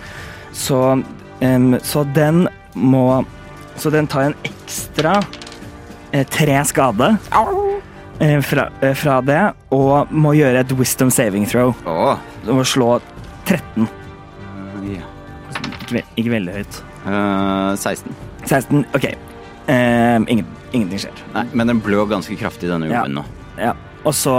Så, 0.53 0.79
um, 1.41 1.71
så 1.83 2.05
den 2.15 2.47
må 2.73 3.23
Så 3.77 3.89
den 3.89 4.05
tar 4.07 4.27
en 4.27 4.35
ekstra 4.45 5.15
eh, 6.11 6.27
tre 6.29 6.59
skade 6.69 7.07
eh, 8.19 8.41
fra, 8.45 8.67
eh, 8.81 8.93
fra 8.93 9.15
det, 9.25 9.39
og 9.73 10.13
må 10.13 10.35
gjøre 10.37 10.61
et 10.61 10.75
wisdom 10.77 11.09
saving 11.09 11.47
throw. 11.49 11.73
Åh. 11.89 12.21
må 12.53 12.61
slå 12.63 12.99
13. 13.49 13.89
Uh, 13.89 14.93
ja. 14.93 15.09
Ikke, 15.81 16.05
ikke 16.13 16.35
veldig 16.37 16.57
høyt. 16.61 16.81
Uh, 17.01 17.73
16. 17.81 18.13
16. 18.45 18.85
OK. 18.93 19.32
Ehm, 19.71 20.25
ingen, 20.27 20.45
ingenting 20.73 20.99
skjer. 21.05 21.23
Nei, 21.33 21.45
men 21.53 21.67
den 21.71 21.79
blør 21.81 22.07
ganske 22.11 22.35
kraftig, 22.39 22.69
denne 22.71 22.89
ulven 22.89 23.13
nå. 23.19 23.23
Ja. 23.57 23.73
Og 24.03 24.13
så 24.17 24.37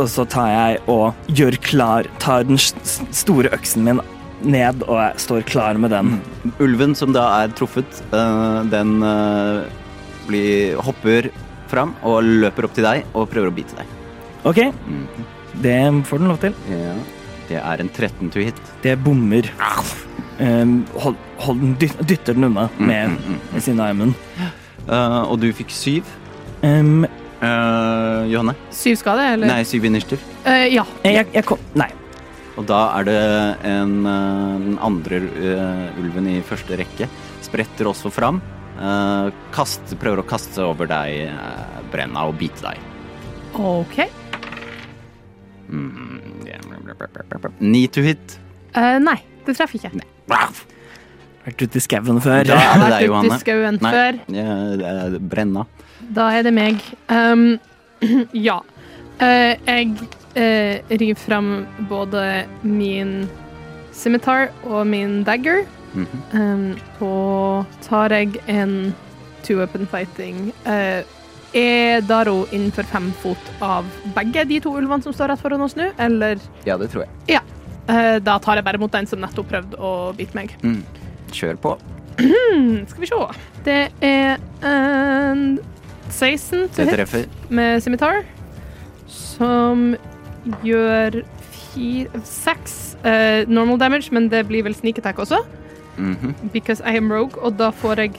og 0.00 0.06
så 0.08 0.24
tar 0.24 0.48
jeg 0.48 0.78
og 0.88 1.12
gjør 1.28 1.58
klar 1.60 2.06
Tar 2.18 2.46
den 2.48 2.56
store 2.56 3.50
øksen 3.52 3.84
min 3.84 4.00
ned, 4.42 4.80
og 4.88 4.96
jeg 4.98 5.20
står 5.22 5.44
klar 5.46 5.76
med 5.78 5.92
den. 5.92 6.16
Ulven 6.58 6.96
som 6.98 7.12
da 7.14 7.26
er 7.44 7.52
truffet, 7.54 8.00
eh, 8.10 8.62
den 8.72 8.96
eh, 9.06 9.68
blir, 10.26 10.80
hopper 10.82 11.28
fram 11.70 11.92
og 12.02 12.24
løper 12.24 12.66
opp 12.66 12.74
til 12.74 12.82
deg 12.88 13.04
og 13.14 13.28
prøver 13.30 13.52
å 13.52 13.54
bite 13.54 13.76
deg. 13.78 13.86
OK, 14.48 14.58
Mhm. 14.72 15.06
det 15.62 15.76
får 16.08 16.18
den 16.18 16.28
lov 16.32 16.40
til. 16.42 16.54
Ja. 16.72 16.94
Det 17.48 17.60
er 17.62 17.80
en 17.84 17.88
13 17.92 18.30
to 18.32 18.40
hit. 18.40 18.58
Det 18.82 18.96
bommer. 19.04 19.46
Ehm, 20.40 20.84
hold, 21.02 21.16
hold 21.44 21.60
dytter 21.80 22.34
den 22.34 22.44
unna 22.48 22.68
med, 22.78 23.08
Mm, 23.10 23.16
mm, 23.34 23.40
med 23.52 23.62
sin 23.62 23.80
armen. 23.80 24.14
Uh, 24.88 25.22
og 25.30 25.40
du 25.40 25.52
fikk 25.52 25.70
syv. 25.70 26.04
Um, 26.62 27.04
uh, 27.42 28.22
Johanne? 28.30 28.54
Syv 28.74 28.96
skade, 28.96 29.26
eller? 29.34 29.46
Nei, 29.46 29.62
syv 29.68 29.84
initiativ. 29.84 30.22
Uh, 30.46 30.66
ja. 30.72 30.84
jeg, 31.04 31.26
jeg 31.34 31.44
kom 31.46 31.58
Nei. 31.78 31.90
Og 32.58 32.66
da 32.68 32.80
er 32.98 33.06
det 33.08 33.20
en, 33.64 33.92
eh, 34.04 34.56
den 34.60 34.74
andre 34.84 35.16
eh, 35.24 36.00
ulven 36.02 36.26
i 36.28 36.34
første 36.44 36.76
rekke. 36.76 37.06
Spretter 37.40 37.88
også 37.88 38.10
fram. 38.12 38.42
eh, 38.76 39.30
kast, 39.56 39.80
prøver 39.98 40.20
å 40.20 40.26
kaste 40.28 40.58
seg 40.58 40.68
over 40.68 40.86
deg, 40.90 41.30
uh, 41.32 41.80
Brenna, 41.90 42.26
og 42.28 42.36
bite 42.36 42.60
deg. 42.60 42.76
OK. 43.56 44.02
Mm. 45.70 46.20
Ni 47.60 47.86
to 47.88 48.04
hit. 48.04 48.36
Eh, 48.76 48.98
nei, 49.00 49.16
det 49.46 49.56
treffer 49.56 49.80
ikke. 49.80 50.04
Vært 51.42 51.62
ute 51.64 51.78
i 51.80 51.82
skauen 51.82 52.20
før. 52.22 52.44
Da 52.46 52.56
er 52.60 52.82
det 52.82 52.90
deg, 52.92 53.04
Johanne. 53.08 53.38
skauen 53.42 53.78
Nei, 53.82 53.92
før. 53.96 54.18
ja, 54.36 54.56
det 54.78 54.90
er 54.92 55.16
Brenna. 55.32 55.64
Da 56.14 56.28
er 56.38 56.42
det 56.46 56.52
meg. 56.54 56.82
Um, 57.10 57.58
ja. 58.48 58.60
Uh, 59.22 59.52
jeg 59.66 59.90
uh, 60.36 60.92
river 60.98 61.18
fram 61.18 61.50
både 61.90 62.44
min 62.62 63.28
scimitar 63.92 64.50
og 64.64 64.86
min 64.86 65.22
dagger. 65.26 65.64
Mhm. 65.92 66.22
Um, 66.32 66.68
og 67.04 67.66
tar 67.84 68.14
jeg 68.16 68.38
en 68.48 68.94
two-weapon 69.44 69.84
fighting 69.90 70.52
Uh, 70.64 71.02
Er 71.52 72.00
Daro 72.08 72.46
innenfor 72.48 72.86
fem 72.88 73.10
fot 73.20 73.50
av 73.60 73.84
begge 74.16 74.46
de 74.48 74.56
to 74.64 74.70
ulvene 74.72 75.04
som 75.04 75.12
står 75.12 75.34
rett 75.34 75.42
foran 75.42 75.60
oss 75.60 75.74
nå, 75.76 75.90
eller 76.00 76.38
Ja, 76.64 76.78
det 76.80 76.88
tror 76.94 77.02
jeg. 77.04 77.10
eh, 77.36 77.42
Da 77.86 78.38
tar 78.38 78.56
jeg 78.60 78.64
bare 78.64 78.78
mot 78.78 78.92
den 78.92 79.06
som 79.10 79.18
nettopp 79.20 79.48
prøvde 79.50 79.78
å 79.78 80.12
bite 80.16 80.34
meg. 80.38 80.54
Mm. 80.62 80.82
Kjør 81.32 81.56
på. 81.62 81.72
Hmm, 82.20 82.84
skal 82.90 83.00
vi 83.00 83.06
se. 83.10 83.20
Det 83.64 83.78
er 84.04 84.38
en 84.62 85.58
16 86.12 86.68
Det 86.76 86.88
til 86.92 87.06
hit. 87.06 87.28
med 87.50 87.80
scimitar, 87.82 88.22
som 89.08 89.94
gjør 90.66 91.22
fire 91.72 92.20
Seks 92.26 92.96
uh, 93.04 93.48
normal 93.48 93.78
damage, 93.80 94.12
men 94.12 94.28
det 94.28 94.44
blir 94.50 94.62
vel 94.66 94.74
sneak 94.76 94.98
attack 94.98 95.18
også, 95.18 95.42
Mhm. 95.96 96.34
because 96.52 96.80
I 96.84 96.96
am 96.96 97.10
rogue, 97.12 97.36
og 97.42 97.56
da 97.58 97.70
får 97.70 97.96
jeg 97.96 98.12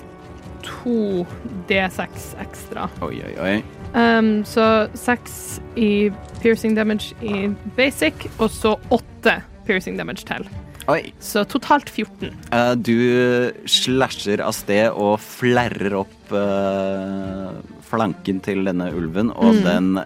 to 0.63 1.25
D6 1.69 2.35
ekstra. 2.41 2.89
Oi, 3.01 3.21
oi, 3.25 3.33
oi. 3.41 3.63
Um, 3.93 4.43
så 4.45 4.87
seks 4.97 5.59
i 5.75 6.09
piercing 6.41 6.75
damage 6.75 7.13
i 7.21 7.47
basic, 7.77 8.13
og 8.39 8.49
så 8.49 8.75
åtte 8.91 9.41
piercing 9.67 9.97
damage 9.97 10.25
til. 10.27 10.47
oi. 10.91 11.13
Så 11.23 11.43
totalt 11.47 11.89
14. 11.89 12.33
Uh, 12.51 12.73
du 12.75 13.51
slasher 13.65 14.41
av 14.43 14.51
sted 14.57 14.89
og 14.91 15.19
flerrer 15.23 15.95
opp 16.01 16.33
uh, 16.35 17.53
flanken 17.87 18.41
til 18.43 18.63
denne 18.67 18.89
ulven, 18.93 19.31
og 19.35 19.53
Mm. 19.53 19.63
den 19.63 19.99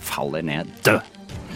faller 0.00 0.42
ned 0.42 0.66
død. 0.86 1.00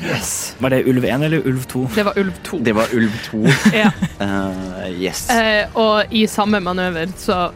Yes. 0.00 0.54
Var 0.60 0.70
det 0.72 0.84
ulv 0.88 1.04
1 1.04 1.22
eller 1.26 1.42
ulv 1.46 1.64
2? 1.68 1.82
Det 1.94 2.04
var 2.06 2.16
ulv 2.18 2.32
2. 2.46 2.58
Det 2.64 2.72
var 2.74 2.86
ulv 2.96 3.16
to. 3.26 3.42
Ja. 3.82 3.90
uh, 4.20 4.86
yes. 5.04 5.26
Eh, 5.30 5.66
og 5.76 6.08
i 6.14 6.22
samme 6.26 6.60
manøver 6.64 7.10
så 7.20 7.50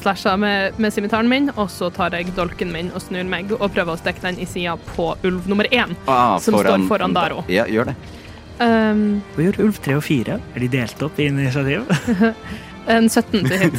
slasher 0.00 0.30
jeg 0.32 0.40
med, 0.40 0.78
med 0.80 0.92
simitaren 0.94 1.28
min, 1.28 1.50
og 1.56 1.68
så 1.70 1.90
tar 1.92 2.14
jeg 2.16 2.32
dolken 2.36 2.72
min 2.72 2.88
og 2.96 3.02
snur 3.04 3.24
meg 3.28 3.50
og 3.52 3.66
prøver 3.74 3.92
å 3.94 4.00
stikke 4.00 4.22
den 4.24 4.38
i 4.40 4.46
sida 4.48 4.74
på 4.94 5.10
ulv 5.28 5.46
nummer 5.50 5.68
én. 5.70 5.92
Ah, 6.08 6.38
som 6.40 6.56
står 6.56 6.86
foran 6.88 7.12
Daro. 7.14 7.44
Ja, 7.52 7.66
gjør 7.68 7.90
det. 7.92 7.96
Um, 8.60 9.04
Hva 9.34 9.46
gjør 9.46 9.60
ulv 9.66 9.78
3 9.80 9.94
og 9.96 10.02
4? 10.04 10.38
Er 10.54 10.64
de 10.64 10.70
delt 10.72 11.02
opp 11.06 11.20
i 11.20 11.28
initiativ? 11.30 11.86
en 12.94 13.08
17 13.08 13.46
til 13.46 13.62
hit. 13.66 13.78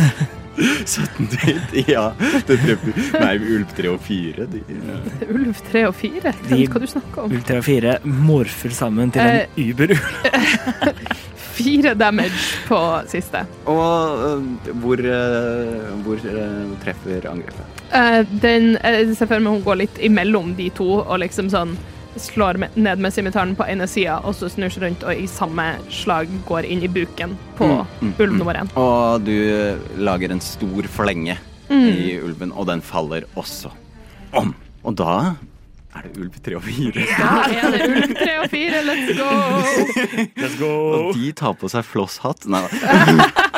17 0.61 1.27
dit, 1.31 1.75
ja. 1.93 2.07
Det 2.47 2.57
treffer. 2.59 2.97
Nei, 3.21 3.35
ulv 3.55 3.69
3 3.77 3.91
og 3.93 4.01
4, 4.03 4.47
de 4.51 4.61
Ulv 5.37 5.61
3 5.71 5.85
og 5.87 5.95
4? 5.95 6.33
De- 6.49 6.65
Hva 6.67 6.81
du 6.83 6.87
snakker 6.91 7.23
om? 7.27 7.31
Ulv 7.37 7.45
3 7.47 7.59
og 7.61 7.67
4 7.69 7.95
morfer 8.27 8.73
sammen 8.75 9.13
til 9.13 9.21
en 9.21 9.69
uber-ulv. 9.69 10.01
Fire 11.51 11.93
damage 11.99 12.41
på 12.65 12.77
siste. 13.11 13.41
Og 13.69 14.21
uh, 14.41 14.69
hvor, 14.81 15.01
uh, 15.03 15.89
hvor 16.05 16.21
eh, 16.31 16.69
treffer 16.81 17.27
angrepet? 17.29 17.81
Eh, 17.93 18.21
den 18.41 18.69
Jeg 18.79 19.17
ser 19.19 19.27
for 19.29 19.43
meg 19.43 19.57
hun 19.59 19.65
går 19.65 19.81
litt 19.83 19.99
imellom 20.01 20.53
de 20.57 20.69
to 20.73 20.87
og 21.01 21.17
liksom 21.21 21.51
sånn 21.53 21.75
slår 22.19 22.59
ned 22.75 22.99
med 22.99 23.13
simitaren 23.13 23.53
på 23.55 23.65
ene 23.69 23.87
sida, 23.87 24.19
og 24.25 24.35
så 24.35 24.49
snur 24.51 24.71
seg 24.73 24.83
rundt 24.85 25.05
og 25.07 25.15
i 25.15 25.27
samme 25.29 25.67
slag 25.93 26.31
går 26.47 26.67
inn 26.67 26.83
i 26.83 26.91
buken 26.91 27.37
på 27.59 27.69
Mm, 27.71 27.85
mm, 28.01 28.13
ulv 28.19 28.31
mm. 28.31 28.37
nummer 28.37 28.57
én. 28.57 28.71
Og 28.79 29.23
du 29.23 29.35
lager 30.01 30.31
en 30.33 30.41
stor 30.43 30.87
flenge 30.91 31.37
i 31.71 32.17
ulven, 32.19 32.51
og 32.51 32.67
den 32.67 32.81
faller 32.83 33.23
også 33.39 33.71
om. 34.35 34.53
Og 34.83 34.95
da 34.99 35.35
er 35.95 36.07
det 36.07 36.11
ulv 36.19 36.35
tre 36.43 36.55
og 36.55 36.63
fire. 36.63 37.05
Ja, 37.07 37.31
er 37.47 37.71
det 37.75 37.87
ulv 37.89 38.15
tre 38.15 38.33
og 38.41 38.49
fire, 38.51 38.81
let's 38.87 39.11
go! 39.17 39.29
Let's 40.41 40.57
go! 40.59 40.71
Og 40.91 41.15
de 41.15 41.31
tar 41.31 41.55
på 41.59 41.71
seg 41.71 41.85
flosshatt. 41.87 42.47
Nei 42.51 42.63
da. 42.65 42.69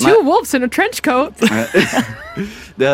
Two 0.00 0.22
wolves 0.24 0.54
in 0.54 0.64
a 0.64 0.68
trench 0.68 1.02
coat! 1.02 1.36
Det, 2.80 2.90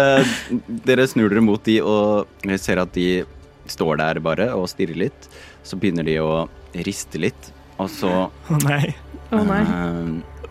dere 0.88 1.05
snur 1.07 1.31
dere 1.31 1.42
mot 1.45 1.62
de 1.62 1.77
og 1.79 2.27
ser 2.59 2.81
at 2.83 2.90
de 2.97 3.23
står 3.72 3.98
der 4.00 4.20
bare 4.24 4.50
og 4.57 4.68
stirrer 4.72 4.98
litt. 5.07 5.29
Så 5.66 5.76
begynner 5.81 6.07
de 6.07 6.18
å 6.22 6.46
riste 6.87 7.18
litt, 7.22 7.52
og 7.81 7.88
så 7.90 8.11
Å 8.29 8.59
nei. 8.64 8.94
Å 9.35 9.42
nei. 9.44 9.62
eh, 9.64 10.42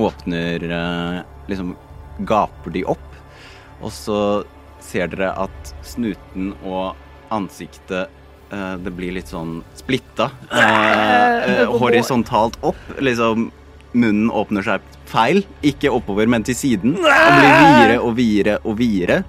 åpner 0.00 0.64
eh, 0.70 1.20
Liksom 1.50 1.72
gaper 2.28 2.70
de 2.76 2.84
opp, 2.84 3.08
og 3.80 3.90
så 3.92 4.18
ser 4.84 5.08
dere 5.12 5.32
at 5.40 5.72
snuten 5.84 6.52
og 6.68 6.94
ansiktet 7.32 8.08
eh, 8.52 8.74
Det 8.84 8.92
blir 8.96 9.12
litt 9.16 9.28
sånn 9.32 9.62
splitta. 9.78 10.28
horisontalt 11.80 12.58
opp. 12.66 12.80
Liksom 13.00 13.48
munnen 13.92 14.30
åpner 14.30 14.62
seg 14.66 14.84
feil. 15.10 15.42
Ikke 15.66 15.90
oppover, 15.92 16.28
men 16.30 16.44
til 16.46 16.54
siden. 16.58 16.96
Og 17.00 17.06
blir 17.40 17.54
videre 17.56 17.96
og 18.04 18.12
videre 18.18 18.58
og 18.64 18.76
videre. 18.78 19.22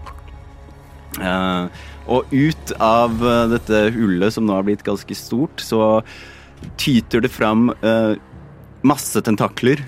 Eh, 1.20 1.82
og 2.10 2.32
ut 2.32 2.74
av 2.82 3.22
eh, 3.22 3.48
dette 3.54 3.82
hullet, 3.96 4.34
som 4.34 4.48
nå 4.48 4.56
har 4.58 4.66
blitt 4.68 4.86
ganske 4.88 5.18
stort, 5.18 5.62
så 5.62 6.02
tyter 6.78 7.24
det 7.24 7.32
fram 7.34 7.72
uh, 7.82 8.14
masse 8.86 9.22
tentakler. 9.26 9.82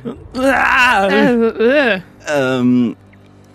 Um, 2.34 2.96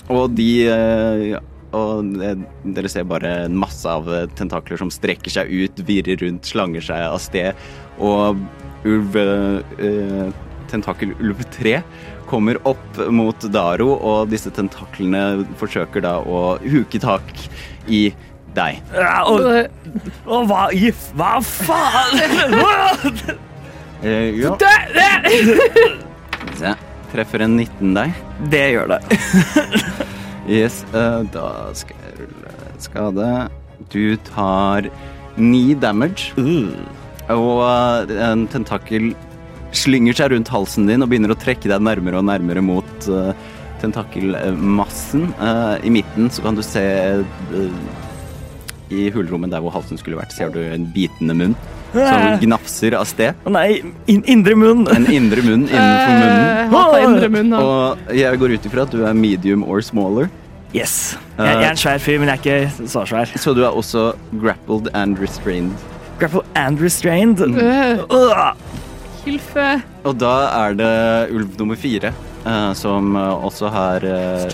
og 0.09 0.37
de 0.39 0.51
uh, 0.71 1.39
Og 1.75 2.13
dere 2.15 2.89
ser 2.93 3.09
bare 3.09 3.33
en 3.49 3.57
masse 3.59 3.89
av 3.91 4.07
tentakler 4.39 4.79
som 4.81 4.93
strekker 4.93 5.35
seg 5.35 5.51
ut, 5.51 5.83
virrer 5.89 6.21
rundt, 6.23 6.47
slanger 6.47 6.85
seg 6.85 7.03
av 7.09 7.19
sted. 7.21 7.59
Og 7.99 8.39
ulv 8.89 9.19
uh, 9.19 10.31
Tentakelulv 10.69 11.43
3 11.59 11.79
kommer 12.29 12.59
opp 12.69 12.99
mot 13.13 13.47
Daro, 13.53 13.95
og 13.97 14.33
disse 14.33 14.53
tentaklene 14.55 15.47
forsøker 15.61 16.05
da 16.05 16.19
å 16.21 16.59
huke 16.61 17.01
tak 17.01 17.31
i 17.89 18.09
deg. 18.59 18.83
Ja, 18.95 19.23
Og, 19.31 19.41
og 20.27 20.49
hva 20.51 20.67
i 20.75 20.91
Hva 21.17 21.39
faen? 21.45 22.21
Eh, 24.03 24.37
ja. 24.39 24.53
Se. 26.59 26.75
Treffer 27.13 27.43
en 27.47 27.57
19 27.59 27.95
deg. 27.97 28.13
Det 28.53 28.65
gjør 28.75 28.93
det. 28.93 29.01
Yes, 30.49 30.83
eh, 30.97 31.23
da 31.35 31.47
skal 31.77 31.97
jeg 32.05 32.13
rulle 32.23 32.53
skade. 32.81 33.31
Du 33.93 34.17
tar 34.31 34.87
ni 35.39 35.75
damage, 35.79 36.31
og 37.29 37.61
eh, 37.67 38.15
en 38.31 38.47
tentakel 38.53 39.11
slynger 39.77 40.17
seg 40.17 40.33
rundt 40.33 40.49
halsen 40.49 40.87
din 40.89 41.05
og 41.05 41.11
begynner 41.11 41.35
å 41.35 41.39
trekke 41.39 41.69
deg 41.69 41.83
nærmere 41.85 42.21
og 42.23 42.29
nærmere 42.31 42.63
mot 42.65 43.09
eh, 43.13 43.33
tentakelmassen. 43.83 45.29
Eh, 45.37 45.75
I 45.85 45.93
midten 45.99 46.31
så 46.33 46.45
kan 46.47 46.57
du 46.57 46.63
se 46.65 46.85
eh, 47.13 47.83
I 48.91 49.09
hulrommet 49.15 49.53
der 49.53 49.61
hvor 49.65 49.75
halsen 49.75 50.01
skulle 50.01 50.19
vært, 50.19 50.33
ser 50.37 50.53
du 50.55 50.61
en 50.65 50.87
bitende 50.95 51.37
munn 51.37 51.57
som 51.93 52.41
gnafser 52.43 52.97
av 52.99 53.07
sted. 53.09 53.37
Å 53.49 53.53
nei, 53.53 53.81
in 54.11 54.23
indre 54.29 54.57
munn. 54.59 54.85
En 54.93 55.07
indre 55.13 55.45
munn 55.45 55.65
innenfor 55.73 56.15
munnen. 56.19 56.73
Hata 56.75 56.83
Hater 56.85 57.07
indre 57.09 57.31
munn. 57.33 57.55
da. 57.55 57.63
Og 57.65 58.13
jeg 58.17 58.41
går 58.43 58.57
ut 58.57 58.69
ifra 58.71 58.85
at 58.89 58.93
du 58.93 59.05
er 59.09 59.17
medium 59.17 59.65
or 59.65 59.81
smaller. 59.85 60.29
Yes. 60.77 61.17
Jeg, 61.39 61.47
jeg 61.49 61.65
er 61.65 61.71
en 61.71 61.81
svær 61.81 62.03
fyr, 62.05 62.19
men 62.21 62.29
jeg 62.29 62.41
er 62.45 62.67
ikke 62.69 62.89
så 62.93 63.05
svær. 63.09 63.31
Så 63.41 63.55
du 63.57 63.63
er 63.65 63.73
også 63.73 64.11
grappled 64.37 64.91
and 64.93 65.17
restrained. 65.23 65.73
Grapple 66.21 66.43
and 66.59 66.81
restrained. 66.83 67.41
Øh. 67.41 68.03
Hilfe. 69.25 69.69
Og 70.09 70.17
da 70.21 70.35
er 70.67 70.77
det 70.79 70.93
ulv 71.37 71.57
nummer 71.61 71.79
fire, 71.79 72.13
eh, 72.45 72.73
som 72.77 73.17
eh, 73.17 73.45
også 73.49 73.71
har 73.73 74.05
eh, 74.05 74.45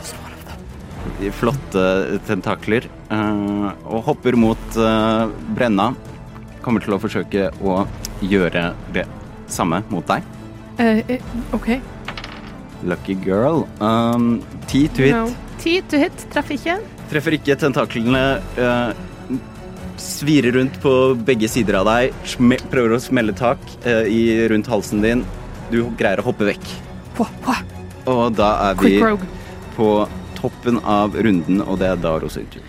flotte 1.37 1.85
tentakler, 2.29 2.89
eh, 3.13 3.69
og 3.85 4.05
hopper 4.09 4.37
mot 4.39 4.79
eh, 4.79 5.35
Brenna. 5.57 5.93
Kommer 6.65 6.85
til 6.85 6.97
å 6.97 7.01
forsøke 7.01 7.51
å 7.61 7.83
gjøre 8.25 8.71
det 8.95 9.05
samme 9.53 9.83
mot 9.93 10.07
deg. 10.09 10.25
Eh, 10.81 11.21
OK. 11.55 11.75
Lucky 12.85 13.17
girl. 13.25 13.65
Um, 13.81 14.43
ti 14.69 14.87
to 14.89 15.05
hit. 15.05 15.17
No. 15.17 15.29
Ti 15.61 15.79
to 15.89 16.01
hit. 16.01 16.25
Treffer 16.33 16.57
ikke. 16.59 16.79
Treffer 17.13 17.37
ikke 17.39 17.59
tentaklene. 17.61 18.25
uh, 18.59 18.93
svirer 20.01 20.57
rundt 20.59 20.81
på 20.83 20.93
begge 21.27 21.49
sider 21.49 21.79
av 21.81 21.89
deg. 21.89 22.17
Sme 22.29 22.59
prøver 22.73 22.97
å 22.97 23.03
smelle 23.03 23.35
tak 23.37 23.63
uh, 23.87 24.03
i, 24.09 24.45
rundt 24.51 24.69
halsen 24.71 25.05
din. 25.05 25.25
Du 25.71 25.85
greier 25.99 26.21
å 26.21 26.29
hoppe 26.29 26.49
vekk. 26.49 26.67
Hva? 27.17 27.29
Hva? 27.45 27.57
Og 28.11 28.35
da 28.37 28.51
er 28.67 28.81
vi 28.83 28.99
på 29.77 29.89
toppen 30.45 30.79
av 30.85 31.17
runden, 31.17 31.63
og 31.65 31.81
det 31.81 31.89
er 31.95 32.01
da 32.05 32.15
sin 32.29 32.47
tur. 32.53 32.63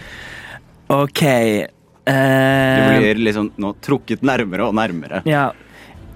OK. 0.95 1.21
Du 2.05 2.11
Eh, 2.13 2.99
blir 2.99 3.17
liksom 3.17 3.47
nå 3.57 3.71
trukket 3.81 4.21
nærmere 4.21 4.67
og 4.67 4.75
nærmere. 4.77 5.23
ja. 5.25 5.51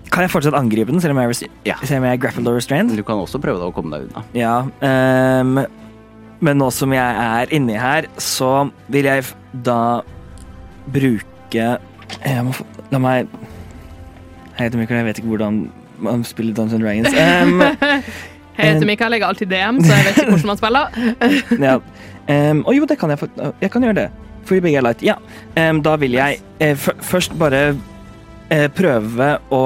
Kan 0.10 0.24
jeg 0.26 0.32
fortsatt 0.34 0.56
angripe 0.58 0.90
den, 0.90 1.00
selv 1.02 1.14
om 1.14 1.20
jeg 1.22 1.50
Ja. 1.66 1.76
selv 1.84 2.00
om 2.02 2.06
jeg 2.10 2.20
grappled 2.20 2.48
or 2.48 2.56
restrained? 2.56 2.96
Du 2.98 3.04
kan 3.04 3.16
også 3.18 3.40
prøve 3.42 3.62
å 3.62 3.74
komme 3.74 3.92
deg 3.92 4.08
unna. 4.10 4.24
Ja. 4.34 4.62
um, 4.82 5.66
men 6.42 6.58
nå 6.58 6.72
som 6.72 6.92
jeg 6.92 7.16
er 7.16 7.46
inni 7.54 7.76
her, 7.78 8.08
så 8.18 8.72
vil 8.90 9.06
jeg 9.06 9.24
da 9.54 10.02
bruke 10.92 11.22
jeg 11.54 12.44
må 12.46 12.54
få, 12.54 12.66
La 12.92 12.98
meg 12.98 13.28
Jeg 14.58 14.72
heter 14.72 14.78
Mikael, 14.80 14.98
jeg 14.98 15.06
vet 15.06 15.20
ikke 15.22 15.30
hvordan 15.38 15.70
man 16.00 16.24
spiller 16.24 16.54
Dungeons 16.54 16.74
and 16.74 16.84
Dragons. 16.84 17.14
Ehm, 17.24 18.04
Jeg 18.60 18.76
heter 18.76 18.90
Mikael, 18.90 19.16
jeg 19.16 19.22
er 19.22 19.28
alltid 19.28 19.52
DM, 19.52 19.80
så 19.84 19.94
jeg 19.96 20.06
vet 20.06 20.18
ikke 20.18 20.32
hvordan 20.34 20.50
man 20.52 20.60
spiller. 20.60 20.84
ja. 21.70 21.76
Um, 22.30 22.64
Å 22.68 22.76
jo, 22.76 22.86
det 22.86 23.00
kan 23.02 23.10
jeg 23.14 23.30
Jeg 23.62 23.72
kan 23.74 23.86
gjøre 23.88 23.98
det. 24.04 24.10
Fordi 24.50 24.64
begge 24.66 24.82
er 24.82 24.86
light. 24.86 25.04
Ja. 25.06 25.16
Um, 25.56 25.82
da 25.86 25.96
vil 26.02 26.18
jeg 26.18 26.42
eh, 26.60 26.76
f 26.76 26.90
først 27.06 27.36
bare 27.40 27.64
eh, 28.50 28.68
prøve 28.74 29.32
å 29.54 29.64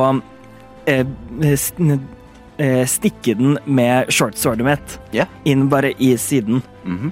eh, 0.91 1.05
eh, 1.43 2.85
stikke 2.87 3.35
den 3.39 3.57
med 3.65 4.11
shortswordet 4.13 4.67
mitt 4.67 4.97
Yeah. 5.13 5.27
inn 5.45 5.69
bare 5.69 5.93
i 5.99 6.15
siden. 6.17 6.61
Mm 6.85 6.97
-hmm. 6.99 7.11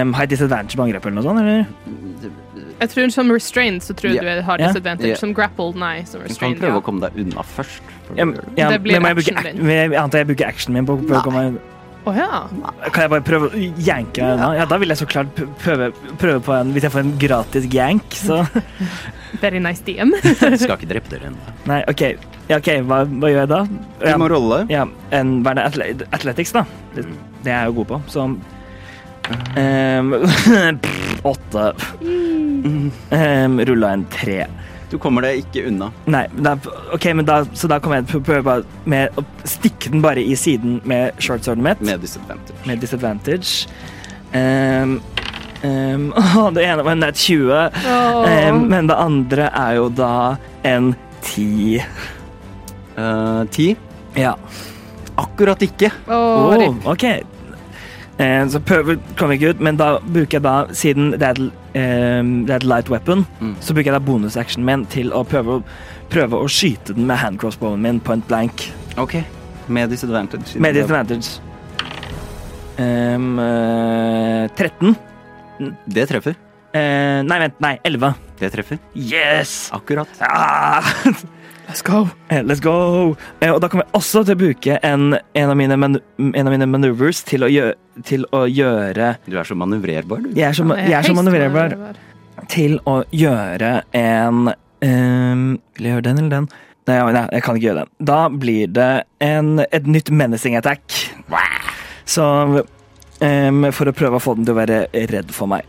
um, 0.00 0.14
har 0.14 0.22
jeg 0.22 0.30
disadvantage 0.30 0.76
på 0.76 0.82
angrep 0.82 1.06
eller 1.06 1.14
noe 1.14 1.22
sånt? 1.22 1.40
Eller? 1.40 1.66
Jeg 2.82 2.90
tror 2.92 3.10
Som 3.14 3.30
restrained 3.32 3.82
så 3.86 3.94
tror 3.96 4.12
jeg 4.12 4.22
Ja. 4.24 4.36
du 4.40 4.42
har 4.50 4.58
disadvantage. 4.58 5.12
Yeah. 5.14 5.20
Som 5.22 5.32
grappled, 5.36 5.76
nei. 5.78 6.02
Som 6.04 6.22
restrained, 6.26 6.56
Du 6.58 6.60
kan 6.60 6.68
prøve 6.68 6.76
ja. 6.76 6.80
å 6.82 6.86
komme 6.90 7.00
deg 7.06 7.20
unna 7.24 7.44
først. 7.46 7.82
før 8.08 8.16
Ja, 8.18 8.24
det. 8.26 8.48
ja, 8.58 8.70
Det 8.74 8.80
blir 8.84 9.00
men 9.00 9.14
jeg, 9.16 9.24
actionen 9.24 9.44
din. 9.56 9.62
men 9.66 9.76
jeg 9.92 10.00
antar 10.02 10.18
jeg 10.24 10.26
bruker 10.32 10.46
actionen 10.50 10.74
min 10.80 10.86
på, 10.90 10.98
på 11.06 11.14
å 11.20 11.22
komme 11.24 11.44
Å 12.02 12.12
ja. 12.16 12.40
Kan 12.90 13.04
jeg 13.04 13.10
bare 13.12 13.22
prøve 13.22 13.48
å 13.54 13.60
janke 13.78 14.18
meg 14.26 14.32
unna? 14.34 14.48
Ja, 14.58 14.64
da 14.66 14.76
vil 14.82 14.88
jeg 14.90 14.98
så 14.98 15.06
klart 15.06 15.28
prøve, 15.62 15.92
prøve 16.18 16.40
på 16.42 16.52
en 16.58 16.72
Hvis 16.74 16.82
jeg 16.82 16.90
får 16.90 17.04
en 17.06 17.12
gratis 17.22 17.68
yank, 17.72 18.02
så 18.18 18.40
Very 19.40 19.60
nice 19.64 19.80
DM. 19.86 20.10
Skal 20.60 20.76
ikke 20.76 20.88
drepe 20.90 21.08
dere 21.08 21.30
ennå. 21.30 21.52
Nei, 21.70 21.78
OK. 21.88 22.02
Ja, 22.50 22.58
okay. 22.58 22.82
hva, 22.84 22.98
hva 23.08 23.30
gjør 23.30 23.38
jeg 23.46 23.48
da? 23.48 23.60
Du 24.02 24.04
Ja, 24.10 24.16
må 24.20 24.28
rolle. 24.28 24.66
ja 24.68 24.82
en, 25.10 25.38
hva 25.42 25.54
er 25.54 25.70
det? 25.70 26.08
Athletics, 26.12 26.52
da. 26.52 26.66
Det, 26.94 27.06
det 27.46 27.52
er 27.54 27.62
jeg 27.62 27.70
jo 27.70 27.76
god 27.78 27.88
på, 27.94 28.00
så 28.12 28.26
Ehm, 29.56 30.14
Åtte. 31.22 31.72
Um, 33.10 33.60
Rulla 33.60 33.92
en 33.92 34.04
tre. 34.10 34.46
Du 34.90 34.98
kommer 35.00 35.24
deg 35.24 35.40
ikke 35.44 35.62
unna. 35.70 35.88
Nei, 36.10 36.26
da, 36.44 36.56
ok, 36.92 37.06
men 37.16 37.24
da, 37.28 37.38
så 37.56 37.68
da 37.70 37.78
kommer 37.80 38.00
jeg 38.02 38.10
til 38.10 38.20
å 38.20 38.24
prøve 38.26 38.56
med 38.92 39.16
å 39.16 39.24
stikke 39.48 39.92
den 39.94 40.02
bare 40.04 40.20
i 40.20 40.34
siden 40.36 40.80
med 40.88 41.16
shortswordet 41.22 41.64
mitt. 41.64 41.80
Med 41.86 42.02
disadvantage. 42.04 42.58
med 42.68 42.82
disadvantage. 42.84 43.54
Um, 44.34 44.98
um, 45.64 46.10
å, 46.42 46.50
det 46.52 46.66
ene 46.66 46.84
var 46.84 46.92
en 46.96 47.04
nett 47.06 47.22
20, 47.22 47.48
oh. 47.88 48.26
um, 48.26 48.66
men 48.68 48.90
det 48.90 48.98
andre 49.00 49.48
er 49.62 49.78
jo 49.80 49.88
da 49.96 50.12
en 50.68 50.92
10. 51.22 51.80
Eh, 52.96 53.42
Ti? 53.54 53.70
Ja. 54.18 54.34
Akkurat 55.16 55.62
ikke. 55.64 55.88
Åh, 56.08 56.66
Oh. 56.68 56.76
OK. 56.92 57.04
Um, 58.22 58.50
så 58.52 58.60
prøver 58.62 59.32
ikke 59.34 59.50
ut, 59.50 59.62
men 59.64 59.78
da 59.80 59.96
bruker 60.04 60.36
jeg 60.38 60.44
da, 60.44 60.52
siden 60.78 61.10
det 61.18 61.26
er, 61.26 61.40
um, 61.42 62.28
det 62.46 62.52
er 62.54 62.60
et 62.60 62.66
light 62.68 62.90
weapon, 62.92 63.24
Mm. 63.40 63.56
så 63.60 63.74
bruker 63.74 63.90
jeg 63.90 63.96
da 63.96 64.04
bonusactionen 64.06 64.64
min 64.68 64.84
til 64.86 65.10
å 65.10 65.24
prøve 65.26 65.56
å, 65.58 65.62
prøve 66.12 66.38
å 66.38 66.46
skyte 66.46 66.94
den 66.94 67.06
med 67.08 67.18
hand 67.18 67.40
crossbowen 67.42 67.82
min 67.82 67.98
point 68.00 68.26
blank. 68.28 68.68
Ok. 68.96 69.16
Med 69.68 69.90
disadvantage. 69.90 70.54
Med 70.60 70.74
disadvantage. 70.78 71.40
Um, 72.78 73.38
eh, 73.38 74.48
13. 74.56 74.96
Det 75.86 76.06
treffer. 76.08 76.36
Eh, 76.74 77.20
nei, 77.26 77.38
vent. 77.38 77.58
Nei, 77.60 77.78
11. 77.84 78.14
Det 78.38 78.52
treffer. 78.54 78.78
Yes! 78.94 79.70
Akkurat. 79.72 80.08
Ah! 80.20 80.82
Let's 81.68 81.82
go. 81.82 82.08
Eh, 82.28 82.42
Let's 82.42 82.60
go! 82.60 83.16
Eh, 83.40 83.50
og 83.52 83.60
da 83.62 83.68
kommer 83.70 83.86
jeg 83.86 83.94
også 83.96 84.24
til 84.26 84.34
å 84.34 84.40
bruke 84.40 84.78
en, 84.84 85.14
en, 85.14 85.50
av, 85.52 85.56
mine 85.58 85.76
manu 85.78 86.00
en 86.18 86.48
av 86.48 86.52
mine 86.52 86.66
maneuvers 86.68 87.22
til 87.28 87.46
å, 87.46 87.50
gjøre, 87.52 87.76
til 88.06 88.26
å 88.34 88.44
gjøre 88.50 89.12
Du 89.28 89.38
er 89.38 89.48
så 89.48 89.56
manøvrerbar, 89.58 90.24
du. 90.24 90.32
Jeg 90.36 90.48
er 90.50 90.58
så, 90.58 90.66
jeg 90.80 90.96
er 90.98 91.06
så 91.06 91.14
manøvrerbar 91.16 91.76
til 92.50 92.78
å 92.88 92.98
gjøre 93.14 93.72
en 93.96 94.50
um, 94.50 95.46
Vil 95.78 95.86
jeg 95.86 95.94
gjøre 95.94 96.06
den 96.08 96.20
eller 96.22 96.34
den? 96.34 96.50
Nei, 96.90 96.98
nei, 97.14 97.24
jeg 97.30 97.44
kan 97.46 97.56
ikke 97.56 97.66
gjøre 97.68 97.84
den. 97.84 97.92
Da 98.10 98.20
blir 98.26 98.70
det 98.74 98.90
en, 99.22 99.52
et 99.62 99.86
nytt 99.86 100.10
menacing 100.10 100.56
attack. 100.58 100.82
Så 102.10 102.26
um, 103.22 103.68
For 103.70 103.86
å 103.86 103.94
prøve 103.94 104.18
å 104.18 104.24
få 104.24 104.34
den 104.34 104.48
til 104.48 104.56
å 104.56 104.58
være 104.58 104.82
redd 105.12 105.30
for 105.34 105.46
meg. 105.52 105.62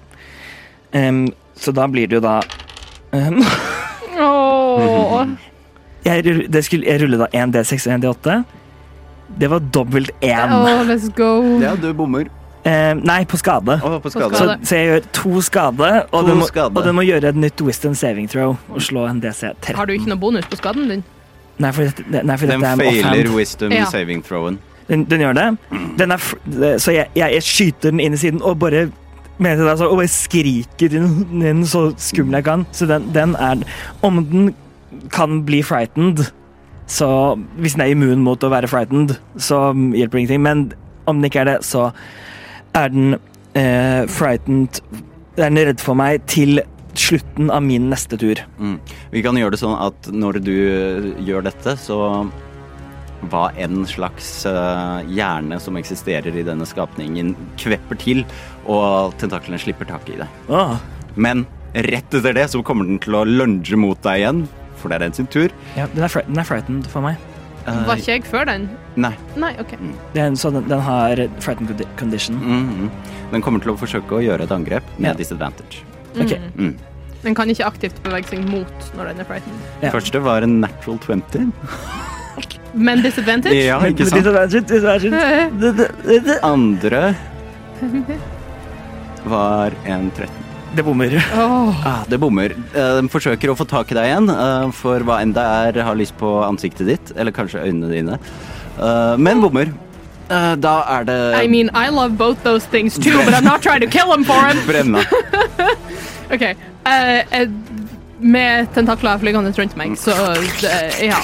Um, 0.90 1.28
så 1.54 1.72
da 1.76 1.86
blir 1.90 2.10
det 2.10 2.18
jo 2.18 2.24
da 2.26 2.40
um. 3.14 3.44
Jeg, 6.06 6.46
det 6.54 6.62
skulle, 6.66 6.86
jeg 6.88 7.02
ruller 7.04 7.26
da 7.26 7.28
1 7.44 7.54
D6 7.56 7.88
og 7.88 7.94
1 7.98 8.06
D8. 8.06 8.38
Det 9.40 9.50
var 9.50 9.60
dobbelt 9.74 10.12
1. 10.22 10.32
Åh, 10.52 10.84
let's 10.90 11.10
go. 11.18 11.30
Ja, 11.64 11.76
du 11.80 11.94
bommer. 11.98 12.28
Eh, 12.64 12.94
nei, 12.96 13.24
på 13.28 13.36
skade. 13.38 13.80
Oh, 13.84 13.98
på 14.00 14.08
På 14.08 14.10
skade. 14.14 14.38
Så, 14.40 14.54
så 14.70 14.76
jeg 14.78 14.88
gjør 14.92 15.08
to 15.18 15.42
skade, 15.44 15.90
og, 16.12 16.22
To 16.22 16.28
den 16.30 16.38
må, 16.40 16.46
skade. 16.48 16.72
og 16.80 16.86
den 16.86 16.96
må 16.96 17.04
gjøre 17.04 17.32
et 17.34 17.36
nytt 17.36 17.62
wisdom 17.66 17.96
saving 17.98 18.30
throw 18.32 18.54
og 18.72 18.82
slå 18.82 19.08
en 19.10 19.20
DC 19.24 19.42
13. 19.50 19.76
Har 19.76 19.86
du 19.90 19.94
ikke 19.98 20.08
noe 20.14 20.22
bonus 20.22 20.46
på 20.48 20.60
skaden 20.62 20.88
din? 20.92 21.04
Nei, 21.60 21.72
for 21.76 21.84
dette, 21.90 22.06
nei, 22.24 22.38
for 22.40 22.48
Den 22.48 22.62
dette 22.64 22.70
er 22.70 22.74
en 22.74 22.80
failer 22.80 23.10
offhand. 23.28 23.36
wisdom 23.36 23.72
Ja. 23.76 23.86
saving 23.92 24.24
throwen. 24.24 24.60
Den, 24.88 25.04
den 25.12 25.22
gjør 25.26 25.34
det. 25.38 25.48
Den 26.00 26.12
er, 26.12 26.24
så 26.80 26.92
jeg, 26.96 27.08
jeg, 27.16 27.34
jeg 27.36 27.44
skyter 27.44 27.92
den 27.92 28.00
inn 28.04 28.16
i 28.16 28.18
siden 28.22 28.42
og 28.42 28.58
bare 28.60 28.88
mener 29.44 29.64
det, 29.64 29.70
altså, 29.74 29.90
og 29.92 29.98
bare 30.00 30.08
skriker 30.12 30.96
inn 30.98 31.12
i 31.42 31.44
den 31.50 31.66
så 31.68 31.90
skummel 32.00 32.40
jeg 32.40 32.48
kan. 32.48 32.66
Så 32.72 32.88
den, 32.88 33.10
den 33.16 33.36
er 33.36 33.64
Om 34.02 34.24
den 34.32 34.54
kan 35.12 35.44
bli 35.48 35.64
frightened, 35.66 36.28
så 36.88 37.40
Hvis 37.58 37.78
den 37.78 37.82
er 37.82 37.94
immun 37.94 38.24
mot 38.26 38.44
å 38.44 38.52
være 38.52 38.68
frightened, 38.68 39.16
så 39.40 39.72
hjelper 39.72 40.18
det 40.18 40.24
ingenting. 40.26 40.44
Men 40.44 40.64
om 41.08 41.22
den 41.22 41.30
ikke 41.30 41.46
er 41.46 41.48
det, 41.54 41.58
så 41.64 41.88
er 42.76 42.92
den 42.92 43.16
eh, 43.56 44.04
frightened 44.12 44.82
Er 45.38 45.48
den 45.48 45.62
redd 45.64 45.82
for 45.82 45.96
meg 45.98 46.28
til 46.28 46.62
slutten 46.94 47.50
av 47.50 47.64
min 47.66 47.88
neste 47.90 48.20
tur. 48.22 48.38
Mm. 48.60 48.76
Vi 49.16 49.24
kan 49.26 49.38
gjøre 49.40 49.56
det 49.56 49.62
sånn 49.64 49.80
at 49.82 50.12
når 50.14 50.38
du 50.46 50.54
eh, 50.54 51.08
gjør 51.26 51.48
dette, 51.48 51.74
så 51.82 51.98
hva 53.32 53.48
enn 53.56 53.86
slags 53.88 54.44
uh, 54.50 55.00
hjerne 55.08 55.60
som 55.64 55.78
eksisterer 55.80 56.36
i 56.36 56.46
denne 56.46 56.68
skapningen, 56.68 57.34
kvepper 57.62 58.00
til, 58.02 58.24
og 58.68 59.16
tentaklene 59.22 59.62
slipper 59.62 59.88
tak 59.90 60.10
i 60.12 60.20
deg. 60.20 60.42
Ah. 60.52 60.76
Men 61.16 61.46
rett 61.74 62.14
etter 62.14 62.36
det 62.36 62.50
så 62.52 62.62
kommer 62.66 62.86
den 62.90 63.00
til 63.02 63.16
å 63.18 63.24
lunge 63.26 63.80
mot 63.80 64.00
deg 64.06 64.22
igjen, 64.22 64.44
for 64.84 64.92
det 64.92 65.00
er 65.00 65.06
den 65.08 65.16
sin 65.18 65.30
tur. 65.32 65.54
Ja, 65.80 65.88
den, 65.96 66.04
er 66.06 66.12
fri, 66.12 66.22
den 66.28 66.42
er 66.44 66.48
frightened 66.48 66.88
for 66.92 67.06
meg. 67.06 67.18
Eh, 67.64 67.84
Var 67.88 67.96
ikke 68.02 68.18
jeg 68.18 68.26
før 68.28 68.46
den? 68.52 68.66
Nei. 69.00 69.14
Nei, 69.40 69.54
OK. 69.64 69.78
Det 70.14 70.20
er 70.22 70.28
en, 70.28 70.36
så 70.38 70.52
den, 70.52 70.66
den 70.70 70.82
har 70.84 71.16
frightened 71.42 71.72
condi- 71.72 71.88
condition. 72.00 72.36
Mhm. 72.44 72.90
Den 73.32 73.42
kommer 73.42 73.64
til 73.64 73.72
å 73.74 73.78
forsøke 73.80 74.20
å 74.20 74.22
gjøre 74.22 74.44
et 74.46 74.52
angrep 74.54 74.84
med 75.00 75.14
Ja. 75.14 75.14
disadvantage. 75.18 75.82
Ok. 76.20 76.36
Mm. 76.60 76.76
Den 77.24 77.34
kan 77.40 77.48
ikke 77.50 77.66
aktivt 77.66 78.04
bevege 78.04 78.28
seg 78.28 78.44
mot 78.52 78.90
når 78.98 79.14
den 79.14 79.24
er 79.24 79.30
frightened. 79.32 79.62
Ja. 79.82 79.90
Første 79.96 80.20
var 80.22 80.44
en 80.44 80.60
natural 80.62 81.00
20. 81.00 81.54
Men 82.76 83.02
disadvantage? 83.06 83.54
Ja, 83.64 83.80
ikke 83.86 84.06
sant? 84.10 84.20
disadvantage, 84.24 84.62
disadvantage. 84.68 85.14
Eh, 85.14 85.50
Det- 85.62 85.76
det- 85.78 85.92
det- 86.04 86.24
det- 86.26 86.40
Andre 86.44 87.16
var 89.26 89.72
en 89.86 90.12
13. 90.12 90.43
Det 90.74 90.84
bommer. 90.84 91.14
Oh. 91.38 91.86
Ah, 91.86 92.02
det 92.10 92.18
bommer. 92.18 92.56
De 92.74 93.10
forsøker 93.14 93.52
å 93.52 93.56
få 93.58 93.66
tak 93.70 93.92
i 93.94 93.98
deg 93.98 94.08
igjen, 94.10 94.30
eh, 94.34 94.72
for 94.74 95.06
hva 95.06 95.20
enn 95.22 95.34
det 95.36 95.44
er 95.44 95.84
har 95.86 95.98
lyst 96.00 96.16
på 96.18 96.32
ansiktet 96.48 96.90
ditt, 96.90 97.12
eller 97.16 97.32
kanskje 97.36 97.62
øynene 97.62 97.92
dine. 97.92 98.18
Eh, 98.80 99.18
Men 99.18 99.42
bommer. 99.42 99.74
Eh, 100.30 100.56
Da 100.56 100.84
er 100.98 101.04
det 101.04 101.44
I 101.44 101.48
mean, 101.48 101.70
I 101.76 101.90
love 101.90 102.18
both 102.18 102.42
those 102.44 102.66
things 102.66 102.98
too, 102.98 103.18
but 103.26 103.34
I'm 103.34 103.44
not 103.44 103.62
trying 103.62 103.82
to 103.82 103.88
kill 103.88 104.10
them 104.10 104.24
for 104.24 104.40
him. 104.42 104.58
brenna. 104.68 105.04
OK. 106.34 106.42
Uh, 106.86 107.22
eh, 107.32 107.48
med 108.20 108.68
tentakler 108.74 109.20
flygende 109.20 109.54
rundt 109.58 109.78
meg, 109.78 109.98
så 110.00 110.12
uh, 110.12 111.04
ja. 111.04 111.20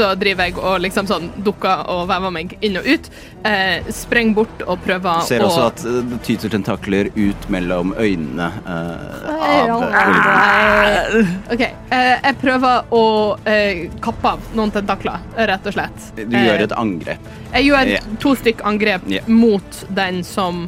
Så 0.00 0.08
driver 0.16 0.48
jeg 0.48 0.56
og 0.56 0.78
liksom 0.80 1.08
sånn 1.08 1.28
dukker 1.44 1.84
og 1.92 2.06
vever 2.08 2.32
meg 2.32 2.54
inn 2.64 2.78
og 2.80 2.86
ut. 2.88 3.10
Eh, 3.44 3.88
spreng 3.92 4.32
bort 4.36 4.62
og 4.66 4.80
prøver 4.84 5.24
Ser 5.28 5.44
å 5.44 5.50
også 5.50 5.66
at 5.68 5.84
eh, 5.88 6.00
det 6.08 6.20
tyter 6.26 6.52
tentakler 6.52 7.10
ut 7.16 7.48
mellom 7.52 7.92
øynene 7.98 8.48
eh, 8.64 9.70
av 9.74 9.84
ulven. 9.84 11.32
OK. 11.52 11.64
eh, 11.66 12.12
jeg 12.16 12.38
prøver 12.40 12.92
å 12.96 13.04
eh, 13.44 13.86
kappe 14.04 14.34
av 14.34 14.50
noen 14.56 14.72
tentakler, 14.74 15.24
rett 15.50 15.68
og 15.68 15.76
slett. 15.76 16.10
Du 16.20 16.36
gjør 16.36 16.66
et 16.66 16.76
angrep. 16.76 17.32
Jeg 17.50 17.68
gjør 17.68 17.94
yeah. 17.94 18.12
to 18.22 18.36
stykk 18.40 18.62
angrep 18.68 19.08
yeah. 19.10 19.28
mot 19.28 19.82
den 19.96 20.22
som 20.24 20.64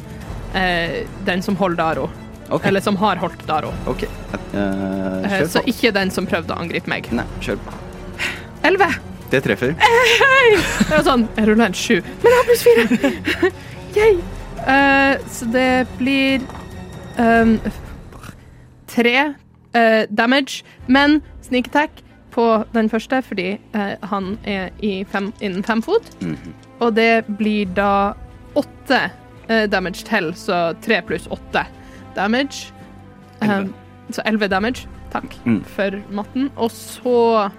eh, 0.53 1.03
Den 1.25 1.41
som 1.45 1.57
holder 1.57 1.81
Daro. 1.83 2.09
Okay. 2.49 2.69
Eller 2.69 2.83
som 2.85 2.97
har 3.01 3.17
holdt 3.17 3.47
Daro. 3.49 3.71
Okay. 3.89 4.09
Eh, 4.53 5.03
Eh, 5.33 5.47
så 5.49 5.63
ikke 5.65 5.93
den 5.95 6.11
som 6.13 6.27
prøvde 6.29 6.53
å 6.55 6.61
angripe 6.61 6.91
meg. 6.91 7.09
Nei, 7.15 7.25
kjør 7.43 7.61
på. 7.65 7.79
Elleve! 8.63 8.91
Det 9.33 9.41
treffer. 9.41 9.73
Det 10.83 10.91
var 10.91 11.03
sånn 11.07 11.23
Jeg 11.37 11.47
rulla 11.47 11.65
en 11.71 11.75
sju, 11.77 11.95
men 12.21 12.27
jeg 12.29 12.37
har 12.37 12.47
pluss 12.49 12.63
fire. 12.67 13.49
Yay. 13.97 14.17
Uh, 14.63 15.15
så 15.33 15.47
det 15.51 15.69
blir 15.97 16.43
um, 17.17 17.55
tre 18.91 19.15
uh, 19.73 20.03
damage, 20.13 20.61
men 20.87 21.17
sneak 21.43 21.67
attack 21.71 22.03
på 22.33 22.45
den 22.73 22.89
første 22.89 23.19
fordi 23.25 23.47
uh, 23.75 23.95
han 24.11 24.35
er 24.49 24.69
i 24.85 24.93
fem, 25.09 25.31
innen 25.41 25.65
fem 25.65 25.81
fot. 25.85 26.13
Mhm. 26.21 26.53
Og 26.83 26.93
det 26.97 27.23
blir 27.39 27.69
da 27.77 28.13
åtte 28.59 29.05
damage 29.71 30.03
til, 30.07 30.31
så 30.35 30.73
tre 30.83 30.97
pluss 31.05 31.25
åtte 31.31 31.61
damage. 32.15 32.69
Um, 33.41 33.73
så 34.11 34.23
elleve 34.27 34.47
damage. 34.51 34.87
Takk 35.13 35.35
Mm. 35.45 35.61
for 35.75 35.99
matten. 36.11 36.49
Og 36.57 36.71
så 36.71 37.49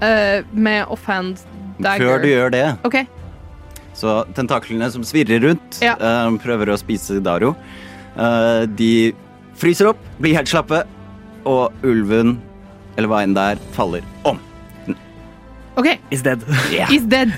eh, 0.00 0.42
med 0.52 0.86
offhand 0.90 1.38
dagger 1.78 2.06
Før 2.06 2.22
du 2.22 2.28
gjør 2.28 2.50
det, 2.54 2.64
okay. 2.86 3.06
så 3.94 4.22
tentaklene 4.34 4.90
som 4.90 5.04
svirrer 5.06 5.42
rundt, 5.42 5.80
Ja. 5.82 5.94
uh, 6.00 6.30
prøver 6.42 6.70
å 6.72 6.78
spise 6.78 7.20
Daro. 7.22 7.54
Uh, 8.16 8.64
de 8.66 9.12
fryser 9.58 9.90
opp, 9.90 9.98
blir 10.22 10.34
helt 10.34 10.50
slappe, 10.50 10.84
og 11.44 11.72
ulven, 11.84 12.38
eller 12.96 13.10
hva 13.10 13.22
enn 13.26 13.34
det 13.34 13.42
er, 13.54 13.62
faller 13.74 14.02
om. 14.24 14.38
OK, 15.76 15.98
Is 16.14 16.22
dead. 16.22 16.42
he's 16.88 17.06
dead. 17.10 17.32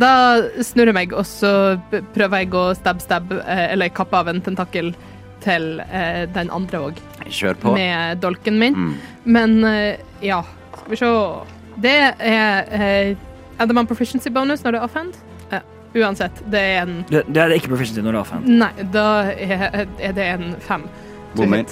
Da 0.00 0.40
snurrer 0.64 0.90
jeg 0.90 0.96
meg, 0.96 1.12
og 1.12 1.26
så 1.28 1.76
prøver 2.16 2.42
jeg 2.42 2.54
å 2.56 2.62
stab-stab, 2.74 3.30
eller 3.46 3.92
kappe 3.94 4.16
av 4.16 4.30
en 4.32 4.40
tentakkel 4.42 4.94
til 5.44 5.80
eh, 5.84 6.24
den 6.34 6.48
andre 6.50 6.80
òg, 6.88 7.00
Kjør 7.28 7.58
på. 7.60 7.74
med 7.76 8.18
dolken 8.24 8.56
min. 8.58 8.74
Mm. 8.74 8.94
Men 9.36 9.58
eh, 9.68 10.00
ja, 10.24 10.40
skal 10.78 10.90
vi 10.94 10.98
se 10.98 11.10
Det 11.82 11.94
er 12.18 12.68
eh, 12.70 13.16
Er 13.58 13.66
det 13.66 13.74
man 13.74 13.86
proficiency 13.86 14.30
bonus 14.30 14.64
når 14.64 14.76
det 14.76 14.80
er 14.80 14.84
offhand? 14.88 15.16
Ja, 15.50 15.60
uansett, 15.94 16.42
det 16.50 16.60
er 16.60 16.82
en 16.82 17.04
Det, 17.10 17.24
det 17.28 17.42
er 17.42 17.54
ikke 17.56 17.72
proficiency 17.74 18.02
når 18.02 18.12
det 18.12 18.18
er 18.18 18.24
offhand. 18.24 18.50
Nei, 18.50 18.70
da 18.94 19.06
er, 19.30 19.86
er 19.98 20.12
det 20.16 20.28
en 20.34 20.54
fem. 20.60 20.86
Bommer. 21.34 21.64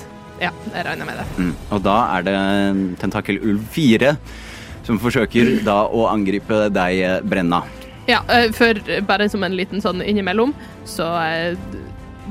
Ja, 0.42 0.50
jeg 0.74 0.86
regner 0.86 1.06
med 1.06 1.20
det. 1.20 1.26
Mm. 1.38 1.52
Og 1.70 1.84
da 1.84 1.98
er 2.16 2.26
det 2.26 2.38
tentakelulv 3.02 3.62
4 3.74 4.16
som 4.86 4.98
forsøker 4.98 5.60
da 5.66 5.84
å 5.86 6.08
angripe 6.10 6.66
deg, 6.74 6.98
eh, 7.06 7.20
Brenna. 7.22 7.62
Ja, 8.10 8.22
eh, 8.28 8.50
for 8.50 8.78
bare 9.06 9.28
som 9.30 9.44
en 9.46 9.54
liten 9.54 9.82
sånn 9.82 10.02
innimellom, 10.02 10.54
så 10.88 11.06
eh, 11.22 11.54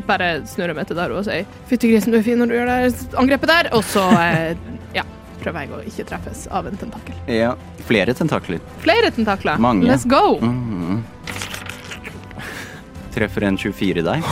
bare 0.08 0.42
snurrer 0.48 0.74
jeg 0.74 0.80
meg 0.82 0.90
til 0.90 1.00
der 1.00 1.14
og 1.16 1.26
sier 1.28 1.46
'Fytti 1.70 1.92
grisen, 1.92 2.12
du 2.12 2.20
er 2.20 2.26
fin 2.26 2.40
når 2.40 2.52
du 2.52 2.56
gjør 2.58 2.72
det 2.72 3.18
angrepet 3.20 3.52
der', 3.52 3.72
og 3.76 3.84
så 3.88 4.04
eh, 4.20 4.56
ja, 4.96 5.04
prøver 5.42 5.66
jeg 5.66 5.72
å 5.76 5.82
ikke 5.92 6.06
treffes 6.12 6.46
av 6.54 6.68
en 6.70 6.78
tentakel. 6.80 7.16
Ja, 7.32 7.54
flere 7.88 8.14
tentakler. 8.18 8.62
Flere 8.86 9.12
tentakler. 9.16 9.58
Mange. 9.62 9.88
Let's 9.90 10.06
go! 10.08 10.38
Mhm. 10.42 11.02
Treffer 13.12 13.44
en 13.44 13.58
24 13.60 14.06
deg. 14.08 14.24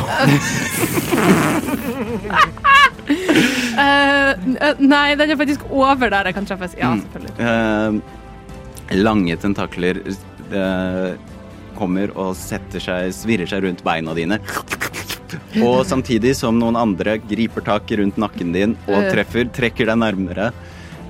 Eh, 3.80 4.36
nei, 4.84 5.16
den 5.18 5.32
er 5.32 5.38
faktisk 5.40 5.64
over 5.72 6.12
der 6.12 6.28
jeg 6.30 6.36
kan 6.36 6.46
treffes. 6.46 6.74
Ja, 6.78 6.90
Mm. 6.94 7.02
selvfølgelig. 7.06 7.34
Uh, 7.40 8.98
lange 9.00 9.38
tentakler 9.40 10.00
uh, 10.52 11.16
kommer 11.80 12.12
og 12.20 12.36
setter 12.38 12.80
seg, 12.84 13.14
svirrer 13.16 13.48
seg 13.50 13.64
rundt 13.64 13.82
beina 13.86 14.14
dine. 14.18 14.38
Og 15.64 15.86
samtidig 15.88 16.36
som 16.38 16.60
noen 16.60 16.76
andre 16.78 17.18
griper 17.22 17.62
tak 17.66 17.90
rundt 17.98 18.18
nakken 18.22 18.52
din 18.54 18.76
og 18.88 19.08
treffer, 19.14 19.46
trekker 19.54 19.86
deg 19.90 19.98
nærmere. 20.04 20.52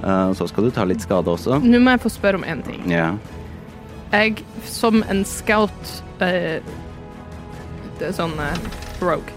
Eh, 0.03 0.33
så 0.33 0.47
skal 0.47 0.67
du 0.67 0.71
ta 0.75 0.85
litt 0.88 1.03
skade 1.03 1.31
også. 1.31 1.59
Nå 1.63 1.81
må 1.83 1.95
jeg 1.95 2.03
få 2.05 2.12
spørre 2.13 2.39
om 2.39 2.45
én 2.47 2.63
ting. 2.65 2.83
Ja. 2.91 3.12
Jeg, 4.13 4.43
som 4.65 5.03
en 5.12 5.23
scout 5.27 5.91
eh, 6.23 6.63
det 7.99 8.13
sånn 8.17 8.38
eh, 8.41 8.69
rogue, 9.03 9.35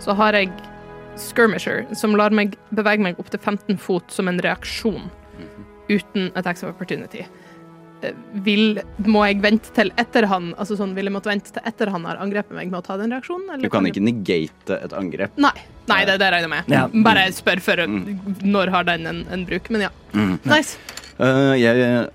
så 0.00 0.14
har 0.16 0.36
jeg 0.38 0.52
skirmisher 1.20 1.84
som 1.94 2.16
lar 2.18 2.34
meg 2.34 2.56
bevege 2.74 3.02
meg 3.04 3.18
opp 3.22 3.28
til 3.30 3.40
15 3.42 3.78
fot 3.78 4.10
som 4.14 4.30
en 4.30 4.40
reaksjon 4.42 5.10
uten 5.90 6.30
attacks 6.34 6.62
of 6.64 6.70
opportunity. 6.72 7.26
Eh, 8.02 8.14
Vil, 8.46 8.80
må 9.04 9.26
jeg 9.28 9.42
vente 9.44 9.74
til 9.76 9.92
etter 10.00 10.26
han 10.30 10.52
altså 10.58 10.78
sånn, 10.78 10.94
Vil 10.96 11.10
jeg 11.10 11.14
måtte 11.14 11.30
vente 11.30 11.52
til 11.54 11.64
etter 11.68 11.92
han 11.92 12.06
har 12.08 12.18
angrepet 12.22 12.56
meg 12.56 12.70
med 12.72 12.80
å 12.80 12.86
ta 12.86 12.96
den 13.00 13.12
reaksjonen? 13.14 13.50
eller 13.50 13.66
Du 13.66 13.70
kan 13.72 13.84
kan 13.84 13.92
ikke 13.92 14.04
negate 14.04 14.78
et 14.80 14.96
angrep. 14.96 15.36
Nei, 15.40 15.54
Nei 15.90 16.02
det, 16.08 16.18
det 16.22 16.32
regner 16.32 16.48
jeg 16.48 16.52
med. 16.54 16.72
Ja. 16.72 16.84
Bare 17.04 17.28
spør 17.36 17.62
for 17.64 17.84
når 18.44 18.74
har 18.74 18.88
den 18.88 19.08
en, 19.10 19.22
en 19.32 19.46
bruk. 19.48 19.70
Men 19.74 19.88
ja. 19.88 19.94
Nice. 20.46 20.78
Uh, 21.18 21.54
jeg, 21.58 22.08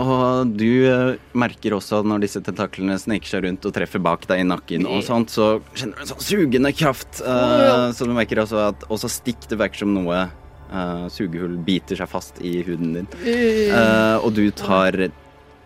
og 0.00 0.52
du 0.58 0.68
uh, 0.88 1.14
merker 1.38 1.76
også 1.76 2.02
når 2.06 2.24
disse 2.26 2.42
tentaklene 2.44 2.98
sniker 3.00 3.34
seg 3.34 3.46
rundt 3.46 3.68
og 3.68 3.74
treffer 3.76 4.02
bak 4.02 4.26
deg 4.28 4.42
i 4.42 4.48
nakken, 4.48 4.88
og 4.88 5.04
sånt, 5.06 5.32
så 5.32 5.54
kjenner 5.76 5.98
du 6.00 6.04
en 6.04 6.12
sånn 6.14 6.26
sugende 6.26 6.74
kraft. 6.76 7.22
Uh. 7.24 7.90
Så 7.96 8.08
du 8.08 8.14
merker 8.16 8.42
også 8.42 8.62
at 8.70 8.86
også 8.92 9.10
stikk 9.20 9.46
det 9.50 9.60
virker 9.60 9.84
som 9.84 9.94
noe 9.94 10.26
eh, 10.72 11.08
sugehull 11.12 11.56
biter 11.66 11.98
seg 11.98 12.10
fast 12.10 12.40
i 12.44 12.58
huden 12.66 12.96
din. 12.96 13.10
Eh, 13.24 14.16
og 14.18 14.32
du 14.36 14.44
tar 14.56 14.96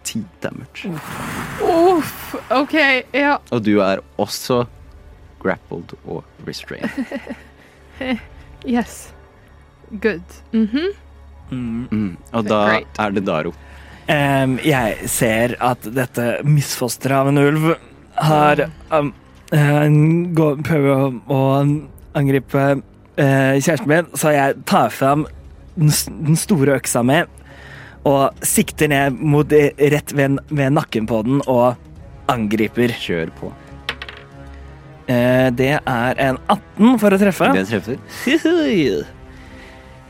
ti 0.07 0.23
damage. 0.43 0.91
Uff, 1.63 2.35
OK. 2.51 2.77
Ja. 3.15 3.39
Og 3.51 3.63
du 3.67 3.77
er 3.85 4.03
også 4.23 4.65
grappled 5.43 5.97
og 6.05 6.25
restrained. 6.47 6.91
Yes. 8.67 9.13
Good. 10.03 10.25
Mhm. 10.53 10.87
Mm. 11.51 11.85
Mm. 11.93 12.17
Og 12.35 12.49
da 12.49 12.57
Great. 12.69 12.99
er 12.99 13.11
det 13.15 13.23
Daro. 13.29 13.53
Um, 14.09 14.57
jeg 14.63 15.09
ser 15.11 15.55
at 15.63 15.87
dette 15.95 16.25
misfosteret 16.47 17.15
av 17.21 17.29
en 17.31 17.39
ulv 17.43 17.69
har 18.23 18.65
um, 18.95 19.13
uh, 19.55 20.57
prøver 20.67 20.91
å, 20.95 21.09
å 21.31 21.41
angripe 22.19 22.65
uh, 22.79 23.55
kjæresten 23.59 23.91
min, 23.91 24.11
så 24.19 24.35
jeg 24.35 24.59
tar 24.67 24.91
fram 24.95 25.27
den, 25.77 25.91
den 26.27 26.39
store 26.39 26.79
øksa 26.81 27.03
mi 27.07 27.21
og 28.07 28.43
sikter 28.47 28.91
ned 28.91 29.19
mot 29.19 29.47
det- 29.51 29.75
rett 29.91 30.13
ved, 30.15 30.39
ved 30.51 30.75
nakken 30.75 31.07
på 31.11 31.23
den 31.27 31.41
og 31.47 31.75
angriper. 32.31 32.95
Kjør 32.95 33.31
på. 33.39 33.53
Eh, 35.07 35.49
det 35.55 35.73
er 35.79 36.23
en 36.29 36.39
18 36.51 36.99
for 36.99 37.15
å 37.15 37.19
treffe. 37.21 37.51
Det 37.55 37.67
treffer. 37.71 37.97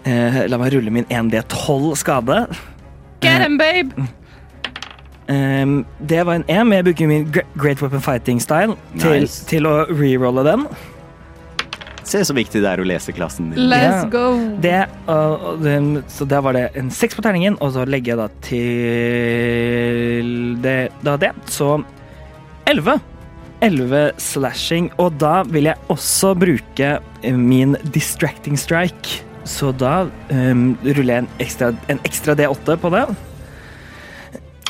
Eh, 0.07 0.39
la 0.49 0.59
meg 0.61 0.73
rulle 0.77 0.93
min 0.95 1.05
1D12 1.11 1.97
skade. 2.01 2.47
Get 3.21 3.43
him, 3.43 3.59
babe! 3.59 4.09
Um, 5.27 5.81
det 5.99 6.21
var 6.23 6.35
en 6.39 6.45
M. 6.47 6.71
jeg 6.71 6.85
bruker 6.87 7.09
min 7.11 7.25
Great 7.59 7.81
Weapon 7.83 8.01
Fighting-style 8.01 8.77
til, 8.95 9.25
Nice. 9.25 9.41
til 9.51 9.67
å 9.67 9.81
rerolle 9.91 10.45
den. 10.47 10.63
Se 12.07 12.21
så 12.23 12.37
viktig 12.37 12.61
det 12.63 12.71
er 12.71 12.79
å 12.79 12.87
lese 12.87 13.11
klassen 13.11 13.51
din. 13.51 13.67
Let's 13.67 14.07
go. 14.13 14.39
Det, 14.63 14.87
og, 15.11 15.43
og 15.59 15.67
så 16.15 16.25
da 16.31 16.39
var 16.47 16.55
det 16.55 16.69
en 16.79 16.93
seks 16.95 17.19
på 17.19 17.23
terningen, 17.27 17.59
og 17.59 17.75
så 17.75 17.83
legger 17.91 18.15
jeg 18.15 18.19
da 18.23 18.29
til 18.47 20.31
det, 20.63 20.79
da 21.03 21.17
det. 21.19 21.33
Så 21.51 21.83
elleve. 22.71 23.01
Elleve 23.65 24.11
slashing. 24.21 24.91
Og 25.03 25.17
da 25.21 25.41
vil 25.49 25.71
jeg 25.71 25.81
også 25.93 26.35
bruke 26.39 26.97
min 27.37 27.77
distracting 27.95 28.59
strike. 28.61 29.23
Så 29.47 29.71
da 29.79 30.09
um, 30.33 30.73
ruller 30.83 31.13
jeg 31.13 31.25
en 31.25 31.29
ekstra, 31.43 31.71
en 31.93 32.03
ekstra 32.07 32.35
D8 32.39 32.77
på 32.83 32.91
det. 32.95 33.05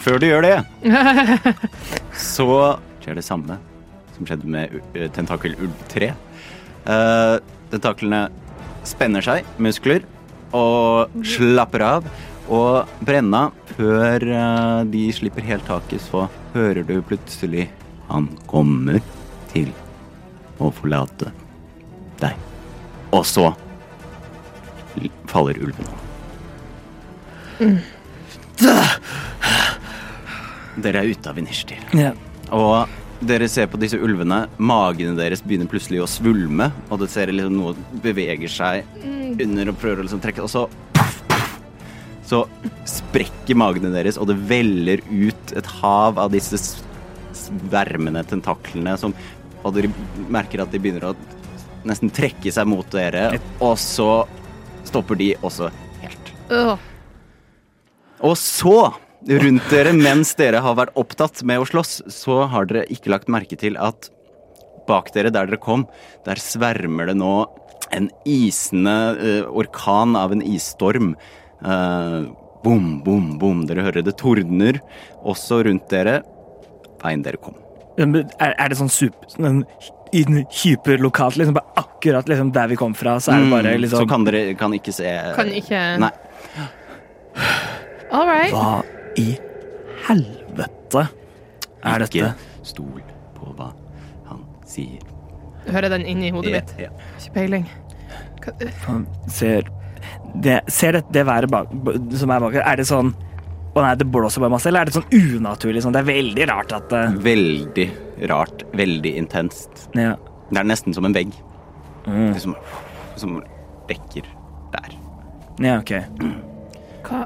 Før 0.04 0.20
du 0.22 0.28
gjør 0.28 0.44
det, 0.44 0.56
så 2.36 2.76
skjer 3.02 3.16
det 3.18 3.24
samme 3.26 3.56
som 4.14 4.28
skjedde 4.28 4.50
med 4.52 4.76
uh, 4.94 5.06
tentakelulv 5.16 5.72
3. 5.90 6.12
Uh, 6.86 7.38
tentaklene 7.72 8.26
spenner 8.86 9.24
seg, 9.24 9.48
muskler, 9.58 10.04
og 10.54 11.16
slapper 11.26 11.82
av. 11.86 12.06
Og 12.52 13.00
Brenna, 13.02 13.48
før 13.74 14.22
uh, 14.28 14.84
de 14.86 15.08
slipper 15.16 15.48
helt 15.48 15.66
taket, 15.66 16.04
så 16.04 16.28
hører 16.54 16.84
du 16.86 17.00
plutselig 17.08 17.66
Han 18.08 18.28
kommer 18.50 19.00
til 19.52 19.72
å 20.62 20.70
forlate 20.72 21.32
deg. 22.20 22.36
Og 23.12 23.24
så 23.28 23.50
faller 25.28 25.58
ulven 25.60 25.88
om. 25.90 25.98
Dere 30.76 31.02
er 31.02 31.10
ute 31.10 31.30
av 31.30 31.38
initiativ. 31.40 31.82
Ja. 31.96 32.12
Og 32.54 32.88
dere 33.26 33.48
ser 33.48 33.68
på 33.72 33.80
disse 33.80 33.98
ulvene. 34.00 34.42
Magene 34.60 35.16
deres 35.18 35.42
begynner 35.44 35.68
plutselig 35.70 36.02
å 36.04 36.08
svulme, 36.10 36.70
og 36.90 37.00
dere 37.00 37.12
ser 37.12 37.32
liksom 37.32 37.56
noe 37.56 38.00
beveger 38.04 38.52
seg 38.52 38.84
under 39.42 39.72
og 39.72 39.78
prøver 39.80 40.02
å 40.02 40.06
liksom 40.06 40.22
trekke, 40.24 40.44
og 40.44 40.52
så 40.52 40.66
puff, 40.96 41.16
puff, 41.30 41.54
Så 42.26 42.42
sprekker 42.88 43.58
magene 43.58 43.92
deres, 43.94 44.18
og 44.18 44.28
det 44.30 44.36
veller 44.48 45.02
ut 45.10 45.56
et 45.56 45.68
hav 45.80 46.18
av 46.20 46.32
disse 46.32 46.58
svermende 47.36 48.24
tentaklene 48.28 48.96
som 49.00 49.14
Og 49.66 49.72
dere 49.74 49.90
merker 50.30 50.62
at 50.62 50.70
de 50.70 50.78
begynner 50.78 51.08
å 51.08 51.16
nesten 51.86 52.10
trekke 52.14 52.52
seg 52.54 52.68
mot 52.70 52.86
dere, 52.92 53.38
og 53.62 53.74
så 53.80 54.26
stopper 54.86 55.18
de 55.18 55.32
også 55.46 55.70
helt. 56.02 56.30
Uh. 56.50 56.76
Og 58.26 58.36
så, 58.38 58.92
rundt 59.42 59.70
dere 59.72 59.94
mens 59.96 60.34
dere 60.38 60.62
har 60.62 60.78
vært 60.78 60.94
opptatt 60.98 61.42
med 61.46 61.62
å 61.62 61.66
slåss, 61.68 61.98
så 62.12 62.44
har 62.52 62.68
dere 62.70 62.86
ikke 62.92 63.12
lagt 63.12 63.32
merke 63.32 63.58
til 63.58 63.78
at 63.82 64.10
bak 64.86 65.10
dere, 65.14 65.32
der 65.34 65.50
dere 65.50 65.60
kom, 65.62 65.86
der 66.26 66.38
svermer 66.38 67.10
det 67.10 67.16
nå 67.18 67.34
en 67.94 68.08
isende 68.26 68.96
uh, 69.18 69.44
orkan 69.54 70.16
av 70.18 70.34
en 70.34 70.42
isstorm. 70.42 71.14
Uh, 71.62 72.26
bom, 72.64 72.96
bom, 73.06 73.34
bom. 73.40 73.62
Dere 73.68 73.84
hører 73.86 74.06
det 74.06 74.16
tordner 74.20 74.80
også 75.26 75.62
rundt 75.66 75.86
dere. 75.92 76.20
Veien 77.02 77.22
dere 77.22 77.36
kom. 77.42 77.54
Er, 77.98 78.54
er 78.58 78.68
det 78.68 78.76
sånn 78.76 78.90
super 78.92 79.28
sånn, 79.32 79.62
hyperlokalt, 80.12 81.36
liksom 81.40 81.54
bare 81.56 81.72
akkurat 81.80 82.28
liksom 82.28 82.50
der 82.52 82.68
vi 82.68 82.76
kom 82.76 82.92
fra, 82.94 83.16
så 83.20 83.32
er 83.32 83.40
det 83.44 83.50
bare 83.50 83.72
Mm, 83.74 83.80
liksom 83.82 84.02
Så 84.04 84.08
kan 84.10 84.24
dere 84.24 84.54
kan 84.54 84.72
ikke 84.76 84.92
se 84.94 85.10
Kan 85.36 85.48
ikke 85.48 85.80
Nei. 85.98 86.10
All 88.12 88.26
right. 88.28 88.52
Hva 88.52 88.82
i 89.18 89.36
helvete 90.06 91.06
er 91.86 92.04
Ikke 92.04 92.22
dette? 92.22 92.34
stol 92.66 93.00
på 93.36 93.52
hva 93.56 93.70
han 94.28 94.44
sier. 94.68 95.00
Hører 95.66 95.88
den 95.96 96.04
inni 96.06 96.30
hodet 96.30 96.52
mitt. 96.52 96.74
Ja, 96.78 96.88
ja. 96.90 96.90
Ikke 97.18 97.32
peiling. 97.34 97.66
Hva- 98.44 99.06
Ser 99.28 99.62
det, 100.42 100.60
Ser 100.70 100.92
det, 100.92 101.04
det 101.12 101.26
været 101.26 101.50
bak, 101.50 101.66
som 102.14 102.30
er 102.30 102.40
bak 102.40 102.52
her, 102.54 102.62
er 102.62 102.76
det 102.76 102.86
sånn 102.86 103.14
Å 103.76 103.82
nei, 103.84 103.92
det 104.00 104.06
blåser 104.08 104.40
bare 104.40 104.54
masse, 104.54 104.70
eller 104.70 104.86
er 104.86 104.88
det 104.88 104.94
sånn 104.96 105.36
unaturlig 105.36 105.82
sånn? 105.84 105.92
Det 105.92 106.00
er 106.00 106.08
veldig 106.08 106.46
rart 106.48 106.72
at 106.72 106.92
eh, 106.96 107.16
Veldig 107.26 107.86
rart. 108.30 108.64
Veldig 108.76 109.12
intenst. 109.20 109.88
ja. 109.98 110.14
Det 110.46 110.60
er 110.60 110.66
nesten 110.70 110.94
som 110.94 111.04
en 111.08 111.12
vegg. 111.16 111.32
Mm. 112.06 112.28
Det 112.32 112.40
Som, 112.44 112.52
som 113.18 113.32
rekker 113.90 114.28
der. 114.72 114.92
ja, 115.58 115.80
OK. 115.80 115.90
Hva 117.08 117.24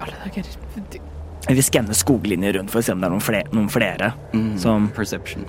Alle 0.00 0.16
dager 0.24 0.48
Vi 1.48 1.62
skanner 1.66 1.96
skoglinjer 1.96 2.56
rundt 2.58 2.72
for 2.72 2.80
å 2.80 2.86
se 2.86 2.94
om 2.96 3.02
det 3.02 3.08
er 3.10 3.12
noen 3.14 3.24
flere, 3.24 3.52
noen 3.52 3.68
flere 3.72 4.10
som 4.60 4.88
Perception. 4.96 5.44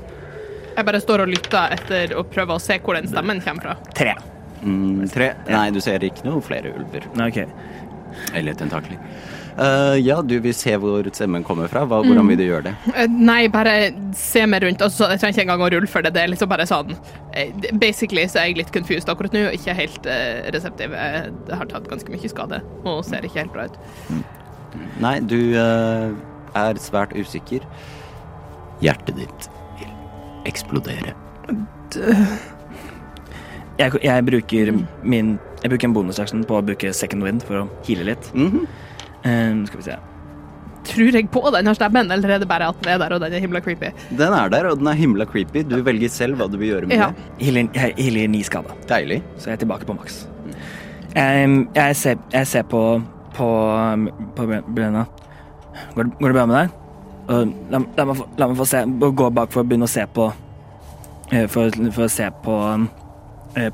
Jeg 0.75 0.85
bare 0.87 0.99
står 1.03 1.23
og 1.25 1.31
lytter 1.31 1.73
etter 1.75 2.13
og 2.19 2.29
prøver 2.31 2.55
å 2.55 2.61
se 2.63 2.77
hvor 2.83 2.95
den 2.99 3.07
stemmen 3.11 3.41
kommer 3.43 3.69
fra. 3.69 3.93
Tre. 3.95 4.13
Mm, 4.59 5.07
tre. 5.11 5.31
Nei, 5.47 5.65
du 5.75 5.79
ser 5.83 6.03
ikke 6.03 6.27
noe 6.27 6.43
flere 6.43 6.71
ulver. 6.75 7.07
OK. 7.23 7.41
Eller 8.37 8.57
tentakler. 8.57 8.99
Uh, 9.59 9.97
ja, 9.99 10.21
du 10.23 10.37
vil 10.39 10.53
se 10.55 10.71
hvor 10.79 11.03
stemmen 11.11 11.43
kommer 11.43 11.67
fra. 11.67 11.83
Hva, 11.89 11.99
hvordan 12.05 12.29
vil 12.31 12.39
du 12.39 12.45
gjøre 12.45 12.69
det? 12.69 12.73
Uh, 12.93 13.03
Nei, 13.11 13.41
bare 13.51 13.73
se 14.15 14.45
meg 14.47 14.63
rundt. 14.63 14.83
Altså, 14.85 15.09
jeg 15.11 15.19
trenger 15.19 15.35
ikke 15.35 15.45
engang 15.47 15.65
å 15.65 15.71
rulle 15.73 15.91
for 15.91 16.05
det. 16.05 16.13
Det 16.15 16.23
er 16.23 16.31
liksom 16.31 16.51
bare 16.51 16.67
sånn 16.69 16.93
eh, 17.33 17.51
Basically 17.81 18.23
så 18.29 18.39
er 18.43 18.51
jeg 18.51 18.61
litt 18.61 18.71
confused 18.75 19.11
akkurat 19.11 19.35
nå, 19.35 19.49
og 19.49 19.57
ikke 19.57 19.75
helt 19.81 20.07
uh, 20.07 20.47
reseptiv. 20.55 20.95
Jeg 20.95 21.59
har 21.59 21.71
tatt 21.71 21.89
ganske 21.91 22.13
mye 22.13 22.31
skade 22.31 22.61
og 22.87 23.01
ser 23.07 23.27
ikke 23.27 23.43
helt 23.43 23.55
bra 23.55 23.67
ut. 23.67 23.79
Nei, 25.01 25.17
du 25.25 25.39
eh, 25.57 26.11
er 26.59 26.79
svært 26.81 27.15
usikker. 27.17 27.65
Hjertet 28.83 29.17
ditt 29.19 29.49
vil 29.79 29.91
eksplodere. 30.49 31.15
Jeg, 33.79 33.95
jeg 34.03 34.25
bruker 34.27 34.71
min 35.07 35.37
Jeg 35.63 35.71
bruker 35.71 35.87
en 35.89 35.93
bonusaction 35.95 36.43
på 36.47 36.57
å 36.59 36.63
bruke 36.65 36.91
second 36.95 37.23
wind 37.23 37.43
for 37.47 37.63
å 37.63 37.67
heale 37.87 38.05
litt. 38.13 38.31
Mhm. 38.35 38.65
Eh, 39.23 39.65
skal 39.67 39.79
vi 39.81 39.83
se. 39.89 39.97
Tror 40.89 41.11
jeg 41.13 41.27
på 41.31 41.41
den 41.53 41.67
her 41.67 41.75
stemmen, 41.75 42.11
eller 42.11 42.31
er 42.35 42.39
det 42.39 42.47
bare 42.47 42.69
at 42.71 42.79
den 42.81 42.93
er 42.93 42.97
der 43.01 43.13
og 43.17 43.21
den 43.21 43.33
er 43.35 43.41
himla 43.43 43.59
creepy? 43.61 43.89
Den 44.15 44.33
er 44.33 44.49
der, 44.49 44.69
og 44.71 44.79
den 44.79 44.87
er 44.87 44.95
himla 44.97 45.25
creepy. 45.27 45.63
Du 45.67 45.75
velger 45.83 46.09
selv 46.09 46.39
hva 46.39 46.47
du 46.49 46.55
vil 46.57 46.71
gjøre 46.71 46.87
med 46.87 46.97
Ja. 46.97 47.09
det. 47.11 47.45
Healer, 47.45 47.67
jeg 47.75 47.93
healer 47.99 48.27
ni 48.31 48.41
skade, 48.47 48.71
Deilig. 48.87 49.21
så 49.37 49.51
jeg 49.51 49.53
er 49.59 49.65
tilbake 49.65 49.85
på 49.85 49.95
maks. 49.97 50.25
Um, 51.15 51.67
jeg, 51.75 51.95
ser, 51.95 52.15
jeg 52.31 52.47
ser 52.47 52.63
på 52.63 53.01
på, 53.35 53.47
på 54.35 54.45
Brenna. 54.75 55.05
Går, 55.95 56.09
går 56.19 56.27
det 56.27 56.35
bra 56.35 56.45
med 56.45 56.55
deg? 56.55 56.69
Og 57.29 57.53
la, 57.71 57.79
la, 57.97 58.05
meg 58.09 58.17
få, 58.17 58.25
la 58.39 58.47
meg 58.47 58.57
få 58.57 58.65
se, 58.67 58.81
gå 58.85 59.29
bak 59.37 59.51
for 59.53 59.61
å 59.61 59.67
begynne 59.69 59.87
å 59.87 59.91
se 59.91 60.03
på 60.15 60.25
eh, 61.31 61.45
for, 61.47 61.69
for 61.93 62.07
å 62.07 62.09
se 62.09 62.27
på, 62.43 62.55
eh, 62.73 62.87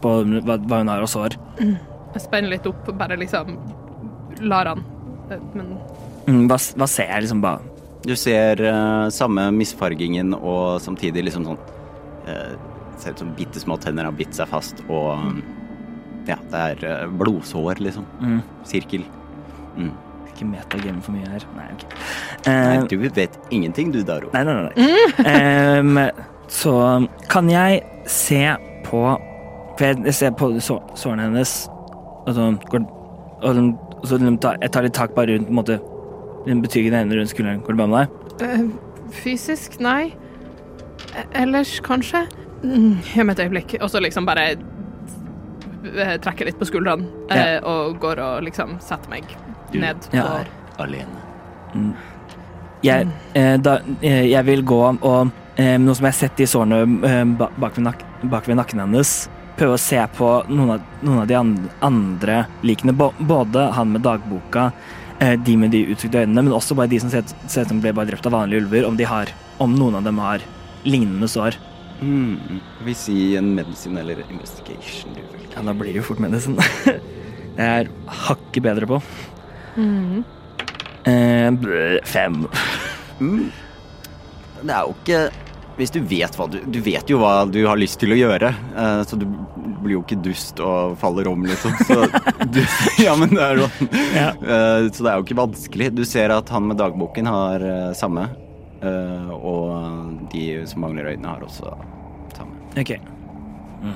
på 0.01 0.11
hva, 0.45 0.57
hun 0.80 0.88
har 0.91 1.01
av 1.03 1.09
sår. 1.11 1.36
Jeg 1.59 2.21
spenner 2.23 2.49
litt 2.55 2.65
opp, 2.69 2.88
bare 2.97 3.17
liksom 3.19 3.57
lar 4.47 4.65
han. 4.73 4.84
Eh, 5.32 5.39
Men 5.53 5.78
Mm, 6.26 6.47
Hva, 6.49 6.55
hva 6.57 6.88
ser 6.89 7.05
jeg 7.11 7.21
liksom 7.21 7.41
bare 7.43 7.59
Du 8.01 8.15
ser 8.17 8.57
uh, 8.65 9.09
samme 9.13 9.43
misfargingen 9.53 10.32
og 10.34 10.80
samtidig 10.82 11.21
liksom 11.28 11.43
sånn 11.45 11.59
uh, 12.26 12.55
Ser 12.97 13.13
ut 13.13 13.21
som 13.21 13.30
bitte 13.38 13.61
små 13.61 13.78
tenner 13.78 14.07
har 14.09 14.15
bitt 14.17 14.34
seg 14.34 14.49
fast, 14.49 14.82
og 14.89 15.19
ja, 16.26 16.39
det 16.49 16.63
er 16.63 16.82
uh, 17.05 17.11
blodsår, 17.21 17.78
liksom. 17.84 18.07
mm, 18.23 18.39
Sirkel. 18.65 19.03
Mm. 19.78 19.91
Ikke 20.32 20.47
metagame 20.49 21.03
for 21.05 21.13
mye 21.13 21.30
her. 21.30 21.45
Nei, 21.59 21.67
ok. 21.76 21.86
Nei, 22.47 22.55
Eh, 22.80 22.88
du 22.89 22.97
vet 23.19 23.38
ingenting, 23.53 23.91
du, 23.93 24.01
Daro. 24.07 24.32
Nei, 24.34 24.41
nei, 24.49 24.55
nei. 24.65 25.78
um, 25.78 25.99
så 26.61 26.73
kan 27.30 27.53
jeg 27.53 27.84
se 28.09 28.41
på 28.89 29.03
For 29.78 29.86
jeg, 29.89 30.03
jeg 30.05 30.13
ser 30.13 30.32
på 30.39 30.51
så, 30.63 30.78
sårene 30.95 31.26
hennes, 31.30 31.55
og 32.26 32.32
så 32.38 32.49
går 32.71 32.86
og, 32.86 33.55
så- 33.55 33.78
og 33.99 34.05
så 34.07 34.17
liksom 34.19 34.38
tar, 34.41 34.57
Jeg 34.61 34.71
tar 34.71 34.84
litt 34.84 34.93
tak 34.93 35.15
bare 35.15 35.34
rundt 35.36 35.47
på 35.47 35.53
en 35.53 35.59
måte 35.59 35.80
den 36.45 36.61
betryggende 36.61 36.97
hendene 37.01 37.19
rundt 37.19 37.30
skulderen. 37.34 37.61
Går 37.65 37.73
det 37.73 37.78
bra 37.78 37.88
med 37.88 37.97
deg? 38.05 38.09
Uh, 38.41 39.09
fysisk, 39.11 39.80
nei. 39.82 40.13
Eh, 41.15 41.41
Ellers, 41.41 41.80
kanskje? 41.82 42.28
Mm, 42.63 42.99
Gi 43.01 43.23
meg 43.23 43.36
et 43.39 43.45
øyeblikk. 43.47 43.76
Og 43.82 43.89
så 43.89 43.99
liksom 44.01 44.26
bare 44.26 44.51
eh, 44.55 46.17
trekker 46.21 46.45
litt 46.49 46.59
på 46.59 46.65
skuldrene 46.69 47.05
eh, 47.34 47.57
og 47.63 47.97
går 48.01 48.19
og 48.23 48.43
liksom 48.47 48.78
setter 48.84 49.09
meg 49.11 49.23
Du 49.71 49.80
ned 49.82 49.97
Ja. 50.13 50.23
på 50.78 50.84
Alene. 50.86 51.93
Jeg, 52.86 53.07
eh, 53.34 53.57
da, 53.57 53.80
eh, 54.01 54.26
jeg 54.30 54.45
vil 54.45 54.61
gå 54.63 54.80
og 55.01 55.32
eh, 55.57 55.78
Noe 55.82 55.95
som 55.95 56.05
jeg 56.05 56.13
har 56.13 56.19
sett 56.19 56.39
i 56.43 56.45
sårene 56.45 57.36
bak 57.38 57.76
ved, 57.78 57.84
nak 57.84 58.03
bak 58.30 58.47
ved 58.47 58.55
nakken 58.59 58.80
hennes, 58.84 59.28
prøve 59.56 59.78
å 59.78 59.82
se 59.82 59.99
på 60.18 60.30
noen 60.51 60.76
av, 60.76 60.88
noen 61.06 61.22
av 61.24 61.30
de 61.30 61.38
andre 61.86 62.39
likene. 62.66 62.95
Både 62.95 63.70
han 63.76 63.93
med 63.93 64.03
dagboka, 64.06 64.72
eh, 65.20 65.36
de 65.39 65.58
med 65.58 65.72
de 65.76 65.86
uttrykte 65.93 66.26
øynene, 66.26 66.43
men 66.43 66.56
også 66.56 66.78
bare 66.78 66.91
de 66.91 66.99
som 66.99 67.12
ser 67.12 67.24
ut 67.26 67.70
som 67.72 67.80
ble 67.84 67.93
bare 67.95 68.12
drept 68.12 68.28
av 68.28 68.36
vanlige 68.36 68.66
ulver. 68.66 68.88
Om, 68.88 68.99
de 68.99 69.08
har, 69.10 69.32
om 69.64 69.76
noen 69.76 69.99
av 70.01 70.08
dem 70.08 70.20
har 70.24 70.43
lignende 70.84 71.30
sår. 71.32 71.58
Mm. 72.01 72.60
Vi 72.84 72.93
sier 72.97 73.39
en 73.39 73.53
medisin 73.56 73.97
eller 73.97 74.24
investigation, 74.28 75.16
du 75.16 75.24
vel. 75.24 75.47
Ja, 75.56 75.64
da 75.64 75.74
blir 75.74 75.93
det 75.93 76.01
jo 76.01 76.10
fort 76.10 76.20
medisin. 76.24 76.60
det 77.56 77.70
er 77.80 77.91
hakket 78.28 78.64
bedre 78.66 78.89
på. 78.89 78.99
Mm. 79.80 80.24
Eh, 81.08 82.01
fem. 82.03 82.43
Mm. 83.22 83.47
Det 84.66 84.74
er 84.74 84.84
jo 84.84 84.95
ikke 84.99 85.20
Hvis 85.76 85.91
du 85.91 85.99
vet 86.07 86.36
hva 86.39 86.45
du 86.47 86.59
Du 86.71 86.80
vet 86.84 87.09
jo 87.11 87.17
hva 87.19 87.43
du 87.51 87.59
har 87.67 87.76
lyst 87.80 87.99
til 87.99 88.13
å 88.15 88.17
gjøre, 88.19 88.53
eh, 88.76 89.01
så 89.07 89.17
du 89.19 89.26
blir 89.84 89.97
jo 89.97 90.03
ikke 90.05 90.17
dust 90.23 90.59
og 90.63 90.95
faller 90.97 91.28
om, 91.30 91.43
liksom. 91.45 91.73
Så 91.86 91.97
du, 92.55 92.61
ja, 93.03 93.13
men 93.19 93.30
det 93.36 93.43
er 93.43 93.59
sånn. 93.61 93.89
Ja. 94.15 94.30
Eh, 94.32 94.88
så 94.89 95.03
det 95.05 95.11
er 95.11 95.19
jo 95.19 95.26
ikke 95.28 95.38
vanskelig. 95.41 95.91
Du 95.93 96.01
ser 96.07 96.34
at 96.34 96.49
han 96.49 96.65
med 96.71 96.80
dagboken 96.82 97.28
har 97.30 97.61
eh, 97.61 97.91
samme, 97.97 98.30
og 98.86 100.28
de 100.30 100.41
som 100.69 100.84
mangler 100.84 101.07
øynene, 101.13 101.32
har 101.32 101.45
også 101.45 101.71
samme. 102.38 102.57
Ok. 102.78 102.91
Mm. 103.82 103.95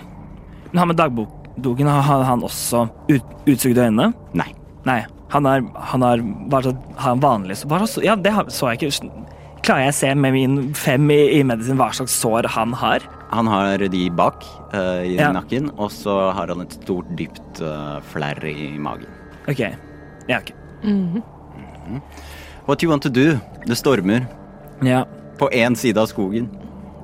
Men 0.71 0.79
han 0.81 0.89
med 0.91 0.97
dagboken, 0.97 1.89
har 1.89 2.01
har 2.07 2.23
han 2.25 2.41
også 2.47 2.87
ut, 3.11 3.35
utsugde 3.49 3.85
øyne? 3.85 4.11
Nei. 4.33 4.47
Nei, 4.87 5.01
han 5.29 5.45
er 5.45 5.65
Han 5.91 6.01
har 6.01 6.23
bare, 6.49 6.73
har 6.95 7.09
han 7.13 7.21
vanlig 7.21 7.57
så- 7.57 7.67
bare, 7.69 7.85
Ja, 8.03 8.15
det 8.15 8.33
så 8.49 8.71
jeg 8.73 8.79
ikke. 8.79 9.11
Klarer 9.69 9.83
jeg 9.85 9.93
å 9.93 9.97
se 9.99 10.07
med 10.17 10.33
min 10.33 10.53
fem 10.73 11.03
i, 11.13 11.17
i 11.37 11.41
medisin 11.45 11.77
hva 11.77 11.91
slags 11.93 12.15
sår 12.17 12.47
han 12.55 12.71
har? 12.73 13.03
Han 13.29 13.45
har 13.45 13.83
de 13.93 13.99
bak 14.17 14.41
uh, 14.73 15.03
i 15.05 15.11
Ja. 15.19 15.27
nakken, 15.29 15.67
og 15.77 15.91
så 15.93 16.31
har 16.33 16.49
han 16.49 16.63
et 16.63 16.73
stort, 16.79 17.05
dypt 17.19 17.61
uh, 17.61 17.99
flerr 18.09 18.41
i 18.49 18.71
magen. 18.81 19.05
OK. 19.45 19.61
Ja, 20.25 20.39
ok. 20.39 20.49
What 22.65 22.81
you 22.81 22.89
want 22.89 23.05
to 23.05 23.13
do? 23.13 23.37
Det 23.69 23.77
stormer 23.77 24.25
Ja. 24.81 25.03
på 25.37 25.51
én 25.53 25.77
side 25.77 26.01
av 26.01 26.09
skogen. 26.09 26.49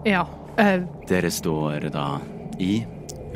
Ja. 0.09 0.25
Uh... 0.57 0.89
Dere 1.05 1.29
står 1.29 1.91
da 1.93 2.17
i 2.57 2.81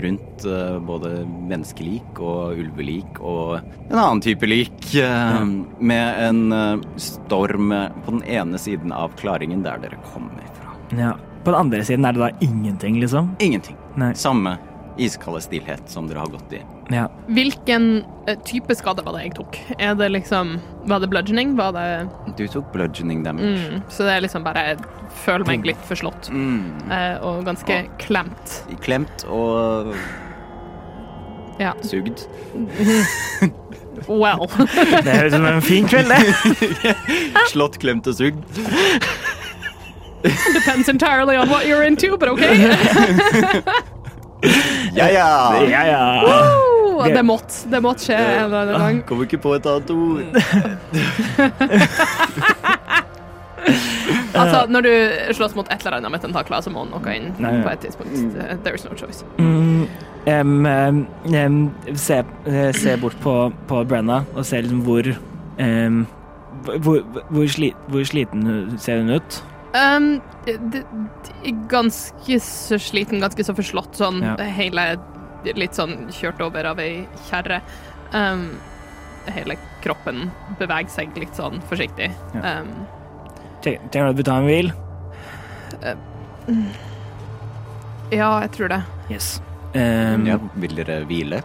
rundt 0.03 0.45
eh, 0.45 0.77
både 0.85 1.11
menneskelik 1.25 2.19
og 2.19 2.59
ulvelik 2.59 3.19
og 3.19 3.59
en 3.59 3.97
annen 3.97 4.21
type 4.23 4.47
lik, 4.49 4.77
eh, 4.95 5.41
med 5.79 6.21
en 6.27 6.41
eh, 6.55 6.85
storm 7.01 7.73
på 8.05 8.15
den 8.17 8.23
ene 8.23 8.61
siden 8.61 8.93
av 8.95 9.15
klaringen 9.19 9.65
der 9.65 9.81
dere 9.83 9.99
kommer 10.13 10.45
fra. 10.59 10.77
ja. 10.97 11.15
På 11.39 11.53
den 11.53 11.59
andre 11.59 11.85
siden 11.87 12.03
er 12.03 12.11
det 12.11 12.19
da 12.19 12.27
ingenting, 12.43 12.97
liksom? 12.99 13.29
Ingenting. 13.39 13.77
Nei. 13.95 14.09
Samme 14.13 14.57
iskalde 14.99 15.41
stillhet 15.41 15.89
som 15.89 16.07
dere 16.09 16.19
har 16.19 16.27
gått 16.33 16.53
i. 16.53 16.61
Ja. 16.91 17.07
hvilken 17.29 18.03
eh, 18.27 18.35
type 18.45 18.73
skade 18.75 19.03
var 19.05 19.13
det 19.17 19.23
jeg 19.27 19.35
tok? 19.37 19.57
Er 19.77 19.93
det 19.95 20.07
liksom 20.11 20.55
Var 20.89 20.99
det 21.03 21.09
bludgeoning? 21.11 21.51
Var 21.57 21.71
det 21.75 21.85
Du 22.37 22.47
tok 22.47 22.71
bludgeoning 22.73 23.21
damage. 23.23 23.45
mm, 23.69 23.81
Så 23.89 24.03
det 24.07 24.15
er 24.15 24.21
liksom 24.25 24.43
bare 24.43 24.63
Jeg 24.71 24.77
føler 25.25 25.45
meg 25.45 25.65
litt 25.65 25.83
forslått. 25.89 26.29
Mm. 26.33 26.91
eh, 26.91 27.17
og 27.21 27.45
ganske 27.45 27.69
Ja. 27.69 27.83
klemt. 27.99 28.63
Klemt 28.81 29.25
og 29.29 29.93
Ja. 31.59 31.73
sugd. 31.83 32.25
Well. 34.07 34.47
Det 35.03 35.11
høres 35.13 35.33
ut 35.33 35.37
som 35.37 35.45
en 35.45 35.61
fin 35.61 35.85
kveld, 35.87 36.07
det. 36.07 36.95
Slått, 37.51 37.77
klemt 37.79 38.07
og 38.07 38.15
sugd. 38.15 38.43
Depends 40.23 40.87
entirely 40.89 41.35
on 41.37 41.49
what 41.49 41.65
you're 41.65 41.83
into, 41.85 42.17
but 42.17 42.29
okay. 42.29 42.55
Ja, 44.95 45.07
ja! 45.13 45.29
Ja, 45.69 45.83
ja. 45.87 46.23
Wow, 46.25 47.03
Det 47.07 47.23
måtte, 47.25 47.69
det 47.71 47.81
måtte 47.83 48.03
skje 48.09 48.17
en 48.17 48.45
eller 48.45 48.57
annen 48.63 48.81
gang. 48.81 49.01
Kommer 49.07 49.29
ikke 49.29 49.41
på 49.43 49.53
et 49.57 49.65
annet 49.69 49.89
ord. 49.95 50.23
Altså, 54.39 54.65
når 54.71 54.81
du 54.81 54.89
slåss 55.35 55.55
mot 55.55 55.67
et 55.67 55.81
eller 55.83 55.97
annet 55.97 56.11
med 56.13 56.21
tentakler, 56.23 56.61
så 56.63 56.71
må 56.73 56.85
noe 56.87 57.15
inn 57.15 57.31
Nei, 57.41 57.57
ja. 57.57 57.63
på 57.65 57.73
et 57.73 57.81
tidspunkt. 57.83 58.37
There 58.63 58.77
is 58.77 58.85
no 58.85 58.95
choice. 58.97 59.25
Mm, 59.37 59.83
um, 60.29 60.67
em, 61.33 61.57
se, 61.95 62.21
eh, 62.45 62.69
se 62.75 62.95
bort 63.01 63.17
på, 63.23 63.35
på 63.67 63.83
Brenna 63.89 64.21
og 64.35 64.45
se 64.47 64.61
liksom 64.63 64.83
hvor 64.87 65.11
um, 65.59 66.05
hvor, 66.65 67.03
hvor, 67.29 67.47
sli, 67.47 67.71
hvor 67.87 68.03
sliten 68.03 68.47
ser 68.77 69.01
hun 69.01 69.09
ut? 69.15 69.43
Um, 69.73 70.21
ganske 71.69 72.39
så 72.41 72.79
sliten, 72.81 73.21
ganske 73.21 73.43
så 73.45 73.53
forslått, 73.53 73.93
sånn 73.99 74.21
Ja. 74.23 74.35
hele 74.43 74.97
Litt 75.55 75.71
sånn 75.77 76.09
kjørt 76.11 76.41
over 76.43 76.65
av 76.67 76.79
ei 76.83 77.05
kjerre. 77.29 77.61
Um, 78.11 78.57
hele 79.31 79.55
kroppen 79.81 80.25
beveger 80.59 80.89
seg 80.91 81.15
litt 81.15 81.31
sånn 81.37 81.61
forsiktig. 81.69 82.09
Ja. 82.35 82.59
Um, 82.59 82.73
Tenker 83.63 84.03
du 84.03 84.09
at 84.09 84.17
vi 84.17 84.23
tar 84.27 84.41
en 84.41 84.49
hvil? 84.49 84.73
ja, 88.11 88.29
jeg 88.43 88.51
tror 88.57 88.67
det. 88.73 88.81
Yes. 89.09 89.41
Um, 89.75 90.25
Ja, 90.27 90.37
vil 90.59 90.75
dere 90.75 91.05
hvile? 91.07 91.41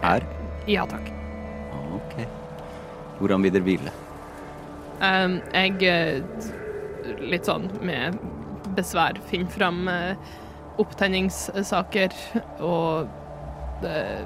Her? 0.00 0.24
Ja 0.70 0.86
takk. 0.88 1.10
Ok. 1.98 2.14
Hvordan 3.20 3.42
vil 3.44 3.52
dere 3.52 3.66
hvile? 3.66 3.92
Um, 5.00 5.40
jeg 5.52 5.82
eh, 5.82 6.22
litt 7.20 7.48
sånn 7.48 7.68
med 7.84 8.18
besvær 8.76 9.18
finner 9.30 9.50
fram 9.52 9.88
eh, 9.90 10.30
opptenningssaker 10.80 12.14
og 12.64 13.84
eh, 13.86 14.22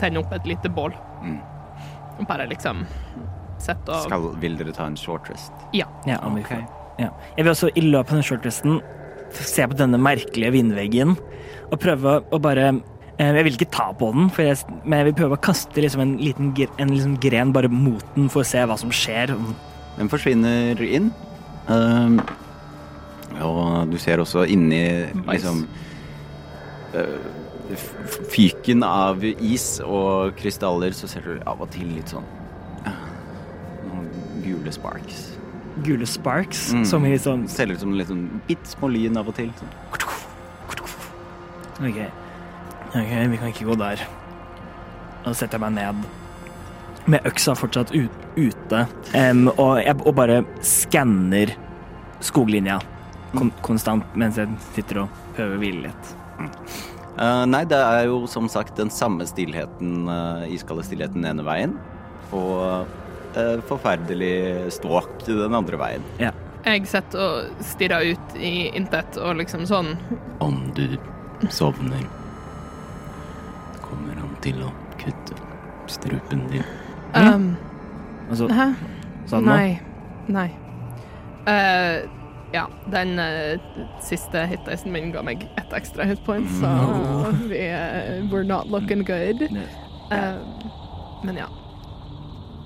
tenner 0.00 0.22
opp 0.22 0.34
et 0.36 0.48
lite 0.48 0.70
bål. 0.72 0.94
Mm. 1.24 1.40
Bare 2.28 2.46
liksom 2.50 2.84
sette 3.60 3.92
og 3.92 4.06
Skal, 4.06 4.28
vil 4.42 4.56
dere 4.60 4.74
ta 4.76 4.86
en 4.88 4.98
short 4.98 5.28
rest? 5.32 5.52
Ja. 5.76 5.88
Ja, 6.08 6.20
okay. 6.28 6.64
Ja. 7.00 7.10
Jeg 7.36 7.44
vil 7.44 7.52
også 7.54 7.70
i 7.74 7.84
løpet 7.84 8.12
av 8.12 8.20
den 8.20 8.26
shortresten 8.26 8.80
se 9.36 9.66
på 9.68 9.76
denne 9.78 10.00
merkelige 10.00 10.52
vindveggen 10.56 11.14
og 11.70 11.76
prøve 11.80 12.18
å 12.34 12.40
bare 12.42 12.66
eh, 12.70 13.30
Jeg 13.30 13.46
vil 13.46 13.56
ikke 13.56 13.72
ta 13.72 13.90
på 13.96 14.10
den, 14.14 14.30
for 14.32 14.48
jeg, 14.48 14.58
men 14.84 15.00
jeg 15.00 15.10
vil 15.10 15.18
prøve 15.22 15.38
å 15.38 15.44
kaste 15.44 15.84
liksom 15.84 16.04
en 16.04 16.14
liten 16.20 16.52
en 16.56 16.94
liksom 16.94 17.16
gren 17.22 17.54
bare 17.56 17.70
mot 17.72 18.04
den 18.16 18.30
for 18.32 18.42
å 18.42 18.48
se 18.48 18.64
hva 18.66 18.78
som 18.80 18.92
skjer. 18.92 19.32
Den 19.98 20.10
forsvinner 20.12 20.80
inn. 20.84 21.12
Um, 21.68 22.20
og 23.40 23.90
du 23.92 23.98
ser 24.00 24.18
også 24.22 24.42
inni 24.50 24.80
liksom 25.28 25.60
uh, 26.96 27.18
Fyken 28.32 28.82
av 28.82 29.22
is 29.22 29.76
og 29.84 30.32
krystaller, 30.40 30.90
så 30.96 31.06
ser 31.06 31.22
du 31.28 31.36
av 31.46 31.60
og 31.62 31.70
til 31.70 31.86
litt 31.94 32.10
sånn 32.10 32.24
uh, 32.88 33.04
noen 33.86 34.08
gule 34.42 34.72
sparks. 34.74 35.28
Gule 35.86 36.06
sparks, 36.10 36.72
Mm. 36.74 36.84
som 36.84 37.06
i 37.06 37.14
sånn 37.22 37.44
Ser 37.48 37.70
ut 37.70 37.78
som 37.80 37.92
litt 37.94 38.08
sånn 38.10 38.24
bitte 38.48 38.66
små 38.72 38.90
lyn 38.90 39.16
av 39.20 39.28
og 39.30 39.36
til. 39.38 39.52
Sånn. 39.60 39.70
OK. 41.80 42.00
Ok, 42.90 43.12
vi 43.30 43.38
kan 43.38 43.48
ikke 43.54 43.68
gå 43.70 43.76
der. 43.78 44.02
Da 45.24 45.32
setter 45.32 45.56
jeg 45.56 45.62
meg 45.68 45.78
ned 45.78 46.02
med 47.06 47.26
øksa 47.28 47.54
fortsatt 47.58 47.92
ut, 47.94 48.22
ute, 48.36 48.84
um, 49.14 49.48
og, 49.56 49.80
jeg, 49.80 49.96
og 50.04 50.14
bare 50.18 50.40
skanner 50.64 51.54
skoglinja 52.20 52.80
kon 53.36 53.52
konstant 53.64 54.16
mens 54.18 54.38
jeg 54.40 54.50
sitter 54.74 55.04
og 55.04 55.20
prøver 55.36 55.56
å 55.56 55.60
hvile 55.62 55.84
litt. 55.88 56.14
Uh, 57.20 57.44
nei, 57.48 57.62
det 57.68 57.78
er 57.78 58.06
jo 58.08 58.24
som 58.30 58.48
sagt 58.50 58.78
den 58.80 58.90
samme 58.92 59.26
stillheten, 59.28 60.08
uh, 60.08 60.46
iskalde 60.50 60.86
stillheten 60.86 61.20
den 61.20 61.30
ene 61.34 61.46
veien, 61.46 61.74
og 62.36 62.86
uh, 63.36 63.58
forferdelig 63.68 64.70
ståk 64.78 65.26
den 65.28 65.56
andre 65.56 65.80
veien. 65.80 66.06
Ja. 66.22 66.32
Jeg 66.60 66.84
sitter 66.90 67.22
og 67.24 67.62
stirrer 67.64 68.10
ut 68.12 68.34
i 68.36 68.68
intet 68.76 69.16
og 69.16 69.38
liksom 69.38 69.62
sånn 69.64 69.94
Om 70.44 70.58
du 70.76 70.98
sovner, 71.48 72.02
kommer 73.80 74.20
han 74.20 74.34
til 74.44 74.60
å 74.66 74.74
kutte 75.00 75.38
strupen 75.88 76.44
din. 76.52 76.66
Um, 77.14 77.56
Altså, 78.30 78.48
Hæ? 78.48 78.72
Sa 79.26 79.36
den 79.36 79.44
Nei. 79.46 79.78
Nei. 80.28 80.50
Uh, 81.46 82.08
ja, 82.54 82.64
den 82.92 83.18
uh, 83.18 83.60
siste 84.02 84.46
hitdicen 84.46 84.92
min 84.92 85.12
ga 85.12 85.22
meg 85.22 85.48
ett 85.58 85.72
ekstra 85.76 86.04
hitpoint, 86.04 86.50
så 86.60 86.68
vi 87.48 87.62
uh, 87.70 88.30
We're 88.30 88.46
not 88.46 88.66
looking 88.70 89.04
good. 89.06 89.42
Uh, 90.12 90.38
men 91.24 91.36
ja. 91.36 91.46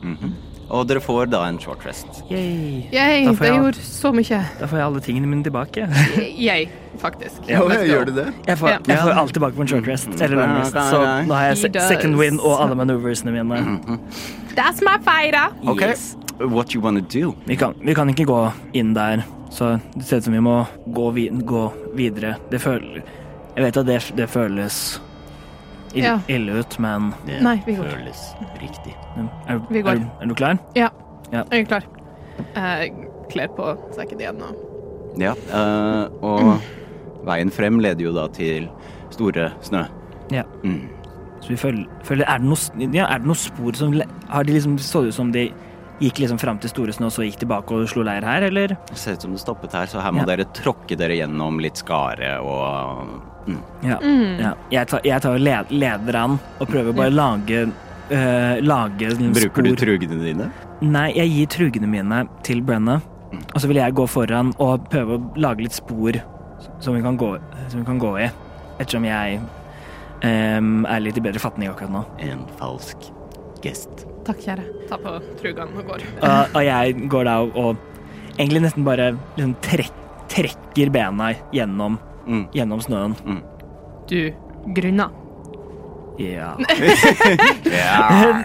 Mhm. 0.02 0.34
Og 0.70 0.86
dere 0.88 1.00
får 1.04 1.26
da 1.30 1.42
en 1.48 1.58
short 1.60 1.84
rest. 1.86 2.22
Yay. 2.30 2.86
Yay, 2.92 3.24
Da 3.26 3.32
får 3.32 3.38
det 3.44 3.50
jeg- 3.50 3.60
gjorde 3.60 3.82
så 3.84 4.12
mye. 4.14 4.38
Da 4.60 4.66
får 4.66 4.78
jeg 4.78 4.86
alle 4.86 5.00
tingene 5.00 5.26
mine 5.26 5.44
tilbake. 5.44 5.88
Yay, 6.48 6.66
faktisk. 6.98 7.44
Ja, 7.48 7.60
gjør 7.60 8.06
du 8.06 8.12
det? 8.12 8.26
Jeg 8.46 8.58
får, 8.58 8.68
Ja. 8.70 8.78
jeg 8.86 8.98
får 8.98 9.10
alt 9.20 9.32
tilbake 9.34 9.54
på 9.56 9.60
en 9.60 9.68
short 9.68 9.86
rest. 9.86 10.08
Eller 10.20 10.36
long 10.36 10.56
rest. 10.60 10.72
Så 10.72 11.00
nå 11.28 11.34
har 11.34 11.52
jeg 11.54 11.72
second 11.88 12.16
win 12.16 12.40
og 12.40 12.62
alle 12.62 12.74
manøversene 12.74 13.32
mine. 13.32 13.98
That's 14.56 14.80
my 14.82 14.96
fighter! 15.04 15.50
Okay. 15.66 15.88
Yes. 15.90 16.16
what 16.40 16.74
you 16.74 16.80
wanna 16.80 17.00
do? 17.00 17.34
Vi 17.46 17.56
kan, 17.56 17.74
vi 17.84 17.94
kan 17.94 18.08
ikke 18.08 18.24
gå 18.26 18.52
inn 18.74 18.92
der, 18.94 19.24
så 19.50 19.80
det 19.94 20.04
ser 20.04 20.16
ut 20.16 20.24
som 20.24 20.32
vi 20.32 20.40
må 20.40 20.66
gå, 20.92 21.10
vi, 21.14 21.28
gå 21.28 21.72
videre. 21.94 22.36
Det 22.50 22.60
føler 22.60 23.02
Jeg 23.56 23.64
vet 23.64 23.76
at 23.76 23.86
det, 23.86 24.00
det 24.16 24.26
føles 24.28 24.98
ille, 25.94 26.04
Ja. 26.04 26.18
ille 26.28 26.58
ut, 26.60 26.78
men 26.78 27.14
Det 27.26 27.40
Nei, 27.42 27.56
vi 27.66 27.74
går. 27.76 27.84
føles 27.84 28.34
riktig. 28.60 28.94
er, 29.48 29.58
Vi 29.70 29.82
går. 29.82 29.90
er, 29.92 29.98
du- 29.98 30.10
er 30.22 30.26
du 30.26 30.34
klar? 30.34 30.58
Ja, 30.74 30.88
Ja. 31.32 31.44
jeg 31.50 31.60
er 31.62 31.64
klar. 31.66 31.82
Jeg 32.54 32.92
kler 33.30 33.48
på 33.48 33.94
sekken 33.94 34.18
igjen 34.20 34.42
og 34.42 34.56
Ja, 35.16 35.30
eh, 35.32 36.08
og 36.22 36.60
veien 37.24 37.50
frem 37.52 37.78
leder 37.80 38.00
jo 38.02 38.12
da 38.12 38.26
til 38.28 38.68
store 39.10 39.52
snø. 39.62 39.86
Ja. 40.30 40.42
Mm. 40.64 40.88
Så 41.40 41.48
vi 41.48 41.56
følger, 41.56 41.86
følger 42.02 42.24
er, 42.26 42.38
det 42.38 42.46
noe, 42.48 42.92
ja, 42.94 43.04
er 43.06 43.18
det 43.18 43.26
noe 43.26 43.34
spor 43.36 43.72
som 43.76 43.92
Har 44.28 44.42
de 44.44 44.52
liksom 44.52 44.78
Så 44.78 45.06
ut 45.06 45.14
som 45.14 45.30
de 45.30 45.52
gikk 46.00 46.14
liksom 46.18 46.38
fram 46.40 46.58
til 46.58 46.70
Store 46.70 46.88
Snø, 46.92 47.06
og 47.06 47.12
så 47.12 47.22
gikk 47.22 47.36
tilbake 47.38 47.70
og 47.70 47.86
slo 47.88 48.02
leir 48.02 48.24
her, 48.24 48.42
eller? 48.42 48.68
Det 48.88 48.96
ser 48.98 49.12
ut 49.12 49.22
som 49.22 49.30
det 49.32 49.40
stoppet 49.40 49.72
her, 49.72 49.86
så 49.86 50.00
her 50.02 50.10
må 50.10 50.18
Ja. 50.20 50.24
dere 50.36 50.44
tråkke 50.46 50.96
dere 50.96 51.10
gjennom 51.14 51.60
litt 51.60 51.76
skare 51.76 52.40
og 52.42 53.06
mm. 53.46 53.62
Ja. 53.84 53.98
ja. 54.40 54.52
Jeg 54.72 54.90
tar, 54.90 55.02
jeg 55.06 55.24
tar 55.24 55.40
led, 55.40 55.72
leder 55.74 56.20
an 56.20 56.38
og 56.58 56.68
prøver 56.70 56.96
bare 56.96 57.12
å 57.12 57.14
lage 57.14 57.64
øh, 57.64 58.62
Lage 58.64 59.10
en 59.14 59.34
Bruker 59.36 59.66
du 59.66 59.74
trugene 59.80 60.20
dine? 60.22 60.50
Nei, 60.84 61.08
jeg 61.16 61.32
gir 61.32 61.50
trugene 61.54 61.88
mine 61.88 62.24
til 62.44 62.60
Brenna, 62.64 62.98
og 63.46 63.58
så 63.62 63.68
vil 63.70 63.80
jeg 63.80 63.96
gå 63.96 64.06
foran 64.10 64.52
og 64.62 64.88
prøve 64.92 65.16
å 65.16 65.26
lage 65.40 65.64
litt 65.64 65.76
spor 65.76 66.18
som 66.82 66.96
vi 66.96 67.02
kan 67.04 67.16
gå, 67.20 67.30
som 67.68 67.80
vi 67.80 67.86
kan 67.86 68.00
gå 68.02 68.10
i. 68.20 68.28
Ettersom 68.82 69.06
jeg 69.06 69.38
um, 70.24 70.84
er 70.90 71.04
litt 71.04 71.18
i 71.20 71.24
bedre 71.24 71.42
fatning 71.42 71.70
akkurat 71.70 71.94
nå. 71.94 72.02
En 72.26 72.44
falsk 72.58 73.08
gest. 73.64 74.04
Takk, 74.26 74.40
kjære. 74.44 74.64
Ta 74.90 74.98
på 75.00 75.14
trugene 75.40 75.80
og 75.80 75.92
går. 75.92 76.06
Og, 76.20 76.56
og 76.56 76.62
jeg 76.64 77.08
går 77.12 77.28
da 77.28 77.36
og, 77.44 77.58
og 77.60 78.34
egentlig 78.38 78.64
nesten 78.66 78.86
bare 78.86 79.12
liksom 79.36 79.54
trekk, 79.64 80.00
trekker 80.32 80.92
bena 80.94 81.30
gjennom, 81.54 81.98
Mm. 82.26 82.46
gjennom 82.54 82.80
snøen. 82.80 83.14
Du 84.08 84.32
grunner. 84.76 85.10
Ja. 86.18 86.54
Ja. 87.74 88.44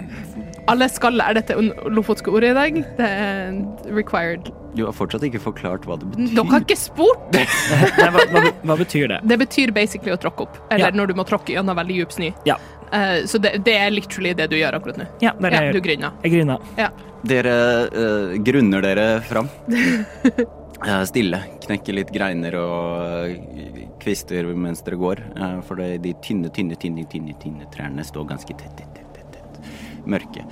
Alle 0.70 0.86
skal 0.92 1.16
lære 1.18 1.40
dette 1.40 1.56
lofotske 1.90 2.30
ordet 2.30 2.52
i 2.52 2.58
dag. 2.58 2.76
Det 3.00 3.06
er 3.10 3.56
required. 3.96 4.52
Du 4.78 4.84
har 4.86 4.94
fortsatt 4.94 5.24
ikke 5.26 5.40
forklart 5.42 5.88
hva 5.90 5.96
det 5.98 6.12
betyr. 6.12 6.36
Dere 6.38 6.46
har 6.52 6.62
ikke 6.66 6.78
spurt! 6.78 7.24
Nei, 7.34 8.10
hva, 8.14 8.26
hva, 8.36 8.44
hva 8.70 8.76
betyr 8.78 9.08
det? 9.10 9.18
Det 9.32 9.40
betyr 9.42 9.74
basically 9.74 10.14
å 10.14 10.20
tråkke 10.22 10.46
opp. 10.46 10.60
Eller 10.70 10.92
Ja. 10.92 10.98
når 11.00 11.10
du 11.10 11.16
må 11.18 11.26
tråkke 11.26 11.56
gjennom 11.56 11.80
veldig 11.80 11.98
djup 12.04 12.14
snø. 12.14 12.30
Ja. 12.46 12.60
Uh, 12.94 13.26
så 13.30 13.42
det, 13.42 13.56
det 13.66 13.76
er 13.82 13.90
literally 13.94 14.36
det 14.38 14.50
du 14.54 14.58
gjør 14.60 14.78
akkurat 14.78 15.02
nå. 15.02 15.10
Ja, 15.26 15.34
det 15.40 15.50
er 15.50 15.50
det 15.50 15.58
Ja, 15.58 15.66
jeg 15.66 15.74
du 15.74 15.82
grunner. 15.90 16.22
Jeg 16.26 16.36
grunna. 16.38 16.60
Ja. 16.78 16.90
Dere 17.34 17.58
uh, 17.90 18.38
grunner 18.46 18.86
dere 18.86 19.10
fram. 19.26 19.50
Eh, 20.88 21.02
stille. 21.04 21.42
Knekke 21.66 21.94
litt 21.96 22.12
greiner 22.16 22.56
og 22.56 23.32
eh, 23.60 23.88
kvister 24.00 24.48
mens 24.56 24.84
dere 24.86 25.00
går. 25.00 25.22
eh, 25.36 25.56
for 25.68 25.76
de 25.80 26.14
tynne, 26.24 26.52
tynne, 26.56 26.78
tynne, 26.80 27.04
tynne, 27.12 27.36
tynne 27.42 27.68
trærne 27.74 28.06
står 28.08 28.30
ganske 28.30 28.56
tett, 28.56 28.78
tett, 28.78 28.94
tett, 28.96 29.34
tett. 29.34 30.06
Mørke. 30.10 30.46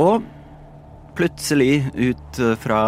Og 0.00 0.22
plutselig 1.18 1.82
ut 1.98 2.38
fra 2.62 2.82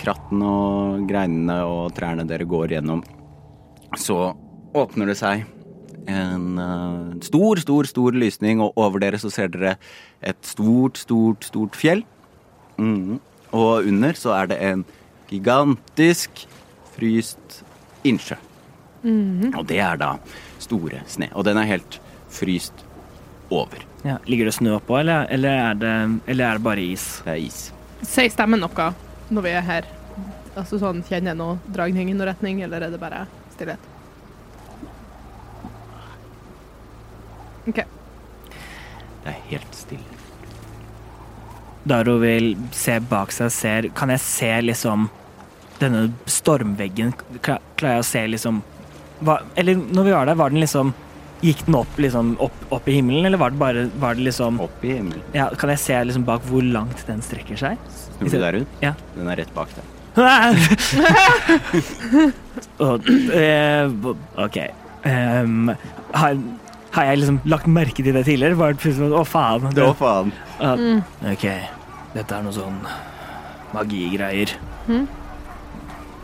kratten 0.00 0.40
og 0.42 1.04
greinene 1.08 1.58
og 1.68 1.92
trærne 1.94 2.24
dere 2.26 2.46
går 2.48 2.74
gjennom, 2.74 3.04
så 4.00 4.32
åpner 4.74 5.12
det 5.12 5.18
seg 5.20 5.44
en 6.10 7.20
stor, 7.22 7.60
stor, 7.62 7.86
stor 7.86 8.16
lysning, 8.16 8.64
og 8.64 8.74
over 8.80 9.04
dere 9.04 9.20
så 9.20 9.30
ser 9.32 9.52
dere 9.52 9.76
et 10.24 10.40
stort, 10.48 10.98
stort, 11.04 11.44
stort 11.46 11.78
fjell. 11.78 12.02
Mhm. 12.80 13.20
Og 13.54 13.86
under 13.86 14.18
så 14.18 14.34
er 14.34 14.50
det 14.50 14.58
en 14.66 14.82
gigantisk 15.30 16.44
fryst 16.96 17.62
innsjø. 18.06 18.36
Og 19.54 19.64
det 19.68 19.78
er 19.84 19.98
da 20.00 20.14
store 20.62 21.02
sne. 21.10 21.30
Og 21.36 21.44
den 21.46 21.60
er 21.60 21.68
helt 21.68 21.98
fryst 22.32 22.84
over. 23.52 23.82
Ja. 24.04 24.18
Ligger 24.26 24.48
det 24.48 24.54
snø 24.56 24.74
oppå, 24.78 24.98
eller, 25.00 25.28
eller, 25.32 25.60
er 25.70 25.74
det, 25.80 25.94
eller 26.26 26.48
er 26.48 26.58
det 26.58 26.64
bare 26.64 26.84
is? 26.84 27.06
Det 27.24 27.34
er 27.34 27.42
is. 27.44 27.60
Sier 28.04 28.32
stemmen 28.32 28.60
noe 28.60 28.88
når 29.30 29.46
vi 29.46 29.52
er 29.54 29.64
her? 29.64 29.90
Altså 30.54 30.78
sånn, 30.78 31.02
Kjenner 31.06 31.32
jeg 31.32 31.40
noe 31.40 31.58
dragning 31.74 32.10
i 32.12 32.14
noen 32.14 32.28
retning, 32.30 32.62
eller 32.62 32.84
er 32.86 32.94
det 32.94 33.00
bare 33.02 33.24
stillhet? 33.56 33.90
OK. 37.68 37.80
Det 39.24 39.32
er 39.32 39.40
helt 39.48 39.78
stille. 39.78 40.13
Daro 41.84 42.14
vil 42.22 42.54
se 42.72 42.96
bak 43.10 43.32
seg, 43.34 43.50
ser 43.52 43.88
Kan 43.96 44.08
jeg 44.14 44.20
se 44.24 44.50
liksom 44.64 45.08
denne 45.80 46.06
stormveggen? 46.30 47.12
Klarer 47.44 47.96
jeg 47.98 48.04
å 48.04 48.06
se 48.08 48.22
liksom 48.30 48.62
hva, 49.24 49.40
Eller 49.58 49.74
når 49.76 50.02
vi 50.08 50.14
var 50.14 50.24
der, 50.30 50.38
var 50.40 50.54
den 50.54 50.62
liksom 50.64 50.94
Gikk 51.44 51.60
den 51.66 51.76
opp 51.76 51.98
liksom 52.00 52.30
opp, 52.40 52.56
opp 52.72 52.86
i 52.88 52.94
himmelen, 52.96 53.26
eller 53.28 53.40
var 53.42 53.50
det 53.52 53.60
bare 53.60 53.82
var 54.00 54.14
det 54.16 54.24
liksom 54.30 54.60
Opp 54.64 54.84
i 54.86 54.94
himmelen. 54.96 55.20
ja, 55.36 55.50
Kan 55.60 55.68
jeg 55.74 55.82
se 55.82 55.98
liksom 56.08 56.24
bak 56.24 56.46
hvor 56.48 56.64
langt 56.64 57.02
den 57.08 57.20
strekker 57.26 57.58
seg? 57.60 57.82
Snur 58.16 58.30
du 58.32 58.38
deg 58.38 58.54
rundt? 58.56 58.78
Ja. 58.80 58.94
Den 59.16 59.28
er 59.28 59.36
rett 59.42 59.52
bak 59.56 59.68
deg. 59.76 59.84
Og, 62.86 63.08
eh, 63.34 63.90
OK. 64.40 64.58
Um, 65.04 65.72
har, 66.14 66.38
har 66.94 67.08
jeg 67.10 67.20
liksom 67.20 67.40
lagt 67.50 67.66
merke 67.70 68.04
til 68.04 68.14
det 68.14 68.24
tidligere? 68.28 68.56
Var 68.58 68.74
det 68.74 68.80
plutselig 68.82 69.02
sånn, 69.08 69.16
Å, 69.18 69.24
faen. 69.26 69.66
Å, 69.82 69.90
faen. 69.98 70.32
Ja. 70.60 70.74
OK. 71.32 71.46
Dette 72.14 72.36
er 72.38 72.44
noe 72.46 72.54
sånn 72.54 72.78
magigreier. 73.74 74.52
Mm. 74.86 75.06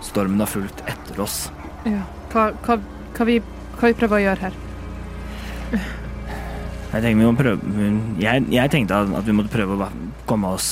Stormen 0.06 0.40
har 0.40 0.50
fulgt 0.50 0.82
etter 0.88 1.22
oss. 1.22 1.48
Ja. 1.88 2.04
Hva, 2.32 2.50
hva, 2.64 2.78
hva, 3.16 3.26
vi, 3.26 3.40
hva 3.76 3.90
vi 3.90 3.98
prøver 3.98 4.20
å 4.20 4.22
gjøre 4.28 4.48
her? 4.48 4.58
Jeg, 6.90 7.02
tenker 7.04 7.18
vi 7.20 7.26
må 7.26 7.34
prøve, 7.38 7.90
jeg, 8.18 8.46
jeg 8.50 8.70
tenkte 8.72 8.96
at 9.04 9.26
vi 9.26 9.34
måtte 9.36 9.52
prøve 9.52 9.76
å 9.78 9.90
komme 10.26 10.50
oss, 10.56 10.70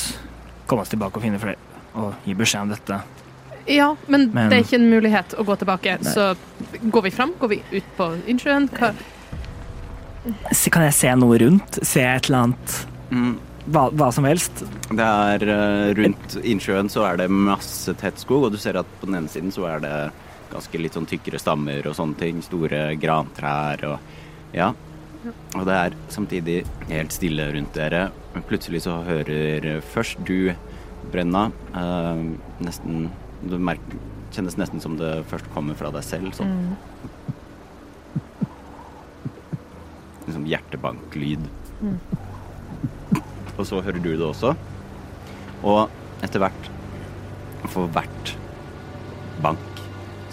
komme 0.70 0.82
oss 0.82 0.90
tilbake 0.90 1.20
og 1.20 1.22
finne 1.26 1.38
flere 1.42 1.58
og 1.98 2.26
gi 2.26 2.34
beskjed 2.38 2.66
om 2.66 2.72
dette. 2.74 2.98
Ja, 3.68 3.90
men, 4.08 4.30
Men- 4.32 4.48
det 4.50 4.56
er 4.58 4.64
ikke 4.64 4.78
en 4.80 4.90
mulighet 4.90 5.34
å 5.38 5.44
gå 5.44 5.56
tilbake. 5.60 5.98
Nei. 6.02 6.12
Så 6.14 6.32
går 6.90 7.02
vi 7.06 7.10
fram? 7.14 7.34
Går 7.38 7.48
vi 7.52 7.60
ut 7.72 7.88
på 7.98 8.10
innsjøen? 8.30 8.68
Hva? 8.78 8.92
Kan 10.70 10.86
jeg 10.88 10.96
se 10.96 11.12
noe 11.18 11.38
rundt? 11.40 11.78
Se 11.86 12.04
et 12.04 12.28
eller 12.28 12.48
annet 12.48 12.78
Mm. 13.08 13.38
hva, 13.72 13.86
hva 13.96 14.10
som 14.12 14.26
helst? 14.28 14.60
Det 14.90 15.04
er 15.04 15.44
eh, 15.48 15.94
rundt 15.96 16.34
innsjøen 16.44 16.90
så 16.92 17.06
er 17.08 17.22
det 17.22 17.30
masse 17.32 17.94
tett 17.96 18.20
skog, 18.20 18.44
og 18.44 18.52
du 18.52 18.58
ser 18.60 18.76
at 18.76 18.90
på 19.00 19.08
den 19.08 19.16
ene 19.22 19.32
siden 19.32 19.48
så 19.54 19.64
er 19.70 19.80
det 19.80 19.94
ganske 20.50 20.80
litt 20.80 20.96
sånn 20.96 21.08
tykkere 21.08 21.40
stammer 21.40 21.88
og 21.88 21.96
sånne 21.96 22.18
ting. 22.20 22.42
Store 22.44 22.82
grantrær 23.00 23.84
og 23.88 24.54
ja. 24.56 24.74
Og 25.56 25.64
det 25.66 25.74
er 25.74 25.96
samtidig 26.12 26.58
helt 26.88 27.12
stille 27.12 27.48
rundt 27.52 27.74
dere. 27.76 28.10
Men 28.34 28.44
plutselig 28.48 28.84
så 28.84 29.00
hører 29.04 29.80
først 29.92 30.20
du, 30.28 30.52
Brenna, 31.12 31.48
uh, 31.74 32.20
nesten 32.64 33.08
Du 33.38 33.54
merker, 33.58 33.98
kjennes 34.34 34.56
nesten 34.58 34.80
som 34.82 34.96
det 34.98 35.24
først 35.30 35.46
kommer 35.54 35.76
fra 35.78 35.92
deg 35.94 36.02
selv. 36.02 36.32
Sånn 36.34 36.72
liksom 40.28 40.46
hjertebanklyd. 40.48 41.46
Og 43.58 43.66
så 43.66 43.80
hører 43.82 44.02
du 44.02 44.12
det 44.12 44.24
også. 44.26 44.54
Og 45.66 45.88
etter 46.22 46.42
hvert, 46.42 46.68
for 47.66 47.90
hvert 47.94 48.34
bank, 49.42 49.82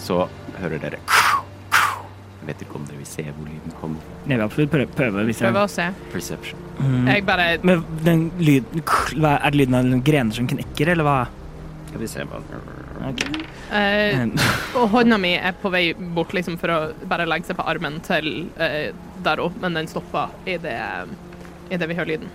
så 0.01 0.25
hører 0.59 0.81
dere 0.81 0.99
Jeg 1.01 2.51
vet 2.51 2.61
ikke 2.61 2.77
om 2.77 2.85
dere 2.85 2.99
vil 3.01 3.09
se 3.09 3.23
hvor 3.25 3.47
lyden 3.49 3.73
kommer. 3.81 4.05
Jeg 4.27 4.37
vil 4.37 4.45
absolutt 4.45 4.73
prøve, 4.75 4.91
prøve 4.93 5.25
hvis 5.25 5.41
jeg 5.41 5.49
Prøve 5.49 5.65
å 5.65 5.71
se. 5.71 5.87
Perception. 6.13 6.61
Mm. 6.77 7.07
Jeg 7.09 7.25
bare 7.25 7.47
Men 7.63 7.85
den 8.03 8.25
lyden 8.37 8.83
Er 8.83 9.49
det 9.49 9.59
lyden 9.61 9.77
av 9.79 10.03
grener 10.05 10.37
som 10.37 10.49
knekker, 10.49 10.93
eller 10.93 11.07
hva? 11.07 11.19
Skal 11.89 12.03
vi 12.03 12.11
se 12.11 12.27
hva 12.29 12.43
Ok. 13.09 13.23
eh, 13.75 14.23
Og 14.79 14.89
hånda 14.93 15.17
mi 15.21 15.33
er 15.37 15.55
på 15.61 15.71
vei 15.73 15.89
bort 15.93 16.33
liksom, 16.35 16.57
for 16.61 16.73
å 16.73 16.79
bare 17.09 17.27
legge 17.29 17.49
seg 17.49 17.59
på 17.59 17.65
armen 17.67 17.99
til 18.05 18.47
eh, 18.61 18.93
Daro, 19.25 19.49
men 19.61 19.77
den 19.77 19.89
stopper 19.91 20.33
i 20.45 20.57
det, 20.61 20.77
vi 21.69 21.97
hører 21.97 22.13
lyden. 22.15 22.31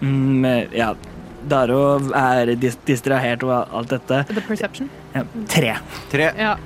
mm, 0.00 0.44
ja. 0.72 0.94
Daro 1.48 2.00
er 2.18 2.54
dis 2.58 2.74
distrahert 2.84 3.44
og 3.46 3.52
alt 3.72 3.92
dette. 3.94 4.24
The 4.34 4.42
perception? 4.42 4.90
Ja. 5.14 5.22
Tre. 5.48 5.76
Tre. 6.10 6.30
Ja. 6.36 6.56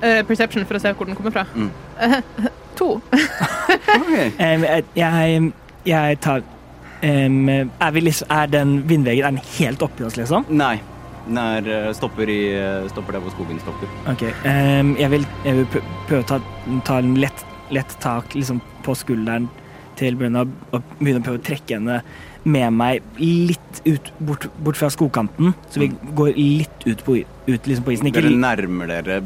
Eh, 0.00 0.22
perception 0.26 0.64
for 0.66 0.78
å 0.78 0.82
se 0.82 0.92
hvor 0.94 1.08
den 1.08 1.18
kommer 1.18 1.34
fra. 1.34 1.44
Mm. 1.54 1.70
Eh, 2.00 2.20
to. 2.78 2.94
Ok. 3.98 4.12
Um, 4.40 4.64
jeg, 4.96 5.50
jeg 5.88 6.18
tar 6.24 6.40
um, 7.02 7.48
er, 7.48 7.90
vi 7.92 8.00
liksom, 8.00 8.30
er 8.32 8.48
den 8.52 8.78
vindveggen 8.88 9.26
er 9.26 9.36
den 9.36 9.42
helt 9.58 9.82
oppi 9.84 10.06
oss, 10.06 10.16
liksom? 10.16 10.46
Nei. 10.48 10.78
Den 11.28 11.38
er, 11.42 11.68
eh, 11.68 11.92
stopper, 11.96 12.30
i, 12.32 12.40
eh, 12.56 12.88
stopper 12.92 13.18
der 13.18 13.24
hvor 13.24 13.34
skogen 13.36 13.60
stopper. 13.60 13.90
Ok. 14.08 14.26
Um, 14.44 14.94
jeg, 14.96 15.10
vil, 15.12 15.26
jeg 15.44 15.60
vil 15.60 15.66
prøve 16.08 16.22
å 16.24 16.28
ta, 16.34 16.40
ta 16.88 17.00
en 17.02 17.14
lett, 17.20 17.44
lett 17.74 17.96
tak 18.02 18.36
liksom, 18.36 18.62
på 18.86 18.96
skulderen 18.96 19.50
til 19.98 20.16
Brunna 20.18 20.44
og 20.46 20.94
begynne 21.00 21.20
å 21.20 21.26
prøve 21.26 21.40
å 21.40 21.44
trekke 21.44 21.76
henne 21.76 22.00
med 22.48 22.70
meg 22.72 23.18
litt 23.18 23.82
ut, 23.84 24.12
bort, 24.24 24.46
bort 24.62 24.78
fra 24.78 24.88
skogkanten, 24.94 25.52
så 25.72 25.82
vi 25.82 25.90
går 26.16 26.32
litt 26.38 26.86
ut 26.86 27.02
på, 27.04 27.18
ut, 27.48 27.66
liksom 27.66 27.84
på 27.84 27.94
isen. 27.96 28.08
Ikke, 28.08 28.22
Dere 28.24 28.38
nærmer 28.38 28.88
dere 28.88 29.18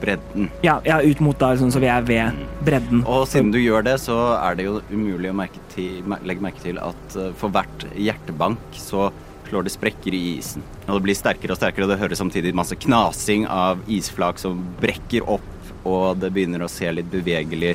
bredden. 0.00 0.48
ja, 0.64 0.78
ja, 0.84 0.98
ut 1.00 1.20
mot 1.22 1.38
da, 1.38 1.52
sånn, 1.58 1.72
så 1.72 1.80
vi 1.82 1.90
er 1.92 2.04
ved 2.08 2.40
bredden. 2.66 3.04
Og 3.08 3.28
siden 3.30 3.52
du 3.54 3.60
gjør 3.60 3.84
det, 3.86 3.98
så 4.02 4.18
er 4.40 4.58
det 4.58 4.66
jo 4.66 4.80
umulig 4.90 5.30
å 5.30 5.36
merke 5.36 5.62
til, 5.74 6.02
legge 6.26 6.44
merke 6.44 6.64
til 6.64 6.80
at 6.82 7.18
eh, 7.20 7.30
for 7.38 7.54
hvert 7.54 7.86
hjertebank 7.94 8.80
så 8.80 9.10
slår 9.48 9.66
det 9.66 9.74
sprekker 9.74 10.14
i 10.14 10.22
isen. 10.38 10.64
Og 10.86 10.98
det 10.98 11.02
blir 11.06 11.18
sterkere 11.18 11.54
og 11.54 11.60
sterkere, 11.60 11.86
og 11.86 11.92
det 11.94 12.00
høres 12.00 12.20
samtidig 12.22 12.54
masse 12.56 12.76
knasing 12.86 13.48
av 13.50 13.82
isflak 13.90 14.40
som 14.42 14.62
brekker 14.80 15.26
opp, 15.30 15.50
og 15.84 16.16
det 16.22 16.32
begynner 16.34 16.64
å 16.64 16.70
se 16.72 16.88
litt 16.92 17.10
bevegelig 17.12 17.74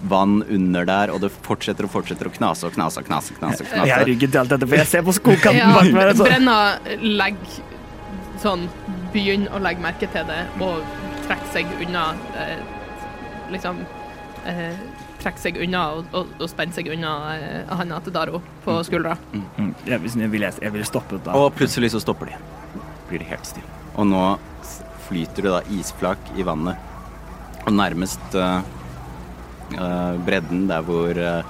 vann 0.00 0.44
under 0.48 0.84
der, 0.86 1.10
og 1.10 1.20
det 1.24 1.30
fortsetter 1.42 1.88
og 1.88 1.90
fortsetter 1.90 2.28
å 2.30 2.34
knase 2.34 2.68
og 2.68 2.76
knase 2.76 3.02
og 3.02 3.08
knase. 3.08 3.34
knase, 3.38 3.64
knase. 3.66 3.86
Jeg 3.88 3.96
har 3.96 4.06
rygget 4.06 4.30
til 4.30 4.40
alt 4.40 4.52
dette, 4.54 4.68
for 4.68 4.78
jeg 4.78 4.86
ser 4.86 5.02
på 5.02 5.14
skogkanten 5.16 5.58
Ja, 5.58 5.72
bak 5.74 5.90
meg. 5.96 6.12
Så. 6.16 6.28
Brenna 6.28 6.58
legger 7.02 7.58
sånn 8.42 8.68
Begynner 9.10 9.56
å 9.56 9.62
legge 9.64 9.82
merke 9.82 10.06
til 10.12 10.26
det 10.28 10.42
og 10.62 10.84
trekker 11.24 11.48
seg 11.54 11.70
unna 11.80 12.10
eh, 12.38 12.58
Liksom 13.50 13.80
eh, 14.46 14.76
Trekker 15.18 15.42
seg 15.42 15.56
unna 15.64 15.80
og, 15.96 16.12
og, 16.14 16.28
og 16.38 16.50
spenne 16.50 16.74
seg 16.76 16.88
unna 16.94 17.12
eh, 17.34 17.72
handa 17.80 17.98
til 18.04 18.14
Daro 18.14 18.40
på 18.64 18.76
skuldra. 18.86 19.16
Mm, 19.34 19.72
jeg, 19.88 20.00
vil- 20.04 20.20
jeg, 20.22 20.30
ville, 20.34 20.50
jeg 20.62 20.74
vil 20.76 20.86
stoppe 20.86 21.18
da. 21.24 21.34
Og 21.34 21.50
plutselig 21.58 21.90
så 21.94 22.02
stopper 22.04 22.30
de. 22.30 22.38
Blir 23.08 23.24
det 23.24 23.30
helt 23.32 23.48
stille. 23.48 23.66
Og 23.98 24.06
nå 24.06 24.22
flyter 25.08 25.46
det 25.48 25.54
da 25.56 25.62
isflak 25.74 26.30
i 26.38 26.44
vannet. 26.46 26.78
Og 27.66 27.72
nærmest 27.74 28.36
uh, 28.38 28.60
eh, 29.74 30.14
bredden 30.24 30.66
der 30.70 30.84
hvor 30.86 31.18
eh, 31.18 31.42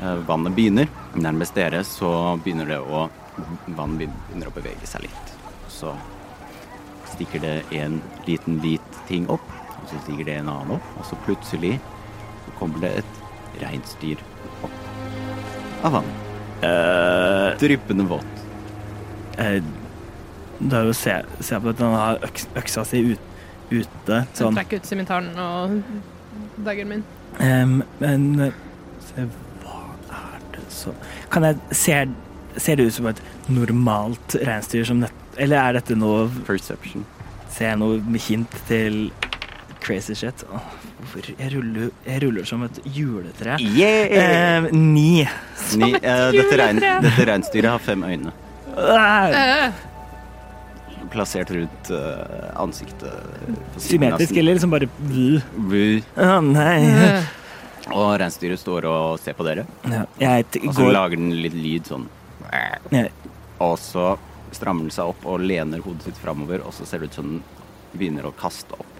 eh, 0.00 0.20
vannet 0.28 0.54
begynner, 0.56 0.88
nærmest 1.16 1.56
dere, 1.58 1.82
så 1.84 2.10
begynner 2.44 2.70
det 2.76 2.80
å 2.82 3.06
Vannet 3.76 3.98
begynner 4.30 4.48
å 4.48 4.52
bevege 4.54 4.86
seg 4.88 5.02
litt. 5.04 5.32
Så 5.68 5.90
stikker 7.10 7.42
det 7.42 7.50
en 7.76 7.98
liten 8.24 8.56
hvit 8.62 8.96
ting 9.10 9.26
opp, 9.28 9.44
og 9.76 9.90
så 9.90 9.98
stikker 10.06 10.24
det 10.30 10.38
en 10.40 10.48
annen 10.48 10.78
opp, 10.78 10.86
og 10.96 11.04
så 11.04 11.18
plutselig 11.26 11.74
så 12.46 12.54
kommer 12.60 12.82
det 12.86 12.92
et 13.02 13.60
reinsdyr 13.60 14.22
opp 14.64 15.84
av 15.86 15.98
vannet. 15.98 16.22
Uh, 16.62 17.52
Dryppende 17.60 18.06
våt. 18.08 18.44
Uh, 19.36 19.60
da 20.58 20.80
er 20.80 20.88
jo 20.88 20.94
se, 20.96 21.16
se 21.44 21.58
på 21.60 21.72
at 21.72 21.80
han 21.84 21.96
har 21.96 22.22
øks, 22.24 22.46
øksa 22.56 22.84
si 22.88 23.02
ut, 23.12 23.32
ute, 23.70 24.22
Så 24.32 24.46
sånn. 24.46 24.56
trekker 24.56 24.80
ut 24.80 24.88
simitaren 24.88 25.34
og 25.36 25.74
daggeren 26.64 26.94
min. 26.94 27.04
Um, 27.36 27.82
men 28.00 28.24
eh, 28.46 28.54
se, 29.04 29.26
hva 29.60 29.82
er 30.08 30.46
det 30.54 30.62
så 30.72 30.94
Kan 31.28 31.44
jeg 31.44 31.58
ser, 31.76 32.14
Ser 32.56 32.78
det 32.80 32.86
ut 32.88 32.94
som 32.96 33.08
et 33.10 33.20
normalt 33.52 34.38
reinsdyr 34.40 34.86
som 34.88 35.02
nett... 35.02 35.12
Eller 35.36 35.60
er 35.60 35.76
dette 35.76 35.98
noe 35.98 36.30
Perception. 36.46 37.04
Ser 37.52 37.74
jeg 37.74 37.80
noe 37.82 38.20
hint 38.24 38.56
til 38.70 39.10
crazy 39.84 40.16
shit? 40.16 40.46
Hvorfor 40.48 40.85
jeg 41.38 41.50
ruller, 41.52 41.90
jeg 42.06 42.22
ruller 42.24 42.46
som 42.48 42.62
et 42.66 42.78
juletre. 42.94 43.58
Yeah! 43.60 44.12
Eh, 44.16 44.68
ni. 44.72 45.26
Ni, 45.76 45.90
eh, 45.94 46.28
dette, 46.34 46.56
rein, 46.60 46.80
dette 46.80 47.26
reinsdyret 47.28 47.70
har 47.70 47.82
fem 47.84 48.04
øyne. 48.06 48.32
Eh, 48.76 49.82
Plassert 51.12 51.50
rundt 51.54 51.90
uh, 51.94 52.60
ansiktet. 52.60 53.12
på 53.74 53.80
Symmetrisk, 53.80 54.36
eller 54.36 54.56
liksom 54.56 54.72
bare. 54.74 54.88
Bu. 54.98 56.00
Å 56.16 56.40
nei. 56.44 56.80
Uh. 56.90 57.34
Og 57.96 58.16
reinsdyret 58.18 58.58
står 58.58 58.88
og 58.90 59.20
ser 59.22 59.36
på 59.38 59.44
dere. 59.46 59.62
Ja, 59.86 60.02
Og 60.42 60.72
så 60.74 60.88
lager 60.90 61.20
den 61.20 61.30
litt 61.38 61.54
lyd 61.54 61.86
sånn. 61.86 62.08
Ja. 62.90 63.04
Og 63.62 63.76
så 63.78 64.16
strammer 64.56 64.88
den 64.88 64.94
seg 64.94 65.12
opp 65.12 65.22
og 65.28 65.44
lener 65.44 65.84
hodet 65.84 66.08
sitt 66.08 66.18
framover, 66.18 66.64
og 66.66 66.74
så 66.74 66.86
ser 66.88 67.04
det 67.04 67.12
ut 67.12 67.18
som 67.20 67.28
den 67.30 67.44
begynner 67.94 68.26
å 68.26 68.34
kaste 68.36 68.74
opp. 68.74 68.95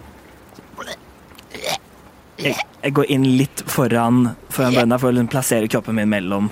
Jeg, 2.37 2.55
jeg 2.81 2.93
går 2.97 3.11
inn 3.13 3.25
litt 3.39 3.63
foran, 3.69 4.31
foran 4.53 4.77
bønna 4.77 4.99
for 5.01 5.09
å 5.09 5.15
liksom 5.15 5.31
plassere 5.31 5.69
kroppen 5.71 5.97
min 5.97 6.09
mellom, 6.11 6.49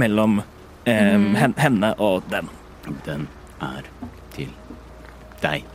mellom 0.00 0.40
eh, 0.84 1.14
mm. 1.16 1.28
hen, 1.40 1.54
henne 1.58 1.92
og 2.02 2.26
den. 2.32 2.50
Den 3.06 3.28
er 3.62 3.86
til 4.34 4.50
deg, 5.42 5.66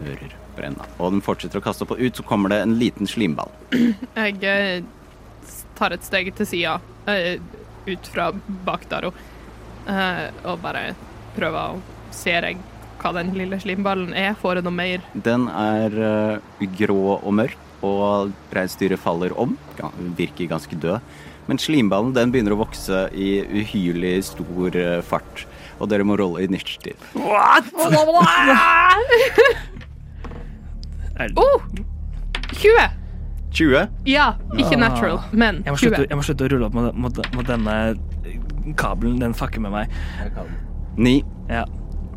hører 0.00 0.38
Brenna. 0.56 0.86
Og 0.98 1.14
den 1.14 1.22
fortsetter 1.24 1.60
å 1.60 1.64
kaste 1.64 1.86
opp, 1.86 1.94
og 1.94 2.02
ut 2.02 2.18
så 2.18 2.24
kommer 2.26 2.52
det 2.52 2.62
en 2.64 2.76
liten 2.80 3.08
slimball. 3.08 3.52
Jeg 4.22 4.42
eh, 4.48 4.82
tar 5.78 5.94
et 5.96 6.04
steg 6.06 6.32
til 6.38 6.48
sida, 6.48 6.76
eh, 7.10 7.38
ut 7.88 8.12
fra 8.12 8.30
bak 8.66 8.86
Daro, 8.90 9.12
eh, 9.88 10.28
og 10.44 10.60
bare 10.64 10.92
prøver 11.36 11.78
å 11.78 12.12
se 12.14 12.36
deg 12.44 12.68
hva 13.02 13.10
den 13.16 13.32
lille 13.34 13.56
slimballen 13.58 14.12
er? 14.14 14.36
Får 14.38 14.60
jeg 14.60 14.66
noe 14.68 14.76
mer? 14.76 15.02
Den 15.26 15.48
er 15.50 15.96
grå 16.78 17.16
og 17.16 17.32
mørk, 17.34 17.56
og 17.82 18.32
reinsdyret 18.54 18.98
faller 19.02 19.34
om. 19.38 19.56
Virker 20.18 20.46
ganske 20.50 20.76
død. 20.78 21.00
Men 21.48 21.58
slimballen 21.58 22.12
den 22.14 22.30
begynner 22.30 22.54
å 22.54 22.60
vokse 22.62 23.08
i 23.18 23.40
uhyrlig 23.42 24.20
stor 24.28 24.76
eh, 24.78 25.00
fart. 25.02 25.46
Og 25.82 25.88
dere 25.90 26.04
må 26.06 26.14
rolle 26.20 26.44
initiativ. 26.46 26.94
What?! 27.18 27.66
Er, 31.18 31.32
Oh! 31.36 31.60
20! 32.54 32.88
20. 33.52 33.88
Ja, 34.08 34.30
ikke 34.56 34.76
Ah. 34.78 34.80
natural, 34.88 35.18
men 35.32 35.58
jeg, 35.64 35.72
må 35.74 35.76
slutte, 35.76 36.06
jeg 36.08 36.16
må 36.16 36.22
slutte 36.24 36.46
å 36.46 36.48
rulle 36.48 36.66
opp 36.70 36.74
mot, 36.78 36.94
mot, 36.96 37.18
mot 37.36 37.46
denne 37.46 37.74
kabelen. 38.80 39.18
Den 39.20 39.34
fucker 39.36 39.60
med 39.60 39.74
meg. 39.74 39.92
9. 40.96 41.18
Ja. 41.50 41.66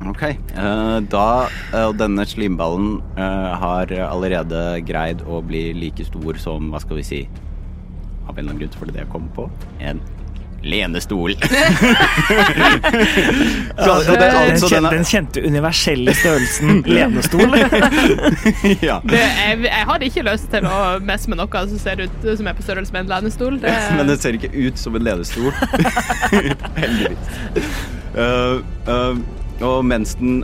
Ok. 0.03 0.23
eh, 0.23 0.97
da 1.09 1.27
eh, 1.73 1.85
Og 1.87 1.95
denne 1.99 2.25
slimballen 2.27 2.99
eh, 3.17 3.53
har 3.61 3.93
allerede 4.05 4.81
greid 4.85 5.23
å 5.25 5.41
bli 5.45 5.69
like 5.77 6.05
stor 6.05 6.37
som, 6.41 6.69
hva 6.73 6.81
skal 6.83 6.99
vi 6.99 7.05
si 7.07 7.21
Av 8.25 8.35
en 8.35 8.43
eller 8.43 8.51
annen 8.51 8.61
grunn 8.65 8.75
for 8.75 8.89
det 8.89 8.97
det 8.97 9.05
jeg 9.05 9.11
kom 9.13 9.29
på. 9.35 9.49
En 9.79 10.01
lenestol. 10.65 11.35
så, 13.77 14.01
så 14.01 14.11
det, 14.11 14.19
den, 14.19 14.35
altså, 14.35 14.67
kjente, 14.67 14.89
den 14.89 14.97
den 14.97 15.05
kjente 15.05 15.43
universelle 15.45 16.13
størrelsen 16.17 16.81
lenestol. 16.87 17.53
ja. 18.89 18.97
Det, 19.05 19.21
jeg, 19.21 19.59
jeg 19.67 19.85
har 19.91 20.07
ikke 20.09 20.25
lyst 20.25 20.49
til 20.53 20.65
å 20.65 20.79
messe 21.05 21.29
med 21.29 21.37
noe 21.43 21.65
som 21.69 21.77
ser 21.81 22.01
ut 22.07 22.25
som 22.25 22.49
er 22.49 22.57
på 22.57 22.65
størrelse 22.65 22.95
med 22.95 23.05
en 23.05 23.13
lenestol. 23.13 23.59
Det, 23.61 23.75
Men 23.99 24.09
det 24.09 24.17
ser 24.23 24.39
ikke 24.39 24.49
ut 24.55 24.81
som 24.81 24.97
en 24.97 25.05
lenestol. 25.05 25.53
Heldigvis. 26.81 27.21
Uh, 28.15 28.63
eh, 28.87 29.17
og 29.63 29.85
mens 29.87 30.15
den 30.19 30.43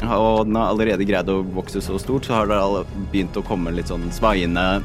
og 0.00 0.46
den 0.46 0.56
har 0.56 0.70
allerede 0.72 1.04
greid 1.04 1.28
å 1.28 1.42
vokse 1.54 1.82
så 1.84 1.98
stort, 2.00 2.24
så 2.24 2.38
har 2.38 2.48
det 2.48 2.60
begynt 3.12 3.36
å 3.36 3.44
komme 3.44 3.72
litt 3.74 3.90
sånn 3.92 4.06
svaiende, 4.16 4.80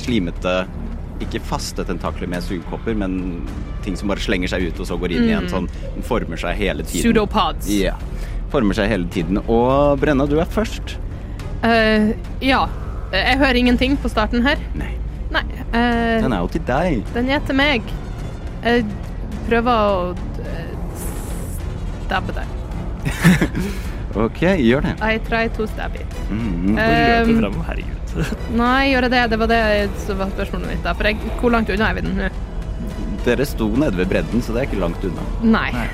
slimete 0.00 0.64
Ikke 1.22 1.38
faste 1.46 1.84
tentakler 1.86 2.26
med 2.26 2.42
sugekopper, 2.42 2.96
men 2.98 3.44
ting 3.84 3.94
som 3.96 4.10
bare 4.10 4.24
slenger 4.24 4.50
seg 4.50 4.64
ut 4.66 4.80
og 4.82 4.88
så 4.88 4.96
går 4.98 5.12
inn 5.14 5.28
igjen. 5.28 5.46
Sånn, 5.52 5.68
den 5.94 6.06
former 6.06 6.40
seg 6.40 6.56
hele 6.58 6.82
tiden. 6.82 7.04
Pseudopods. 7.04 7.68
Ja. 7.70 7.94
Former 8.50 8.76
seg 8.76 8.90
hele 8.90 9.06
tiden. 9.12 9.38
Og 9.44 10.00
Brenna, 10.02 10.26
du 10.26 10.40
er 10.42 10.48
først. 10.50 10.96
Uh, 11.62 12.10
ja. 12.42 12.64
Jeg 13.14 13.38
hører 13.38 13.60
ingenting 13.60 13.94
på 14.02 14.10
starten 14.10 14.42
her. 14.42 14.58
Nei, 14.74 14.90
Nei. 15.32 15.44
uh, 15.70 16.24
den 16.24 16.34
er 16.34 16.42
jo 16.42 16.50
til 16.56 16.66
deg. 16.66 17.06
den 17.14 17.30
er 17.30 17.46
til 17.46 17.60
meg. 17.60 17.94
Jeg 18.64 18.88
prøver 19.46 19.70
å 19.70 20.42
eh, 20.42 21.00
stabbe 22.08 22.34
deg. 22.34 22.53
OK, 24.24 24.40
gjør 24.62 24.84
det. 24.86 24.94
I 25.02 25.18
try 25.26 25.48
to 25.56 25.66
stab 25.66 25.96
it. 25.98 26.16
Mm. 26.30 26.76
Um, 26.78 27.32
frem, 27.40 27.56
herregud. 27.66 28.00
Nei, 28.60 28.92
gjør 28.92 29.08
jeg 29.08 29.14
det? 29.16 29.22
Det 29.32 29.38
var 29.40 29.50
det 29.50 29.62
som 30.04 30.20
var 30.22 30.30
spørsmålet 30.36 30.70
mitt. 30.70 30.82
da. 30.86 30.92
For 30.94 31.08
jeg, 31.10 31.18
hvor 31.40 31.54
langt 31.54 31.72
unna 31.74 31.88
er 31.90 31.98
vi 31.98 32.04
den 32.06 32.20
nå? 32.20 32.28
Dere 33.24 33.46
sto 33.48 33.66
nede 33.74 33.96
ved 33.98 34.10
bredden, 34.12 34.42
så 34.44 34.54
det 34.54 34.62
er 34.62 34.68
ikke 34.70 34.82
langt 34.84 35.04
unna. 35.08 35.24
Nei. 35.42 35.70
Nei. 35.74 35.88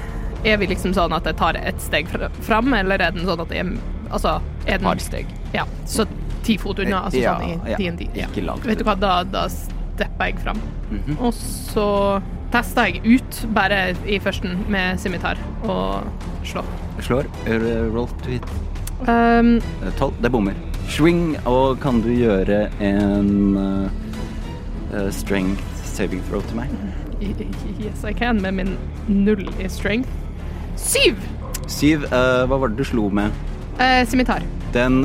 Er 0.50 0.56
vi 0.60 0.68
liksom 0.70 0.92
sånn 0.96 1.12
at 1.16 1.26
jeg 1.28 1.36
tar 1.40 1.56
et 1.60 1.80
steg 1.84 2.08
fra- 2.12 2.30
fram, 2.44 2.72
eller 2.76 3.00
er 3.04 3.12
den 3.16 3.26
sånn 3.28 3.40
at 3.44 3.50
jeg 3.54 3.78
Altså, 4.10 4.40
er 4.66 4.74
Et 4.74 4.82
par 4.82 4.98
steg. 4.98 5.28
Ja, 5.54 5.62
så 5.86 6.02
ti 6.42 6.56
fot 6.58 6.80
unna, 6.82 7.04
altså 7.06 7.20
Ja, 7.20 7.36
sånn 7.38 7.60
i 7.68 7.70
ja, 7.70 7.76
D&D. 7.78 8.08
Ja. 8.18 8.26
ikke 8.26 8.42
langt 8.42 8.64
Vet 8.66 8.80
du 8.80 8.84
hva, 8.88 8.96
da, 8.98 9.20
da 9.22 9.44
stepper 9.52 10.32
jeg 10.32 10.40
fram. 10.42 10.58
Mhm. 10.90 11.18
Og 11.20 11.30
så 11.36 11.84
tester 12.52 12.88
jeg 12.90 13.00
ut, 13.18 13.40
bare 13.54 13.94
i 14.06 14.18
førsten, 14.22 14.58
med 14.68 14.98
scimitar 14.98 15.38
og 15.64 16.04
slå. 16.44 16.64
Slår. 17.00 17.28
Eh, 17.46 17.66
Roll 17.94 18.08
to 18.22 18.30
hit. 18.30 18.46
Um, 19.08 19.60
Eh, 19.82 19.92
Tolv. 19.98 20.14
Det 20.22 20.30
bommer. 20.32 20.54
Swing, 20.88 21.36
og 21.46 21.78
kan 21.80 22.00
du 22.02 22.10
gjøre 22.10 22.68
en 22.80 23.56
eh, 24.92 25.10
strength 25.10 25.62
saving 25.84 26.22
throw 26.28 26.42
til 26.42 26.56
meg? 26.56 26.68
yes, 27.20 28.04
I 28.04 28.12
can, 28.12 28.40
med 28.42 28.52
min 28.52 28.76
null 29.08 29.48
i 29.60 29.68
strength. 29.68 30.08
Syv! 30.76 31.16
Syv. 31.68 32.04
Uh, 32.08 32.46
hva 32.48 32.56
var 32.58 32.68
det 32.72 32.78
du 32.78 32.84
slo 32.84 33.08
med? 33.12 33.30
Uh, 33.78 34.02
scimitar. 34.08 34.42
Den 34.74 35.04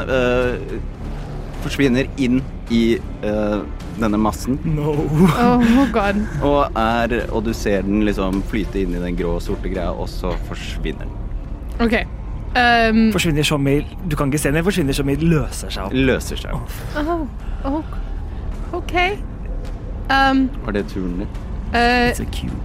forsvinner 1.66 2.08
inn 2.22 2.42
i 2.74 2.98
eh, 3.26 3.60
denne 4.00 4.18
massen, 4.20 4.58
No. 4.66 4.94
Oh 5.40 5.86
god. 5.94 6.20
og, 6.44 6.76
er, 6.78 7.16
og 7.32 7.44
du 7.46 7.54
ser 7.56 7.82
den 7.88 8.04
liksom 8.08 8.42
flyte 8.52 8.82
inn 8.84 8.96
i 8.98 9.02
den 9.04 9.16
grå 9.20 9.36
og 9.38 9.42
sorte 9.46 9.70
greia, 9.72 9.92
og 9.92 10.10
så 10.12 10.34
forsvinner 10.50 11.08
den. 11.08 11.16
OK. 11.86 11.96
Um, 12.56 13.10
Forsvinner 13.12 13.44
som 13.44 13.66
i 13.68 13.82
Du 14.08 14.16
kan 14.16 14.30
ikke 14.32 14.40
se 14.40 14.48
den, 14.48 14.56
den 14.56 14.64
forsvinner 14.64 14.96
som 14.96 15.10
i 15.12 15.16
løser 15.20 15.74
seg 15.76 15.90
opp. 15.90 15.96
Løser 16.08 16.40
seg. 16.40 16.54
oh, 17.02 17.26
oh, 17.68 17.82
OK. 18.78 18.94
Um, 20.08 20.46
Var 20.64 20.78
det 20.78 20.86
turen 20.94 21.18
din? 21.24 21.34
Uh, 21.74 22.12
It's 22.14 22.22
a 22.24 22.28
cube. 22.32 22.56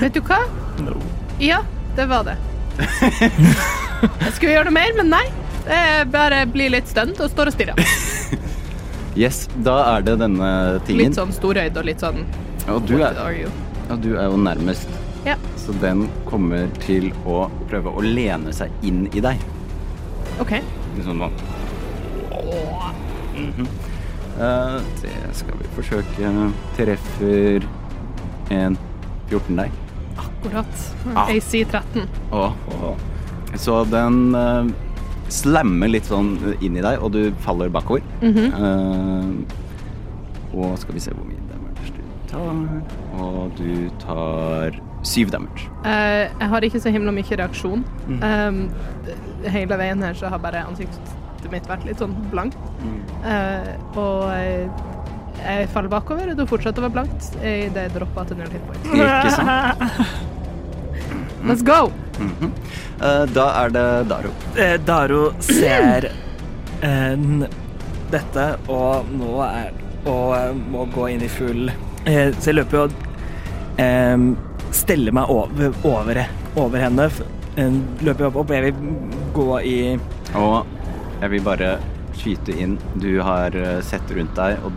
vet 0.00 0.14
du 0.16 0.20
hva? 0.26 0.40
No. 0.82 0.96
Ja, 1.38 1.60
det 1.96 2.08
var 2.10 2.24
det. 2.26 2.34
Jeg 4.24 4.32
skulle 4.34 4.52
gjøre 4.56 4.68
noe 4.70 4.74
mer, 4.74 4.94
men 4.98 5.10
nei. 5.12 5.24
Det 5.68 5.80
bare 6.14 6.42
blir 6.48 6.70
litt 6.72 6.88
stunt 6.90 7.18
og 7.20 7.30
står 7.30 7.50
og 7.50 7.54
stirrer. 7.58 7.78
Yes, 9.18 9.48
da 9.66 9.80
er 9.96 10.04
det 10.06 10.14
denne 10.20 10.48
tingen. 10.86 11.08
Litt 11.08 11.18
sånn 11.18 11.32
storøyd 11.34 11.78
og 11.80 11.86
litt 11.88 12.02
sånn 12.04 12.20
Og 12.70 12.84
du 12.86 13.00
er, 13.02 13.16
og 13.88 14.02
du 14.04 14.12
er 14.14 14.28
jo 14.28 14.36
nærmest. 14.38 14.92
Ja. 15.26 15.34
Så 15.58 15.74
den 15.82 16.04
kommer 16.28 16.68
til 16.84 17.08
å 17.26 17.48
prøve 17.70 17.90
å 17.90 18.04
lene 18.04 18.52
seg 18.54 18.70
inn 18.86 19.08
i 19.10 19.22
deg. 19.24 19.40
OK. 20.38 20.54
Sånn 21.02 21.24
sånn. 21.24 21.40
Mhm. 23.34 23.66
Eh, 24.38 24.78
det 25.02 25.16
skal 25.34 25.58
vi 25.58 25.70
forsøke. 25.74 26.32
Treffer 26.76 27.66
en 28.54 28.78
14 29.30 29.56
deg. 29.58 29.70
Akkurat. 30.18 30.84
Ah. 31.14 31.26
AC 31.26 31.64
13. 31.64 32.06
Åh. 32.30 32.52
Så 33.56 33.82
den 33.90 34.34
eh, 34.38 34.70
slammer 35.28 35.90
litt 35.92 36.08
sånn 36.08 36.36
inn 36.60 36.76
i 36.76 36.84
deg, 36.84 37.02
og 37.02 37.12
du 37.12 37.32
faller 37.44 37.68
bakover. 37.68 38.02
Mm 38.22 38.34
-hmm. 38.34 38.48
uh, 38.54 39.26
og 40.58 40.78
skal 40.78 40.94
vi 40.94 41.00
se 41.00 41.10
hvor 41.10 41.24
mye 41.24 41.42
damage 41.52 41.92
du 41.96 42.02
tar. 42.28 42.54
Og 43.18 43.52
du 43.58 43.90
tar 43.98 44.80
syv 45.02 45.30
damage. 45.30 45.68
Uh, 45.84 46.26
jeg 46.40 46.48
har 46.48 46.60
ikke 46.60 46.80
så 46.80 46.90
himla 46.90 47.10
mye 47.10 47.36
reaksjon. 47.36 47.84
Mm. 48.08 48.22
Um, 48.22 48.70
hele 49.44 49.78
veien 49.78 50.02
her 50.02 50.14
så 50.14 50.28
har 50.28 50.38
bare 50.38 50.66
ansiktet 50.66 51.18
mitt 51.52 51.68
vært 51.68 51.86
litt 51.88 52.02
sånn 52.02 52.16
blankt. 52.32 52.58
Eh, 53.26 53.74
og 53.98 54.24
eh, 54.34 54.66
jeg 55.38 55.68
faller 55.74 55.92
bakover, 55.92 56.32
og 56.32 56.40
du 56.40 56.46
fortsetter 56.50 56.82
å 56.82 56.88
være 56.88 56.96
blankt 56.98 57.30
idet 57.38 57.86
jeg 57.86 57.94
dropper 57.94 58.30
til 58.30 58.40
null 58.40 58.50
hit 58.54 58.66
points. 58.66 58.90
Ikke 58.90 59.36
sant? 59.36 60.24
Let's 61.46 61.62
go! 61.62 61.92
Mm 62.18 62.30
-hmm. 62.40 62.50
uh, 63.00 63.26
da 63.34 63.64
er 63.64 63.68
det 63.70 64.08
Daro. 64.08 64.30
Eh, 64.56 64.80
Daro 64.86 65.32
ser 65.38 66.10
eh, 66.82 67.16
dette, 68.10 68.54
og 68.68 69.04
nå 69.12 69.42
er 69.42 69.70
Og 70.06 70.56
må 70.70 70.84
gå 70.94 71.08
inn 71.08 71.22
i 71.22 71.28
full 71.28 71.70
eh, 72.04 72.30
Så 72.40 72.50
jeg 72.50 72.54
løper 72.54 72.78
og 72.78 72.92
eh, 73.76 74.16
steller 74.72 75.12
meg 75.12 75.30
over, 75.30 75.72
over, 75.84 76.24
over 76.56 76.78
henne. 76.78 77.10
Løper 78.00 78.26
opp, 78.26 78.36
opp, 78.36 78.50
jeg 78.50 78.62
vil 78.62 78.74
gå 79.34 79.60
i 79.60 79.98
Og 80.34 80.66
jeg 81.20 81.30
vil 81.30 81.40
bare 81.42 81.78
skyte 82.18 82.52
inn. 82.60 82.78
Du 82.94 83.20
har 83.22 83.50
sett 83.82 84.10
rundt 84.10 84.34
deg, 84.36 84.56
og 84.64 84.72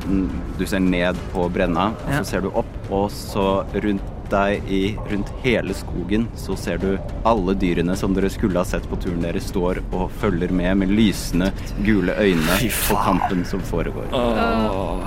du 0.60 0.66
ser 0.66 0.80
ned 0.80 1.16
på 1.34 1.50
brenna. 1.50 1.88
Og 2.06 2.12
Ja. 2.12 2.18
så 2.18 2.24
ser 2.24 2.42
du 2.42 2.48
opp, 2.54 2.92
og 2.92 3.12
så 3.12 3.66
rundt 3.74 4.02
deg 4.32 4.68
i 4.72 4.82
rundt 5.12 5.30
hele 5.44 5.74
skogen 5.78 6.28
så 6.40 6.56
ser 6.60 6.80
du 6.82 6.98
alle 7.28 7.54
dyrene 7.60 7.96
som 8.00 8.16
dere 8.16 8.30
skulle 8.34 8.60
ha 8.62 8.66
sett 8.68 8.88
på 8.90 8.98
turen 9.04 9.22
deres, 9.26 9.50
står 9.52 9.82
og 9.92 10.10
følger 10.22 10.52
med 10.56 10.78
med 10.82 10.94
lysende 10.96 11.52
gule 11.86 12.16
øyne 12.18 12.58
på 12.88 12.98
kampen 13.06 13.46
som 13.46 13.62
foregår. 13.68 14.08
Uh, 14.12 15.02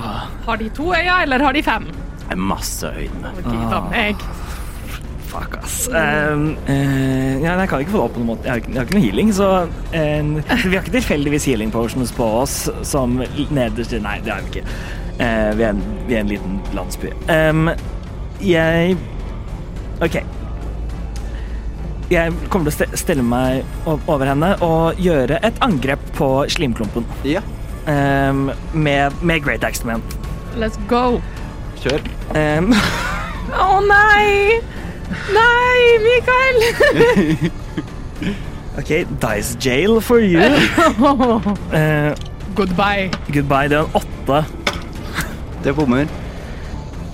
Har 0.45 0.57
de 0.61 0.69
to 0.69 0.91
øyne, 0.93 1.21
eller 1.23 1.39
har 1.43 1.53
de 1.53 1.63
fem? 1.63 1.87
Masse 2.35 2.89
øyne. 2.89 3.31
Okay. 3.45 4.15
Fuck, 5.25 5.57
ass. 5.63 5.87
Um, 5.89 6.55
uh, 6.69 7.41
ja, 7.43 7.55
jeg 7.59 7.69
kan 7.69 7.79
ikke 7.83 7.91
få 7.91 7.97
det 7.97 8.05
opp 8.05 8.13
på 8.15 8.21
noen 8.21 8.29
måte. 8.29 8.45
Jeg 8.45 8.51
har, 8.53 8.59
ikke- 8.61 8.69
jeg 8.71 8.77
har 8.79 8.85
ikke 8.85 8.95
noe 8.99 9.05
healing, 9.05 9.33
så 9.33 9.47
uh, 9.65 10.67
Vi 10.69 10.75
har 10.75 10.83
ikke 10.83 10.93
tilfeldigvis 10.99 11.45
healing 11.49 11.71
potions 11.73 12.11
på 12.15 12.23
oss 12.43 12.69
som 12.87 13.17
nederst 13.51 13.91
Nei, 14.01 14.19
det 14.23 14.31
har 14.33 14.45
vi 14.45 14.53
ikke. 14.53 14.67
Uh, 15.19 15.51
vi, 15.57 15.63
er 15.65 15.69
en, 15.73 15.83
vi 16.07 16.15
er 16.15 16.19
en 16.23 16.31
liten 16.31 16.61
landsby. 16.77 17.11
Um, 17.31 17.69
jeg 18.43 18.95
OK. 20.01 20.19
Jeg 22.11 22.33
kommer 22.53 22.69
til 22.69 22.71
å 22.71 22.75
stille 22.75 22.99
stelle 23.01 23.23
meg 23.25 23.63
over 24.05 24.27
henne 24.29 24.51
og 24.65 24.99
gjøre 25.01 25.39
et 25.45 25.57
angrep 25.65 26.01
på 26.17 26.31
slimklumpen. 26.53 27.07
Ja, 27.25 27.41
Um, 27.85 28.51
med, 28.73 29.13
med 29.21 29.43
Great 29.43 29.63
Axe 29.63 29.85
Man. 29.85 30.01
Let's 30.57 30.77
go. 30.89 31.21
kjør. 31.83 32.01
Um, 32.33 32.71
Å 33.61 33.77
nei! 33.85 34.57
Nei, 35.35 35.81
Mikael! 36.01 37.51
OK, 38.79 38.89
Dice 39.21 39.53
Jail 39.61 39.99
for 40.01 40.17
you. 40.17 40.41
Uh, 40.41 42.15
Goodbye. 42.57 43.11
goodbye. 43.29 43.69
Det 43.69 43.77
er 43.77 43.83
en 43.83 43.93
åtte. 44.01 44.41
Det 45.63 45.75
bommer. 45.77 46.09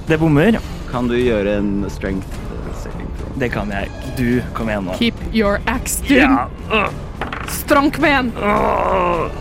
Det 0.07 0.19
bommer. 0.23 0.59
Kan 0.91 1.11
du 1.11 1.17
gjøre 1.19 1.57
en 1.59 1.73
strength? 1.91 2.40
Det 3.41 3.49
kan 3.49 3.71
jeg. 3.73 3.89
Du, 4.19 4.27
kom 4.53 4.69
igjen 4.69 4.85
nå. 4.85 4.93
Keep 5.01 5.17
your 5.33 5.57
axe, 5.71 5.97
dude. 6.05 6.21
Ja. 6.21 6.45
øh, 6.69 6.91
Stronk 7.49 7.97
med 8.03 8.13
en. 8.19 8.27
øh. 8.37 9.31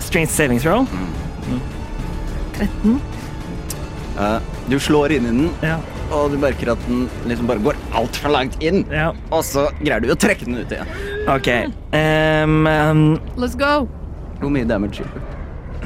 Strength 0.00 0.32
saving 0.32 0.60
throw. 0.64 0.86
Eh, 4.18 4.38
du 4.70 4.78
slår 4.80 5.12
inn 5.12 5.26
i 5.26 5.32
den, 5.32 5.50
Ja. 5.62 5.76
og 6.14 6.30
du 6.30 6.38
merker 6.38 6.70
at 6.72 6.78
den 6.88 7.08
liksom 7.26 7.46
bare 7.50 7.58
går 7.58 7.76
altfor 7.92 8.30
langt 8.30 8.56
inn. 8.62 8.84
ja. 8.90 9.10
Og 9.30 9.42
så 9.44 9.66
greier 9.80 10.00
du 10.00 10.08
å 10.12 10.16
trekke 10.16 10.44
den 10.46 10.54
ut 10.62 10.70
igjen. 10.72 10.86
OK. 11.28 11.48
Um, 11.92 12.66
um, 12.66 13.20
Let's 13.36 13.56
go. 13.58 13.88
Hvor 14.40 14.50
mye 14.50 14.64
damage 14.64 15.02
gjør 15.02 15.10
du? 15.14 15.20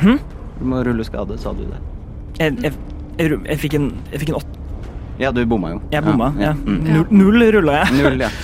Hm? 0.02 0.18
Du 0.58 0.64
må 0.64 0.82
rulle 0.84 1.04
skade, 1.04 1.38
sa 1.40 1.52
du 1.52 1.64
det? 1.64 1.80
jeg, 2.38 2.54
jeg, 2.62 2.72
jeg, 3.18 3.38
jeg 3.48 3.58
fikk 3.58 3.74
en 3.74 3.88
Jeg 4.12 4.20
fikk 4.20 4.28
en 4.28 4.36
åtte. 4.38 4.57
Ja, 5.18 5.32
du 5.34 5.42
bomma 5.46 5.68
jo. 5.74 5.80
Jeg 5.92 6.04
bomma. 6.04 6.32
Ja. 6.38 6.52
Mm. 6.52 6.84
Null, 6.84 7.06
null 7.10 7.42
rulla 7.58 7.72
jeg. 7.82 7.86
Null, 8.02 8.20
ja. 8.26 8.30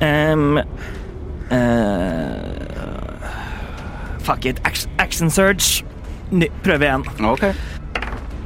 Um, 0.00 0.56
uh, 0.56 0.62
fuck 4.18 4.46
it. 4.46 4.60
Action, 4.64 4.90
action 4.98 5.30
surge. 5.30 5.84
Ny, 6.30 6.48
prøve 6.64 6.84
igjen. 6.84 7.04
Ok. 7.20 7.44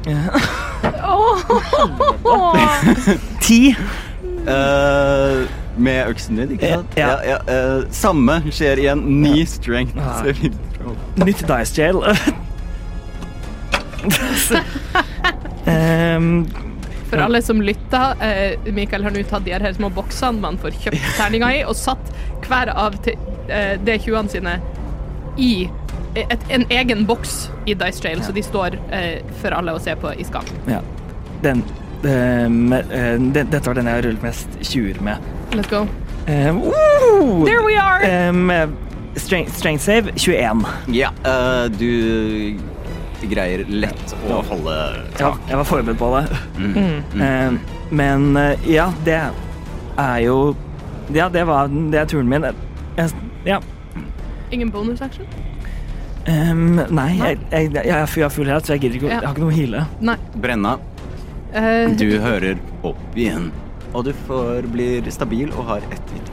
Ti. 3.40 3.76
Uh, 4.48 5.46
med 5.78 6.08
øksen 6.08 6.36
din, 6.36 6.50
ikke 6.50 6.68
sant? 6.74 6.86
Ja. 6.96 7.08
ja, 7.22 7.36
uh, 7.78 7.84
samme 7.94 8.42
skjer 8.50 8.76
igjen. 8.82 8.98
Ny 9.22 9.46
strength. 9.46 9.94
Ah. 9.98 10.22
Nytt 11.24 11.46
dice 11.46 11.74
jail. 11.78 11.96
um, 15.70 16.46
For 17.10 17.20
alle 17.20 17.40
som 17.44 17.60
lytter, 17.62 18.22
eh, 18.24 18.72
Mikael 18.74 19.04
har 19.04 19.14
nå 19.14 19.22
tatt 19.28 19.44
de 19.46 19.52
her 19.54 19.76
små 19.76 19.90
boksene 19.94 20.40
man 20.42 20.58
får 20.58 20.76
kjøpt 20.86 21.04
terninga 21.18 21.52
i, 21.58 21.62
og 21.68 21.76
satt 21.78 22.12
hver 22.46 22.72
av 22.72 22.96
eh, 23.06 23.76
D20-ene 23.84 24.32
sine 24.32 24.58
i 25.40 25.68
et, 26.14 26.44
en 26.48 26.64
egen 26.70 27.06
boks 27.06 27.48
i 27.66 27.74
Dice 27.74 28.04
Jail, 28.04 28.22
så 28.24 28.32
de 28.32 28.42
står 28.42 28.78
eh, 28.94 29.18
for 29.42 29.56
alle 29.56 29.74
å 29.74 29.82
se 29.82 29.96
på 29.98 30.14
i 30.14 30.26
skap. 30.26 30.50
ja. 30.70 30.82
Den, 31.44 31.60
um, 32.08 32.72
eh, 32.72 33.18
den 33.20 33.32
Dette 33.34 33.66
var 33.66 33.76
den 33.76 33.88
jeg 33.90 33.98
har 33.98 34.06
rullet 34.06 34.22
mest 34.24 34.54
20 34.62 35.02
med. 35.04 35.26
Let's 35.52 35.68
go. 35.68 35.82
Um, 36.24 36.62
woo! 36.62 37.44
There 37.44 37.60
we 37.66 37.76
are! 37.76 38.00
Um, 38.00 38.48
strength, 39.16 39.58
strength 39.58 39.84
save 39.84 40.12
21. 40.16 40.64
Ja, 40.88 41.10
eh, 41.24 41.64
du 41.70 42.58
greier 43.30 43.64
lett 43.68 44.14
å 44.28 44.40
holde 44.48 44.76
tak. 45.16 45.38
Ja, 45.44 45.50
jeg 45.52 45.60
var 45.60 45.68
forberedt 45.68 46.00
på 46.00 46.10
det. 46.14 46.24
Mm. 46.58 47.20
Eh, 47.20 47.58
men 47.94 48.28
eh, 48.40 48.68
ja, 48.68 48.88
det 49.04 49.20
er 50.00 50.18
jo 50.24 50.38
Ja, 51.12 51.28
det 51.28 51.42
var 51.46 51.68
Det 51.68 51.98
er 52.00 52.06
turen 52.08 52.28
min. 52.30 52.46
Jeg, 52.96 53.10
ja. 53.44 53.60
Ingen 54.50 54.70
bonus 54.72 55.02
action? 55.04 55.26
Um, 56.24 56.78
nei, 56.88 57.10
jeg, 57.18 57.38
jeg, 57.52 57.68
jeg, 57.74 57.84
jeg 57.84 58.22
har 58.24 58.32
full 58.32 58.48
helt, 58.48 58.64
så 58.64 58.72
jeg 58.78 58.86
gidder 58.86 58.96
ikke 58.96 59.10
å 59.10 59.12
Ja. 59.12 59.18
Jeg 59.20 59.26
har 59.28 59.34
ikke 59.34 59.44
noe 59.44 59.52
å 59.52 59.56
heale. 59.58 59.86
Nei. 60.00 60.16
Brenna, 60.40 60.78
Eh, 61.54 61.90
du 61.94 62.18
hører 62.18 62.58
opp 62.82 63.14
igjen. 63.14 63.52
Og 63.94 64.08
du 64.08 64.12
får, 64.26 64.66
blir 64.74 65.06
stabil 65.14 65.52
og 65.54 65.68
har 65.68 65.84
ett 65.94 66.08
hit. 66.10 66.30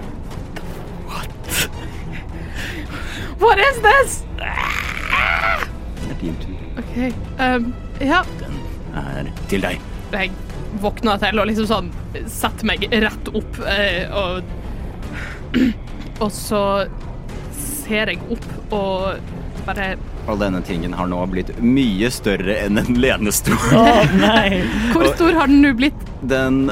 What 3.41 3.59
is 3.61 3.77
this? 3.85 4.23
Det 4.37 6.09
er 6.09 6.17
din 6.21 6.35
tur. 6.41 6.60
OK. 6.79 6.95
Um, 7.39 7.73
ja. 7.99 8.23
Er 8.95 9.27
til 9.51 9.61
deg. 9.63 9.79
Jeg 10.11 10.31
våkna 10.81 11.17
til 11.19 11.39
og 11.39 11.47
liksom 11.49 11.67
sånn 11.67 11.91
setter 12.31 12.67
meg 12.67 12.85
rett 12.91 13.29
opp 13.35 13.59
eh, 13.67 14.07
og 14.11 14.41
Og 16.21 16.29
så 16.31 16.61
ser 17.57 18.11
jeg 18.13 18.19
opp 18.31 18.73
og 18.75 19.31
bare 19.65 19.95
Og 20.29 20.37
denne 20.39 20.61
tingen 20.65 20.93
har 20.95 21.09
nå 21.09 21.19
blitt 21.31 21.49
mye 21.59 22.11
større 22.13 22.55
enn 22.65 22.77
en 22.79 22.99
lenestol. 23.01 23.57
Oh, 23.73 24.13
nei! 24.21 24.61
Hvor 24.93 25.09
stor 25.15 25.33
har 25.39 25.49
den 25.51 25.63
nå 25.65 25.73
blitt? 25.79 26.05
Den 26.29 26.67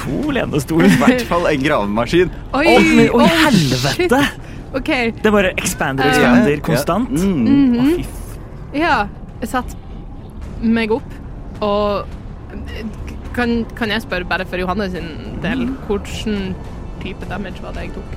To 0.00 0.32
lenestoler. 0.32 0.88
I 0.88 1.00
hvert 1.02 1.26
fall 1.28 1.46
en 1.50 1.62
gravemaskin. 1.62 2.32
Oi, 2.56 2.64
Å, 2.72 2.78
men- 2.80 3.02
oi, 3.04 3.20
oh, 3.20 3.38
helvete! 3.44 3.92
shit. 4.00 4.72
OK. 4.76 4.90
Det 5.22 5.32
bare 5.32 5.52
expander 5.60 6.08
og 6.08 6.16
expander 6.16 6.56
Ja, 6.56 6.64
konstant. 6.64 7.12
ja. 7.12 7.22
Mm. 7.24 7.46
Mm 7.46 7.74
-hmm. 7.76 8.06
Ja, 8.76 8.96
jeg 9.40 9.48
satte 9.48 9.76
meg 10.62 10.90
opp, 10.94 11.10
og 11.60 12.06
kan, 13.36 13.64
kan 13.76 13.90
jeg 13.92 14.02
spørre, 14.06 14.24
bare 14.28 14.46
for 14.48 14.56
Johanne 14.60 14.86
sin 14.90 15.10
del, 15.44 15.66
hvilken 15.88 16.54
type 17.02 17.28
damage 17.30 17.60
var 17.62 17.76
det 17.76 17.88
jeg 17.88 17.92
tok 17.98 18.14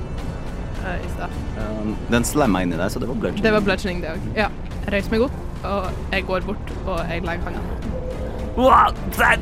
uh, 0.84 0.96
i 0.96 1.10
stad? 1.16 1.36
Um, 1.60 1.92
Den 2.10 2.24
slamma 2.24 2.62
inni 2.64 2.78
deg, 2.80 2.88
så 2.94 3.02
det 3.02 3.08
var 3.10 3.18
bludging. 3.20 3.44
Det 3.44 3.52
var 3.52 3.60
bludging, 3.66 4.00
det 4.04 4.14
òg. 4.16 4.30
Ja. 4.38 4.48
Jeg 4.86 4.94
reiser 4.96 5.12
meg 5.12 5.26
opp, 5.28 5.36
og 5.68 5.90
jeg 6.14 6.24
går 6.30 6.46
bort, 6.48 6.72
og 6.86 7.02
jeg 7.10 7.24
legger 7.26 7.50
hånda 7.50 7.60
Wow, 8.56 8.90
that- 9.16 9.40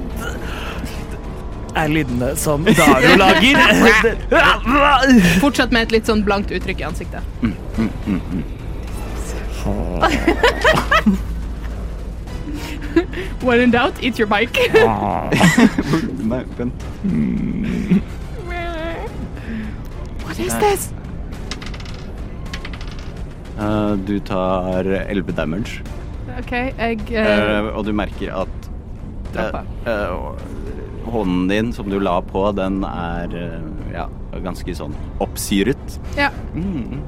Er 1.78 1.88
lydene 1.88 2.32
som 2.36 2.64
Dario 2.64 3.14
lager. 3.20 3.56
Fortsatt 5.42 5.70
med 5.72 5.86
et 5.86 5.92
litt 5.94 6.10
sånn 6.10 6.24
blankt 6.26 6.50
uttrykk 6.52 6.80
i 6.82 6.86
ansiktet. 6.88 7.22
When 13.46 13.60
in 13.60 13.70
doubt, 13.70 14.02
eat 14.02 14.18
your 14.18 14.28
bike. 14.28 14.56
Nei, 16.30 16.44
vent. 16.56 16.82
What 20.24 20.38
is 20.38 20.54
this? 20.58 20.92
Uh, 23.58 23.96
du 24.06 24.20
tar 24.20 24.84
11 24.84 25.32
damage, 25.34 25.82
OK, 26.38 26.52
jeg 26.52 27.00
uh... 27.10 27.24
uh, 27.24 27.72
og 27.74 27.88
du 27.88 27.92
merker 27.92 28.30
at 28.44 28.68
hånden 31.08 31.48
din 31.48 31.72
som 31.72 31.88
du 31.90 31.98
la 31.98 32.20
på, 32.22 32.44
den 32.54 32.84
er 32.86 33.34
uh, 33.34 33.90
ja, 33.92 34.06
ganske 34.44 34.74
sånn 34.78 34.94
oppsyret. 35.24 35.98
Ja. 36.18 36.30
Mm. 36.54 37.02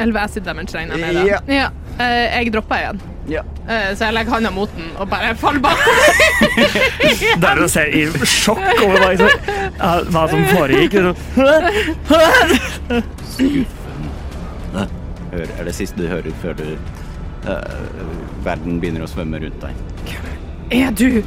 11 0.00 0.20
acid 0.22 0.46
damage 0.48 0.72
regner 0.76 0.96
jeg 0.96 1.14
med. 1.14 1.20
da. 1.20 1.52
Ja. 1.52 1.68
Eh, 2.00 2.38
jeg 2.38 2.52
dropper 2.54 2.80
igjen, 2.80 3.00
Ja. 3.28 3.42
Eh, 3.68 3.90
så 3.96 4.08
jeg 4.08 4.14
legger 4.16 4.32
hånda 4.34 4.50
mot 4.54 4.70
den 4.76 4.88
og 4.96 5.08
bare 5.10 5.34
faller 5.38 5.60
bak. 5.60 5.76
Dario 7.42 7.68
ser 7.74 7.92
i 7.94 8.06
sjokk 8.24 8.62
over 8.84 8.96
hva, 8.96 9.10
liksom, 9.12 9.30
hva 10.14 10.24
som 10.30 10.46
foregikk. 10.50 10.92
Skuffende. 13.34 14.86
Hør, 15.30 15.46
er 15.58 15.68
det 15.68 15.74
siste 15.76 16.00
du 16.00 16.08
hører 16.10 16.32
før 16.42 16.56
du 16.58 16.64
uh, 17.46 17.60
verden 18.44 18.80
begynner 18.82 19.04
å 19.06 19.10
svømme 19.10 19.38
rundt 19.42 19.62
deg. 19.62 20.16
Er 20.74 20.90
du? 20.94 21.20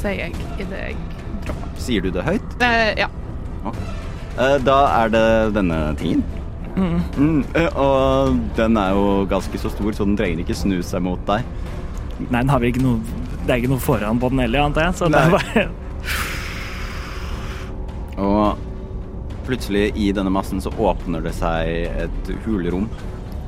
Sier 0.00 0.26
jeg 0.26 0.34
idet 0.60 0.82
jeg 0.82 0.98
dropper. 1.46 1.72
Sier 1.80 2.04
du 2.04 2.10
det 2.12 2.26
høyt? 2.26 2.52
Uh, 2.60 2.90
ja. 3.00 3.08
Uh, 3.64 4.58
da 4.64 4.78
er 5.00 5.14
det 5.14 5.24
denne 5.56 5.80
tingen. 6.00 6.24
Mm, 6.80 7.00
Mm, 7.20 7.40
og 7.76 8.38
den 8.56 8.76
er 8.80 8.94
jo 8.96 9.26
ganske 9.28 9.58
så 9.60 9.68
stor, 9.72 9.92
så 9.92 10.06
den 10.08 10.16
trenger 10.16 10.40
ikke 10.44 10.56
snu 10.56 10.78
seg 10.86 11.02
mot 11.04 11.20
deg. 11.28 11.44
Nei, 12.30 12.40
den 12.40 12.48
har 12.52 12.60
vel 12.60 12.70
ikke 12.72 12.84
noe 12.84 13.00
Det 13.46 13.52
er 13.54 13.60
ikke 13.62 13.70
noe 13.72 13.80
foran 13.84 14.18
på 14.20 14.28
den 14.32 14.42
heller, 14.44 14.66
antar 14.68 14.86
jeg. 14.88 14.94
Så 14.98 15.08
det 15.12 15.20
er 15.20 15.30
bare 15.32 15.62
Og 18.20 18.58
plutselig 19.46 19.86
i 19.96 20.10
denne 20.14 20.30
massen 20.32 20.60
så 20.62 20.70
åpner 20.76 21.22
det 21.24 21.32
seg 21.38 21.70
et 22.04 22.32
hulrom. 22.44 22.88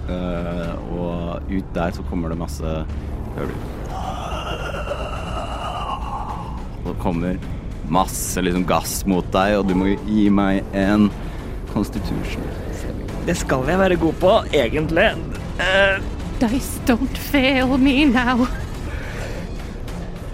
Uh, 0.09 0.73
og 0.97 1.53
ut 1.53 1.69
der 1.77 1.93
så 1.95 2.03
kommer 2.09 2.33
det 2.33 2.39
masse 2.41 2.65
Hører 3.37 3.53
du? 3.53 3.55
Og 6.83 6.89
det 6.91 6.97
kommer 7.05 7.37
masse 7.93 8.43
liksom 8.43 8.65
gass 8.67 9.03
mot 9.07 9.29
deg, 9.35 9.59
og 9.61 9.69
du 9.69 9.75
må 9.79 9.93
gi 10.09 10.27
meg 10.33 10.65
en 10.77 11.07
constitution. 11.73 12.43
Det 13.27 13.37
skal 13.39 13.69
jeg 13.71 13.79
være 13.79 13.97
god 14.03 14.19
på, 14.19 14.35
egentlig. 14.53 15.09
Uh. 15.61 16.03
Dice 16.43 16.81
don't 16.89 17.19
fail 17.31 17.77
me 17.79 18.05
now. 18.11 18.47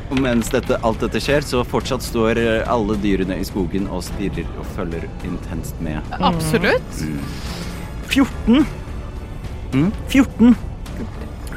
Og 0.09 0.21
mens 0.25 0.49
dette, 0.49 0.79
alt 0.81 1.03
dette 1.05 1.21
skjer, 1.21 1.45
så 1.45 1.61
fortsatt 1.69 2.07
står 2.07 2.41
alle 2.65 2.97
dyrene 3.03 3.37
i 3.37 3.45
skogen 3.45 3.91
og 3.93 4.07
stirrer 4.07 4.49
og 4.57 4.65
følger 4.73 5.05
intenst 5.29 5.77
med. 5.85 6.01
Absolutt. 6.17 7.03
14. 8.09 8.65
Mm. 9.75 9.93
14. 10.09 10.57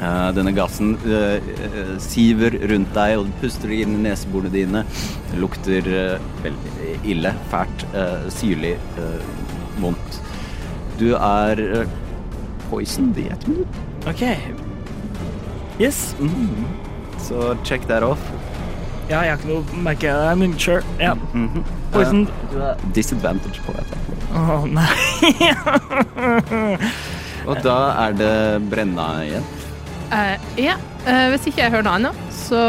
Uh, 0.02 0.28
denne 0.34 0.52
gassen 0.52 0.96
uh, 1.06 1.38
eh, 1.38 1.94
siver 2.02 2.56
rundt 2.68 2.90
deg, 2.96 3.14
og 3.20 3.28
du 3.28 3.36
puster 3.40 3.72
inn 3.72 3.94
i 3.96 4.04
neseborene 4.08 4.52
dine. 4.52 4.84
Det 5.30 5.40
lukter 5.40 5.88
eh, 5.88 6.30
veldig 6.42 6.96
ille, 7.14 7.32
fælt, 7.52 7.86
eh, 7.96 8.26
syrlig, 8.34 8.74
eh, 9.00 9.22
vondt. 9.80 10.18
Du 10.98 11.12
er 11.16 11.62
uh, 11.82 11.86
poisoned 12.70 13.18
i 13.18 13.28
ett 13.28 13.46
minutt. 13.46 13.80
OK. 14.08 14.22
Yes. 15.78 16.16
Mm. 16.20 16.64
Så 17.18 17.56
check 17.64 17.86
that 17.88 18.02
off. 18.02 18.32
Ja, 19.10 19.22
jeg 19.24 19.34
har 19.34 19.40
ikke 19.40 19.48
noe 19.50 19.82
merke 19.84 20.12
I 20.12 20.34
mean, 20.38 20.54
sure. 20.58 20.82
Ja. 21.00 21.14
Mhm. 21.32 21.64
Poison. 21.92 22.22
Eh, 22.26 22.52
du 22.52 22.60
har 22.62 22.84
disadvantage 22.96 23.60
på 23.66 23.74
dette. 23.76 23.98
Å 24.32 24.62
nei. 24.64 24.86
Og 27.48 27.58
da 27.64 27.76
er 28.06 28.16
det 28.16 28.34
brenna 28.70 29.08
igjen. 29.26 29.44
Uh, 30.12 30.36
ja. 30.60 30.78
Uh, 31.02 31.28
hvis 31.32 31.48
ikke 31.50 31.64
jeg 31.64 31.74
hører 31.74 31.84
noe 31.88 31.96
annet, 31.98 32.22
så 32.32 32.60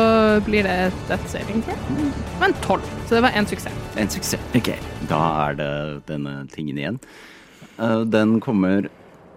blir 0.48 0.66
det 0.66 0.74
et 0.88 1.04
death 1.12 1.28
saving 1.32 1.62
throw. 1.64 2.10
Men 2.42 2.56
tolv, 2.66 2.88
så 3.06 3.20
det 3.20 3.24
var 3.28 3.38
én 3.38 3.48
suksess. 3.48 3.78
En 4.00 4.10
suksess. 4.12 4.42
OK. 4.58 4.74
Da 5.12 5.22
er 5.46 5.60
det 5.60 5.72
denne 6.10 6.42
tingen 6.52 6.80
igjen. 6.82 7.00
Eh, 7.80 8.02
Den 8.06 8.40
kommer 8.44 8.90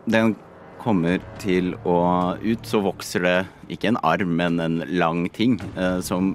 Den 0.07 0.34
kommer 0.82 1.18
til 1.43 1.72
å 1.84 2.37
Ut 2.43 2.66
så 2.68 2.80
vokser 2.84 3.22
det 3.24 3.37
ikke 3.74 3.89
en 3.91 3.99
arm, 4.07 4.37
men 4.39 4.61
en 4.61 4.76
lang 4.95 5.24
ting 5.34 5.57
eh, 5.76 5.99
som 6.01 6.34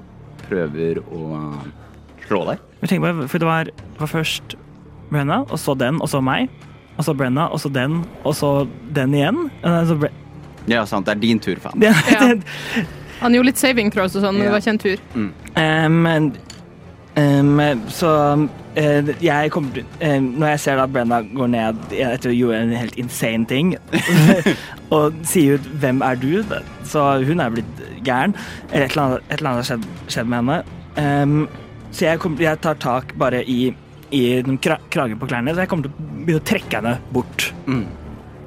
prøver 0.49 0.99
å 1.13 1.53
slå 2.27 2.41
deg. 2.49 2.59
Jeg 2.81 2.89
tenker 2.89 3.05
bare, 3.13 3.27
for 3.31 3.39
det 3.39 3.47
var, 3.47 3.69
var 4.01 4.09
først 4.11 4.55
Brenna, 5.11 5.41
og 5.47 5.59
så 5.59 5.75
den, 5.79 6.01
og 6.03 6.09
så 6.11 6.19
meg. 6.23 6.49
Og 6.97 7.05
så 7.07 7.13
Brenna, 7.15 7.45
og 7.51 7.59
så 7.63 7.71
den, 7.71 8.01
og 8.27 8.35
så 8.35 8.49
den 8.95 9.13
igjen. 9.15 9.45
Så 9.63 9.95
Bre 10.01 10.09
Ja, 10.67 10.83
sant. 10.85 11.05
Det 11.07 11.15
er 11.15 11.21
din 11.23 11.39
tur, 11.41 11.55
faen. 11.63 11.79
ja. 11.83 11.93
Han 13.21 13.33
gjorde 13.35 13.47
litt 13.53 13.61
saving 13.61 13.91
throws 13.93 14.15
og 14.17 14.25
sånn, 14.25 14.35
men 14.37 14.43
Ja. 14.43 14.49
det 14.49 14.53
var 14.57 14.63
ikke 14.65 14.75
en 14.75 14.83
tur. 14.83 15.31
Em, 15.55 16.31
em, 17.19 17.59
så 17.91 18.09
uh, 18.47 19.09
jeg 19.21 19.51
kommer 19.51 19.73
til 19.75 19.85
uh, 20.01 20.17
Når 20.21 20.47
jeg 20.53 20.59
ser 20.63 20.77
da 20.79 20.85
Brenna 20.87 21.21
går 21.27 21.49
ned 21.51 21.81
etter 21.91 22.31
å 22.31 22.35
gjøre 22.35 22.61
en 22.63 22.73
helt 22.77 22.95
insane 23.01 23.45
ting, 23.49 23.73
og 24.95 25.17
sier 25.27 25.59
ut 25.59 25.67
'Hvem 25.81 26.01
er 26.07 26.15
du?' 26.21 26.43
Så 26.87 27.03
hun 27.27 27.39
er 27.39 27.49
blitt 27.49 27.81
gæren. 28.03 28.35
Eller 28.71 28.85
et 28.85 28.91
eller 28.91 29.03
annet, 29.03 29.23
et 29.29 29.37
eller 29.39 29.49
annet 29.49 29.61
har 29.61 29.69
skjedd, 29.69 29.85
skjedd 30.07 30.27
med 30.31 30.37
henne. 30.41 30.63
Um, 30.97 31.47
så 31.91 32.05
jeg, 32.05 32.19
kommer, 32.19 32.41
jeg 32.41 32.59
tar 32.63 32.73
tak 32.79 33.13
bare 33.19 33.43
i, 33.43 33.73
i 34.11 34.41
den 34.41 34.57
kra 34.57 34.77
kragen 34.89 35.19
på 35.19 35.27
klærne, 35.27 35.53
så 35.55 35.61
jeg 35.63 35.69
kommer 35.71 35.87
til 35.87 35.91
å 35.91 36.07
begynne 36.25 36.41
å 36.41 36.47
trekke 36.47 36.79
henne 36.79 36.97
bort 37.11 37.53
Mm. 37.67 37.85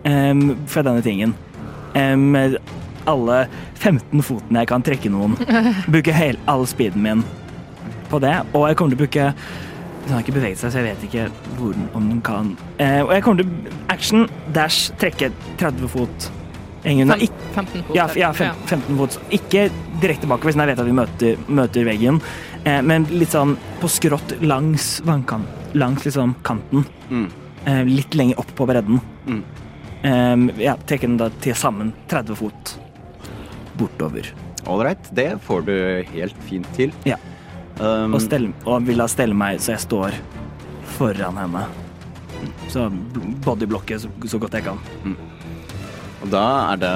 um, 0.04 0.56
fra 0.66 0.82
denne 0.82 1.02
tingen. 1.02 1.34
Alle 3.06 3.46
15 3.78 4.22
fotene 4.24 4.62
jeg 4.62 4.68
kan 4.68 4.82
trekke 4.82 5.10
noen. 5.12 5.36
Bruke 5.92 6.12
hele, 6.12 6.38
all 6.48 6.64
speeden 6.66 7.02
min 7.04 7.24
på 8.14 8.22
det. 8.24 8.34
Og 8.54 8.68
jeg 8.70 8.78
kommer 8.80 8.94
til 8.94 9.00
å 9.00 9.04
bruke 9.04 9.30
den 10.04 10.12
har 10.12 10.20
ikke 10.20 10.34
beveget 10.36 10.60
seg, 10.60 10.72
så 10.72 10.82
jeg 10.82 10.92
vet 10.92 11.04
ikke 11.06 11.22
hvor, 11.56 11.76
om 11.96 12.08
den 12.10 12.18
kan 12.24 12.50
eh, 12.76 12.98
Og 13.00 13.14
jeg 13.14 13.24
kommer 13.24 13.40
til 13.40 13.78
action, 13.88 14.26
dash, 14.52 14.90
trekke 15.00 15.30
30 15.60 15.88
fot. 15.88 16.26
Ingen, 16.84 17.08
Fem, 17.08 17.22
15 17.54 17.86
fot. 17.86 17.96
ja, 17.96 18.04
ja, 18.20 18.28
fem, 18.36 18.58
15 18.68 18.98
fot. 18.98 19.16
Ikke 19.32 19.62
direkte 20.02 20.28
bakover, 20.28 20.52
siden 20.52 20.66
jeg 20.66 20.74
vet 20.74 20.82
at 20.84 20.90
vi 20.90 20.96
møter, 20.98 21.48
møter 21.48 21.88
veggen, 21.88 22.20
eh, 22.66 22.82
men 22.84 23.08
litt 23.16 23.32
sånn 23.32 23.56
på 23.80 23.88
skrått 23.88 24.36
langs 24.44 24.98
vannkanten. 25.08 25.72
Langs 25.80 26.04
liksom 26.04 26.36
kanten. 26.44 26.84
Mm. 27.08 27.26
Eh, 27.64 27.82
litt 27.88 28.14
lenger 28.14 28.44
opp 28.44 28.52
på 28.58 28.68
bredden. 28.68 29.00
Mm. 29.24 29.42
Eh, 30.04 30.64
ja, 30.66 30.76
trekke 30.84 31.08
den 31.08 31.16
da 31.22 31.32
til 31.40 31.56
sammen 31.56 31.94
30 32.12 32.36
fot 32.44 32.76
bortover. 33.80 34.28
Ålreit, 34.68 35.08
det 35.16 35.30
får 35.48 35.64
du 35.64 35.76
helt 36.12 36.44
fint 36.44 36.68
til. 36.76 36.92
Ja. 37.08 37.16
Um, 37.80 38.14
Og, 38.14 38.20
stelle, 38.22 38.52
og 38.70 38.84
vil 38.86 39.00
da 39.02 39.06
stelle 39.10 39.34
meg 39.34 39.58
så 39.62 39.72
jeg 39.74 39.82
står 39.82 40.14
foran 40.94 41.38
henne. 41.40 41.64
Så 42.70 42.86
bodyblocke 43.44 43.96
så, 43.98 44.10
så 44.30 44.38
godt 44.42 44.54
jeg 44.58 44.66
kan. 44.68 44.78
Og 46.24 46.30
da 46.32 46.44
er 46.72 46.76
det 46.80 46.94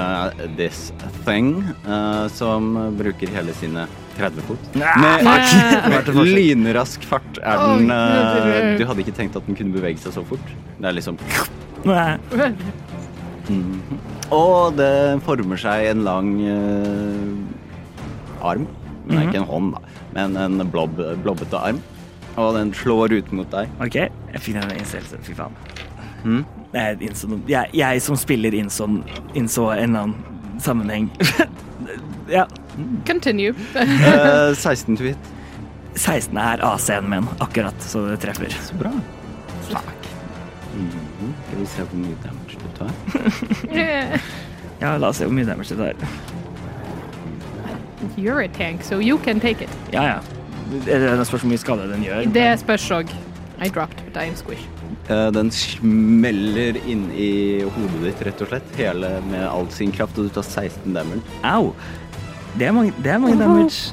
This 0.56 0.78
Thing 1.26 1.58
uh, 1.84 2.26
som 2.32 2.70
bruker 2.96 3.28
hele 3.34 3.52
sine 3.58 3.84
30 4.18 4.42
fot. 4.48 4.62
Med 4.78 6.06
forsøk. 6.08 6.30
lynrask 6.34 7.04
fart 7.06 7.38
er 7.42 7.56
den 7.76 7.90
er- 7.92 8.78
Du 8.78 8.86
hadde 8.88 9.00
ikke 9.04 9.14
tenkt 9.18 9.36
at 9.36 9.46
den 9.46 9.54
kunne 9.58 9.72
bevege 9.74 9.98
seg 10.02 10.12
så 10.16 10.24
fort. 10.26 10.46
Det 10.78 10.86
er 10.88 10.92
liksom 10.96 11.18
mm. 13.48 13.80
Og 14.34 14.74
det 14.76 15.22
former 15.26 15.56
seg 15.60 15.86
en 15.92 16.02
lang 16.06 16.32
uh, 16.42 18.48
arm. 18.50 18.66
Men 19.06 19.16
det 19.16 19.22
er 19.22 19.28
ikke 19.30 19.40
en 19.40 19.48
hånd, 19.48 19.70
da. 19.76 19.80
Men 20.14 20.36
en 20.40 20.62
blob, 20.72 20.96
blobbete 21.22 21.58
arm. 21.58 21.80
Og 22.38 22.54
den 22.54 22.70
slår 22.76 23.12
ut 23.18 23.32
mot 23.34 23.48
deg. 23.50 23.70
OK, 23.82 23.96
jeg 23.98 24.40
finner 24.44 24.68
en 24.68 24.78
innstillelse. 24.78 25.18
Fy 25.26 25.34
faen. 25.38 25.56
Mm. 26.24 26.44
Jeg, 26.74 26.98
innså, 27.08 27.38
jeg, 27.48 27.70
jeg 27.74 28.02
som 28.04 28.18
spiller 28.18 28.54
innså, 28.54 28.86
innså 29.38 29.70
en 29.74 29.88
eller 29.88 30.06
annen 30.06 30.60
sammenheng. 30.62 31.08
ja. 32.38 32.44
Continue. 33.08 33.54
uh, 33.74 34.54
16 34.54 34.96
to 35.00 35.08
hit. 35.10 35.30
16 35.98 36.36
er 36.38 36.62
AC-en 36.62 37.08
min, 37.10 37.26
akkurat, 37.42 37.74
så 37.82 38.04
det 38.06 38.20
treffer. 38.22 38.52
Så 38.62 38.76
bra. 38.78 38.92
Mhm. 40.78 41.32
Skal 41.48 41.58
vi 41.58 41.66
se 41.66 41.86
hvor 41.88 41.98
mye 41.98 42.18
damage 42.22 42.60
du 42.60 42.68
tar. 42.78 42.92
Ja, 44.78 44.92
la 44.94 45.08
oss 45.10 45.18
se 45.18 45.26
hvor 45.26 45.34
mye 45.34 45.42
damage 45.48 45.74
du 45.74 45.80
tar. 45.80 45.96
You're 48.16 48.40
a 48.44 48.48
tank, 48.48 48.82
so 48.84 48.98
you 49.00 49.18
can 49.18 49.40
take 49.40 49.64
it. 49.64 49.70
Ja, 49.92 50.02
ja. 50.02 50.18
Er 50.86 51.16
Det 51.16 51.26
spørs 51.26 51.40
hvor 51.42 51.48
mye 51.50 51.58
skade 51.58 51.88
den 51.92 52.02
gjør. 52.04 52.24
Det 52.32 52.48
spørs 52.60 52.90
òg. 52.90 53.14
I 53.64 53.68
dropped, 53.68 54.04
but 54.04 54.16
I 54.22 54.28
am 54.28 54.36
squish. 54.36 54.66
Eh, 55.10 55.30
den 55.34 55.50
smeller 55.50 56.76
inn 56.86 57.08
i 57.10 57.62
hodet 57.64 58.02
ditt, 58.04 58.20
rett 58.28 58.42
og 58.44 58.50
slett. 58.52 58.74
Hele 58.78 59.10
med 59.30 59.46
all 59.48 59.66
sin 59.74 59.90
kraft, 59.92 60.18
og 60.18 60.28
du 60.28 60.34
tar 60.36 60.46
16 60.46 60.94
damage. 60.94 61.22
Au! 61.42 61.72
Det 62.58 62.66
er 62.68 62.72
mange, 62.72 62.92
det 63.02 63.12
er 63.12 63.18
mange 63.18 63.38
damage. 63.40 63.92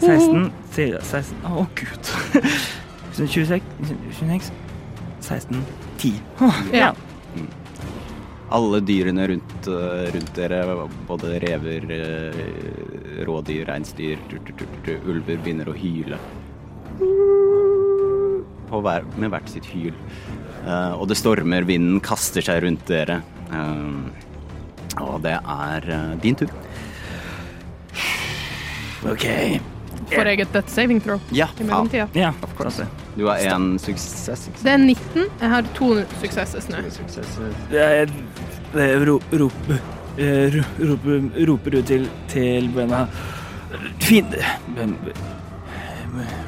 16 0.00 0.50
til 0.74 0.96
16 1.00 1.46
Å, 1.48 1.66
gud. 1.78 2.10
26 3.16 3.60
26 4.18 4.50
16 5.24 5.62
10. 5.98 6.12
Ja. 6.76 6.90
Alle 8.56 8.80
dyrene 8.86 9.24
rundt, 9.32 9.66
eh, 9.66 10.04
rundt 10.14 10.34
dere, 10.36 10.60
både 11.08 11.32
rever, 11.42 11.86
eh, 11.90 12.42
rådyr, 13.24 13.64
reinsdyr, 13.70 14.18
ulver, 15.06 15.38
begynner 15.38 15.70
å 15.70 15.76
hyle. 15.76 16.18
På 18.66 18.80
hver, 18.82 19.06
med 19.16 19.30
hvert 19.32 19.48
sitt 19.50 19.68
hyl. 19.70 19.94
Uh, 20.66 20.96
og 20.98 21.06
det 21.08 21.16
stormer, 21.20 21.66
vinden 21.68 22.00
kaster 22.04 22.44
seg 22.44 22.64
rundt 22.64 22.84
dere. 22.90 23.20
Uh, 23.52 24.10
og 25.04 25.20
det 25.24 25.36
er 25.38 25.88
uh, 25.92 26.12
din 26.22 26.36
tur. 26.38 26.50
OK. 29.06 29.26
Får 30.10 30.28
jeg 30.30 30.42
et 30.44 30.52
death 30.54 30.70
saving 30.70 31.00
throw 31.02 31.20
Ja, 31.34 31.48
i 31.58 31.64
mellomtida? 31.66 32.06
Ja, 32.14 32.32
Of 32.42 32.54
course. 32.58 32.86
Du 33.16 33.26
har 33.26 33.38
én 33.38 33.78
suksess, 33.80 34.48
Det 34.62 34.70
er 34.70 34.78
19. 34.78 35.26
Jeg 35.40 35.50
har 35.50 35.62
to 35.74 35.94
suksesser 36.20 36.70
nå. 36.70 36.82
Det 37.70 37.82
er- 37.82 38.12
det 38.74 38.82
er 38.92 39.06
ro, 39.06 39.20
rop, 39.32 39.70
roper, 40.16 41.24
roper 41.48 41.78
ut 41.78 41.88
til, 41.88 42.06
til 42.32 42.68
Brenna. 42.72 43.06
Fin 44.00 44.30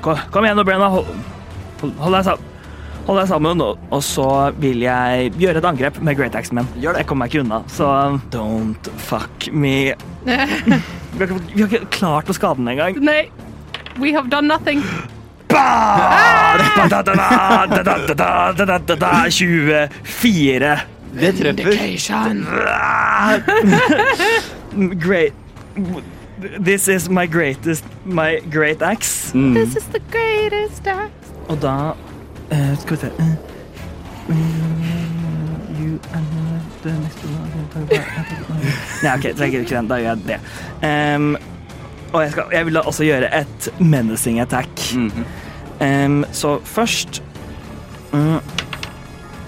Kom 0.00 0.46
igjen 0.46 0.56
nå, 0.56 0.64
Brenna. 0.64 0.88
Hold, 0.92 1.10
hold, 1.98 2.14
deg, 2.16 2.46
hold, 3.08 3.18
deg 3.20 3.28
sammen. 3.28 3.64
Og 3.66 4.00
så 4.04 4.28
vil 4.62 4.84
jeg 4.86 5.32
gjøre 5.40 5.60
et 5.60 5.68
angrep 5.68 6.00
med 6.00 6.16
Great 6.18 6.34
Axe 6.38 6.48
Axeman. 6.48 6.70
Jeg 6.80 7.06
kommer 7.08 7.26
meg 7.26 7.34
ikke 7.34 7.44
unna, 7.44 7.60
så 7.72 7.90
don't 8.32 8.88
fuck 9.08 9.50
me. 9.52 9.92
vi, 10.24 10.32
har 10.32 11.28
ikke, 11.28 11.42
vi 11.52 11.62
har 11.62 11.68
ikke 11.68 11.92
klart 11.98 12.30
å 12.30 12.36
skade 12.36 12.62
den 12.62 12.72
engang. 12.76 12.98
Nei. 13.04 13.22
We 13.98 14.12
have 14.14 14.30
done 14.30 14.46
nothing. 14.46 14.82
24 19.28 20.97
det 21.14 21.32
treffer. 21.38 21.72
Great. 25.06 25.32
This 26.60 26.88
is 26.88 27.08
my 27.08 27.26
greatest 27.26 27.84
My 28.04 28.40
great 28.50 28.82
axe. 28.82 29.32
Mm. 29.32 29.54
This 29.54 29.76
is 29.76 29.84
the 29.84 30.00
greatest 30.10 30.86
axe. 30.86 31.32
Og 31.48 31.62
da 31.62 31.92
uh, 32.52 32.78
Skal 32.78 32.96
vi 32.96 33.00
se 33.00 33.06
eh, 33.06 33.36
you 35.80 36.00
are 36.14 36.60
the 36.82 36.92
next 36.92 37.24
one. 37.24 37.48
Nei, 39.02 39.14
OK, 39.14 39.36
trenger 39.36 39.60
ikke 39.60 39.76
den. 39.76 39.88
Da 39.88 39.98
gjør 40.00 40.08
jeg 40.08 40.18
det. 40.28 40.38
Um, 41.16 41.36
og 42.12 42.22
jeg, 42.22 42.30
skal, 42.30 42.44
jeg 42.52 42.66
vil 42.66 42.78
da 42.78 42.80
også 42.80 43.04
gjøre 43.04 43.28
et 43.40 43.68
menacing 43.80 44.40
attack. 44.40 44.94
Mm 44.94 45.10
-hmm. 45.10 46.06
um, 46.06 46.24
så 46.32 46.58
først 46.64 47.22
mm, 48.12 48.38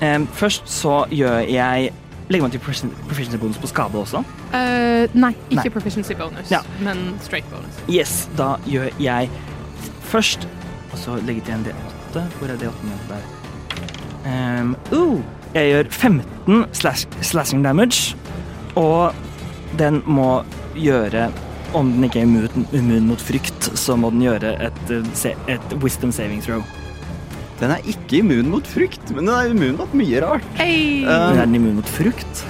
em, 0.02 0.26
Først 0.26 0.68
så 0.70 1.04
gjør 1.10 1.38
jeg 1.50 1.90
Legger 2.30 2.44
man 2.46 2.52
til 2.54 2.60
proficiency 2.62 3.36
bonus 3.42 3.58
på 3.58 3.66
skade 3.66 3.98
også? 3.98 4.20
Uh, 4.54 5.10
nei, 5.18 5.32
ikke 5.50 5.64
Nei. 5.64 5.68
proficiency 5.74 6.14
bonus, 6.14 6.50
Ja. 6.50 6.60
men 6.78 7.16
straight 7.20 7.48
bonus. 7.50 7.74
Yes, 7.90 8.28
da 8.38 8.52
gjør 8.70 8.90
jeg 9.02 9.30
først 10.12 10.46
Og 10.92 10.98
så 10.98 11.16
legger 11.26 11.42
jeg 11.42 11.44
til 11.44 11.54
en 11.54 11.64
D8. 11.66 12.22
Hvor 12.38 12.48
er 12.52 12.56
D8 12.56 12.84
min? 12.86 13.02
Der. 13.10 14.60
Um, 14.60 14.76
uh, 14.92 15.20
jeg 15.54 15.72
gjør 15.72 15.90
15 15.90 16.64
slash, 16.72 17.08
slashing 17.22 17.64
damage, 17.64 18.16
og 18.76 19.14
den 19.78 20.02
må 20.06 20.44
gjøre 20.76 21.30
Om 21.74 21.92
den 21.92 22.04
ikke 22.04 22.18
er 22.18 22.22
immun, 22.26 22.66
immun 22.72 23.06
mot 23.06 23.20
frykt, 23.22 23.70
så 23.78 23.96
må 23.96 24.10
den 24.10 24.22
gjøre 24.22 24.54
et, 24.66 24.80
uh, 24.90 25.30
et 25.50 25.74
wisdom 25.82 26.12
saving 26.12 26.42
throw. 26.42 26.62
Den 27.60 27.72
er 27.74 27.82
ikke 27.84 28.20
immun 28.22 28.46
mot 28.48 28.64
frykt, 28.64 29.10
men 29.12 29.26
den 29.28 29.34
er 29.34 29.50
immun 29.52 29.74
mot 29.76 29.90
mye 29.96 30.20
rart. 30.24 30.44
Hey, 30.56 31.02
Eh, 31.04 31.06
Men 31.06 31.38
er 31.42 31.44
den 31.44 31.54
immun 31.58 31.74
mot 31.80 31.88
frukt? 31.92 32.40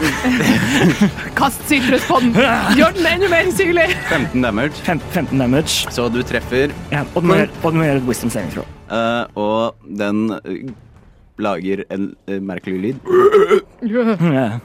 kast 1.41 1.65
sitrus 1.67 2.05
på 2.07 2.21
den! 2.23 2.31
Gjør 2.79 2.95
den 2.95 3.09
enda 3.11 3.31
mer 3.33 3.51
syrlig! 3.55 3.89
15 4.11 4.43
damage. 4.45 4.85
Fem, 4.87 5.01
15 5.11 5.39
damage. 5.43 5.91
Så 5.91 6.07
du 6.15 6.21
treffer, 6.23 6.71
Ja, 6.93 7.03
og, 7.15 7.23
den 7.23 7.31
må 7.33 7.41
gjøre, 7.41 7.51
og 7.65 7.73
den 7.73 7.81
må 7.83 7.89
gjøre 7.89 8.03
et 8.05 8.07
wisdom 8.11 8.31
saving 8.31 8.53
throw. 8.55 8.69
Uh, 8.91 9.27
og 9.35 9.91
den 9.99 10.23
uh, 10.31 10.71
lager 11.43 11.83
en 11.91 12.13
uh, 12.31 12.37
merkelig 12.43 12.79
lyd. 12.85 13.03
Yeah. 13.83 14.61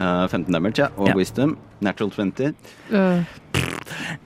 Eh, 0.00 0.28
15 0.32 0.52
damage, 0.54 0.80
ja. 0.82 0.88
Og 0.96 1.06
yeah. 1.12 1.16
wisdom. 1.18 1.56
Natural 1.80 2.10
20. 2.10 2.54
Uh, 2.90 3.22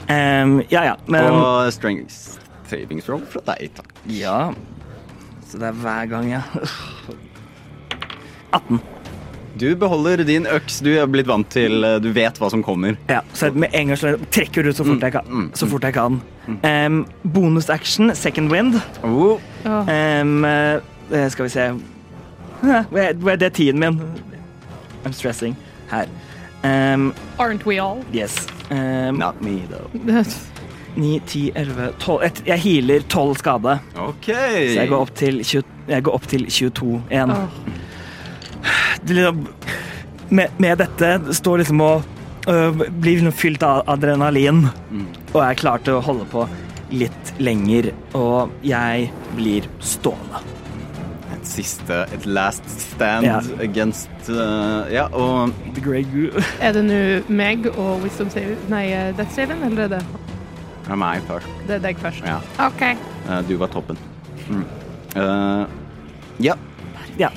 Um, 0.06 0.60
ja, 0.70 0.82
ja, 0.86 0.92
men 1.10 1.24
Og 1.34 1.72
strength 1.74 2.38
saving 2.70 3.00
throw 3.02 3.18
fra 3.26 3.40
deg, 3.48 3.72
takk. 3.74 3.90
Ja. 4.06 4.52
Det 5.56 5.66
er 5.70 5.72
hver 5.82 6.06
gang, 6.10 6.28
ja. 6.30 6.42
18. 8.52 8.80
Du 9.60 9.70
beholder 9.80 10.20
din 10.28 10.44
øks. 10.52 10.80
Du 10.84 10.90
er 11.00 11.06
blitt 11.08 11.26
vant 11.30 11.48
til 11.50 11.84
eh, 11.84 11.94
Du 12.04 12.10
vet 12.12 12.36
hva 12.40 12.50
som 12.52 12.60
kommer. 12.64 12.98
Ja, 13.08 13.22
så 13.32 13.48
med 13.56 13.72
en 13.72 13.88
gang 13.88 13.96
så 13.98 14.14
trekker 14.30 14.62
du 14.66 14.68
ut 14.68 14.76
så 14.76 14.84
fort 14.84 15.00
jeg 15.06 15.14
kan. 15.14 15.24
mm, 15.32 15.46
Så 15.56 15.68
fort 15.70 15.86
jeg 15.88 15.96
kan. 15.96 16.18
Um, 16.62 17.06
bonus 17.24 17.70
action, 17.72 18.12
second 18.14 18.52
wind. 18.52 18.76
Oh, 19.02 19.40
Um, 19.66 20.44
skal 21.30 21.44
vi 21.44 21.48
se 21.50 21.64
Hvor 22.60 22.98
er, 23.00 23.12
hvor 23.14 23.30
er 23.32 23.36
det 23.36 23.52
tiden 23.52 23.80
min? 23.80 24.00
I'm 25.04 25.12
stressing. 25.12 25.56
Her. 25.90 26.06
Um, 26.64 27.14
aren't 27.38 27.64
we 27.66 27.78
all? 27.78 28.04
yes. 28.12 28.46
Um, 28.70 29.16
not 29.18 29.40
me, 29.42 29.62
though. 29.70 29.88
9, 30.96 31.20
10, 31.26 31.52
11, 31.54 31.88
12 32.00 32.22
Et- 32.24 32.42
Jeg 32.46 32.58
healer 32.64 33.00
12 33.08 33.34
skade. 33.42 33.78
OK. 33.96 34.26
Så 34.26 34.74
jeg 34.80 34.88
går 34.88 35.00
opp 35.06 35.14
til, 35.14 35.42
20, 35.44 35.62
jeg 35.88 36.02
går 36.02 36.14
opp 36.14 36.26
til 36.26 36.46
22 36.50 37.02
igjen. 37.10 37.32
Det 39.06 39.14
liksom, 39.16 39.46
med, 40.28 40.48
med 40.58 40.78
dette 40.82 41.10
står 41.36 41.58
liksom 41.62 41.80
og 41.84 42.02
øh, 42.48 42.72
blir 42.90 43.18
liksom 43.20 43.32
fylt 43.32 43.62
av 43.62 43.84
adrenalin 43.88 44.66
Mm. 44.90 45.06
og 45.34 45.40
er 45.42 45.54
klar 45.54 45.78
til 45.84 45.94
å 45.98 46.00
holde 46.02 46.24
på. 46.32 46.46
litt 46.90 47.32
lenger, 47.42 47.88
og 48.14 48.52
jeg 48.62 49.08
blir 49.34 49.64
stående. 49.82 50.38
Et 51.34 51.42
siste, 51.50 52.06
et 52.14 52.26
last 52.26 52.62
stand 52.70 53.26
Ja. 53.26 53.40
against 53.60 54.08
uh, 54.30 54.86
Ja, 54.92 55.08
og 55.12 55.50
The 55.74 55.80
Grey 55.82 56.04
Goo. 56.04 56.30
Er 56.62 56.72
det 56.72 56.84
nå 56.86 57.00
meg 57.28 57.66
og 57.76 58.04
Wisdom 58.04 58.30
Save 58.30 58.54
Nei, 58.70 58.84
eh, 58.92 59.10
Death 59.18 59.34
Saven, 59.34 59.64
eller 59.66 59.82
er 59.82 59.88
det, 59.96 60.02
det 60.86 60.92
er 60.94 61.00
meg 61.00 61.22
først. 61.26 61.46
det 61.66 61.74
er 61.76 61.82
deg 61.88 61.98
først? 61.98 62.22
Ja. 62.26 62.38
OK. 62.62 62.82
Uh, 63.26 63.40
du 63.48 63.56
var 63.58 63.68
toppen. 63.74 63.98
Mm. 64.48 64.64
Uh, 65.16 65.66
ja. 66.42 66.54
Ja. 67.18 67.30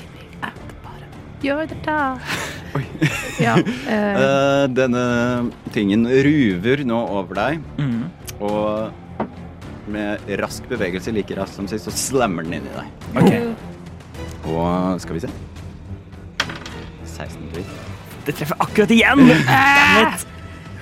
Gjør 1.42 1.62
det 1.70 1.78
da. 1.86 1.98
Oi. 2.76 2.84
Ja. 3.40 3.54
eh, 3.56 4.18
Uh, 4.20 4.66
denne 4.76 5.02
tingen 5.72 6.04
ruver 6.06 6.82
nå 6.86 6.98
over 7.08 7.34
deg, 7.38 7.62
Mm. 7.80 8.02
og 8.44 8.92
med 9.90 10.20
rask 10.38 10.68
bevegelse, 10.70 11.10
like 11.16 11.34
raskt 11.34 11.56
som 11.56 11.66
sist, 11.66 11.88
så 11.88 11.94
slammer 11.96 12.44
den 12.46 12.58
inn 12.60 12.68
i 12.68 12.74
deg. 12.76 12.86
Ok. 13.16 13.32
Og 14.52 15.00
skal 15.02 15.16
vi 15.16 15.22
se 15.24 15.30
16 17.06 17.48
dritt. 17.54 17.72
Det 18.28 18.36
treffer 18.38 18.60
akkurat 18.60 18.92
igjen! 18.94 19.24
Damn 19.48 20.12
it. 20.14 20.26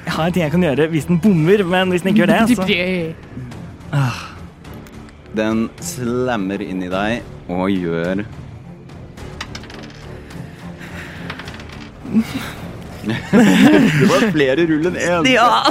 Jeg 0.09 0.15
har 0.17 0.25
en 0.25 0.33
ting 0.33 0.41
jeg 0.47 0.53
kan 0.55 0.63
gjøre 0.65 0.85
hvis 0.89 1.05
den 1.05 1.19
bommer, 1.21 1.61
men 1.69 1.91
hvis 1.93 2.01
den 2.01 2.15
ikke 2.15 2.23
gjør 2.23 2.31
det, 2.33 2.57
så 2.57 2.65
Den 5.39 5.59
slammer 5.85 6.63
inn 6.65 6.81
i 6.87 6.89
deg 6.89 7.21
og 7.53 7.69
gjør 7.69 8.23
Det 13.05 14.09
var 14.09 14.25
flere 14.33 14.65
rull 14.73 14.89
enn 14.89 14.97
én. 14.97 15.29
Ja! 15.29 15.69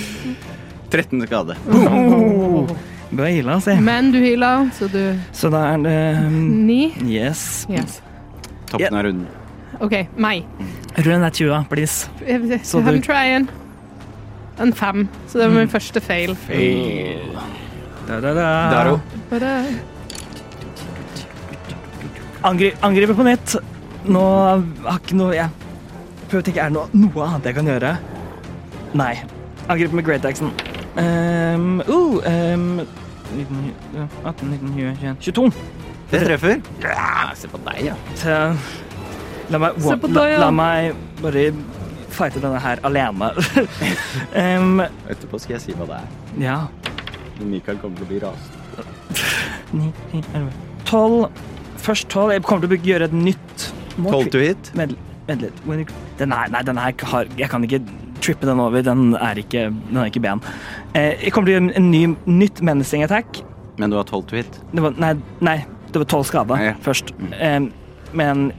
13 0.92 1.24
skade. 1.24 1.56
Oh. 1.72 2.68
har 3.16 3.32
heala, 3.32 3.56
si. 3.64 3.80
Men 3.80 4.12
du 4.12 4.20
heala, 4.20 4.68
så 4.76 4.84
du 4.92 5.16
Så 5.32 5.48
da 5.48 5.64
er 5.72 5.80
det 5.88 5.98
um, 6.26 6.40
Ni. 6.68 6.82
Yes. 7.08 7.64
Yes. 7.72 8.02
Toppen 8.68 9.00
av 9.00 9.08
runden. 9.08 9.39
OK, 9.80 9.94
meg. 10.20 10.44
Rull 10.98 11.14
en 11.16 11.30
20, 11.30 11.64
please. 11.70 12.10
Så 12.62 12.80
I'm 12.80 12.92
du- 12.92 13.00
trying. 13.00 13.48
En 14.60 14.72
fem, 14.72 15.08
så 15.28 15.38
det 15.38 15.46
var 15.48 15.54
min 15.56 15.68
første 15.68 16.00
fail. 16.00 16.34
Fail. 16.36 17.38
Da, 18.08 18.20
da, 18.20 18.34
da. 18.34 18.98
Der, 19.30 19.64
Angri 22.44 22.72
angriper 22.82 23.14
på 23.14 23.24
nytt. 23.24 23.56
Nå 24.08 24.20
har 24.84 24.98
ikke 24.98 25.16
noe 25.16 25.34
Jeg 25.36 25.50
prøver 26.30 26.40
å 26.40 26.46
tenke, 26.46 26.60
er 26.60 26.70
det 26.70 26.76
noe, 26.76 26.88
noe 26.96 27.26
annet 27.26 27.48
jeg 27.50 27.56
kan 27.58 27.68
gjøre? 27.68 27.94
Nei. 28.96 29.12
Angriper 29.68 29.96
med 29.98 30.04
great 30.04 30.24
axen. 30.24 30.52
Um, 30.96 31.80
uh, 31.88 32.20
um, 32.26 32.80
19, 33.36 33.74
18, 34.24 34.50
19, 34.50 34.74
20, 34.76 34.96
21 35.00 35.16
22. 35.20 35.52
Det 36.10 36.22
treffer. 36.26 36.60
Ja, 36.82 37.30
se 37.38 37.48
på 37.48 37.60
deg, 37.68 37.92
ja. 37.92 37.98
La 39.50 39.58
meg, 39.58 39.78
Se 39.82 39.96
på 39.98 40.10
deg, 40.12 40.32
ja. 40.34 40.38
la 40.44 40.50
meg 40.54 40.94
bare 41.20 41.48
fighte 42.10 42.40
denne 42.42 42.58
her 42.62 42.80
alene. 42.86 43.30
um, 44.60 44.82
Etterpå 45.10 45.40
skal 45.42 45.56
jeg 45.56 45.64
si 45.64 45.76
hva 45.78 45.86
det 45.90 46.00
er. 46.02 46.10
ja. 46.44 46.58
Mikael 47.40 47.78
kommer 47.80 47.96
til 47.96 48.04
å 48.04 48.08
bli 48.10 48.18
rasende. 48.20 48.82
9, 49.72 49.86
10, 50.10 50.18
11 50.36 50.50
12. 50.90 51.30
Først 51.80 52.08
12. 52.12 52.32
Jeg 52.34 52.42
kommer 52.44 52.66
til 52.66 52.74
å 52.76 52.78
gjøre 52.90 53.06
et 53.08 53.14
nytt 53.16 53.64
12 53.96 54.28
to 54.34 54.42
hit. 54.42 54.70
Vent 54.76 54.92
litt. 55.40 55.92
Den 56.18 56.34
er, 56.36 56.50
nei, 56.52 56.60
den 56.66 56.80
her 56.82 56.92
har 57.12 57.28
Jeg 57.38 57.48
kan 57.52 57.64
ikke 57.64 57.80
trippe 58.20 58.44
den 58.48 58.60
over. 58.60 58.84
Den 58.84 59.14
er 59.16 59.40
ikke, 59.40 59.70
den 59.72 60.00
er 60.02 60.10
ikke 60.10 60.20
ben. 60.24 60.42
Eh, 60.92 61.14
jeg 61.24 61.32
kommer 61.32 61.48
til 61.48 61.56
å 61.56 61.58
gjøre 61.60 61.76
en 61.80 61.88
ny, 61.94 62.02
nytt 62.28 62.60
menacing 62.66 63.06
attack. 63.06 63.40
Men 63.80 63.88
du 63.92 63.96
har 63.96 64.04
12 64.10 64.26
to 64.28 64.36
hit. 64.36 64.60
Det 64.74 64.84
var, 64.84 64.98
nei, 65.00 65.14
nei, 65.40 65.56
det 65.94 66.02
var 66.02 66.10
12 66.12 66.28
skade 66.28 66.60
Ja. 66.60 66.74
først. 66.84 67.14
Eh, 67.32 67.70
men 68.12 68.50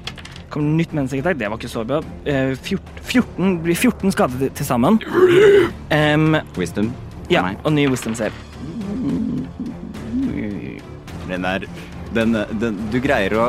kommer 0.51 0.77
nytt 0.81 0.93
menacing. 0.93 1.23
Det 1.23 1.47
var 1.49 1.57
ikke 1.57 1.71
så 1.71 1.83
bra. 1.87 2.01
Eh, 2.25 2.53
14, 2.57 3.01
14 3.07 3.55
blir 3.65 3.75
14 3.77 4.11
skade 4.15 4.49
til, 4.51 4.65
sammen. 4.67 4.99
Um, 5.91 6.37
Wisdom. 6.59 6.91
ja, 7.31 7.45
og 7.63 7.73
ny 7.73 7.87
wisdom 7.91 8.15
save. 8.15 8.35
Den 11.31 11.45
er 11.47 11.65
den, 12.13 12.35
den, 12.59 12.79
du 12.91 12.97
greier 12.99 13.31
å 13.39 13.45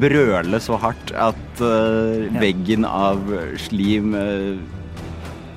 brøle 0.00 0.60
så 0.64 0.78
hardt 0.80 1.10
at 1.12 1.60
eh, 1.60 2.28
Ja. 2.32 2.40
veggen 2.40 2.86
av 2.88 3.20
slim 3.60 4.14
uh, 4.16 4.56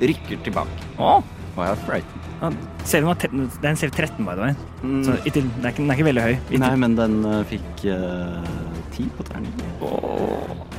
rykker 0.04 0.42
tilbake. 0.44 0.90
Oh. 1.00 1.24
Og 1.56 1.62
jeg 1.64 1.72
er 1.72 1.82
frightened. 1.86 2.28
Ja, 2.42 2.50
Saven 2.90 3.08
var 3.08 3.18
te- 3.22 3.30
det 3.32 3.64
er 3.64 3.70
en 3.70 3.78
save 3.80 3.92
13, 3.94 4.26
by 4.26 4.34
the 4.36 4.42
way. 4.50 4.54
Mm. 4.84 5.04
Så 5.06 5.14
det 5.14 5.20
er 5.22 5.32
ikke, 5.32 5.44
den 5.78 5.92
er 5.92 5.96
ikke 5.96 6.08
veldig 6.10 6.24
høy. 6.26 6.36
Nei, 6.64 6.72
men 6.84 6.96
den 6.98 7.18
uh, 7.28 7.40
fikk 7.48 7.86
eh, 7.94 8.52
ti 8.96 9.06
på 9.16 9.28
terningen. 9.30 10.71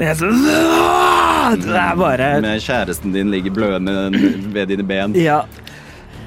Så 0.00 0.06
jeg 0.06 0.16
så 0.16 0.28
Det 1.60 1.74
er 1.76 1.96
bare 1.98 2.28
Med 2.40 2.62
kjæresten 2.64 3.12
din 3.12 3.30
ligger 3.30 3.52
blødende 3.52 4.10
ved 4.54 4.70
dine 4.70 4.86
ben. 4.86 5.16
Ja. 5.18 5.42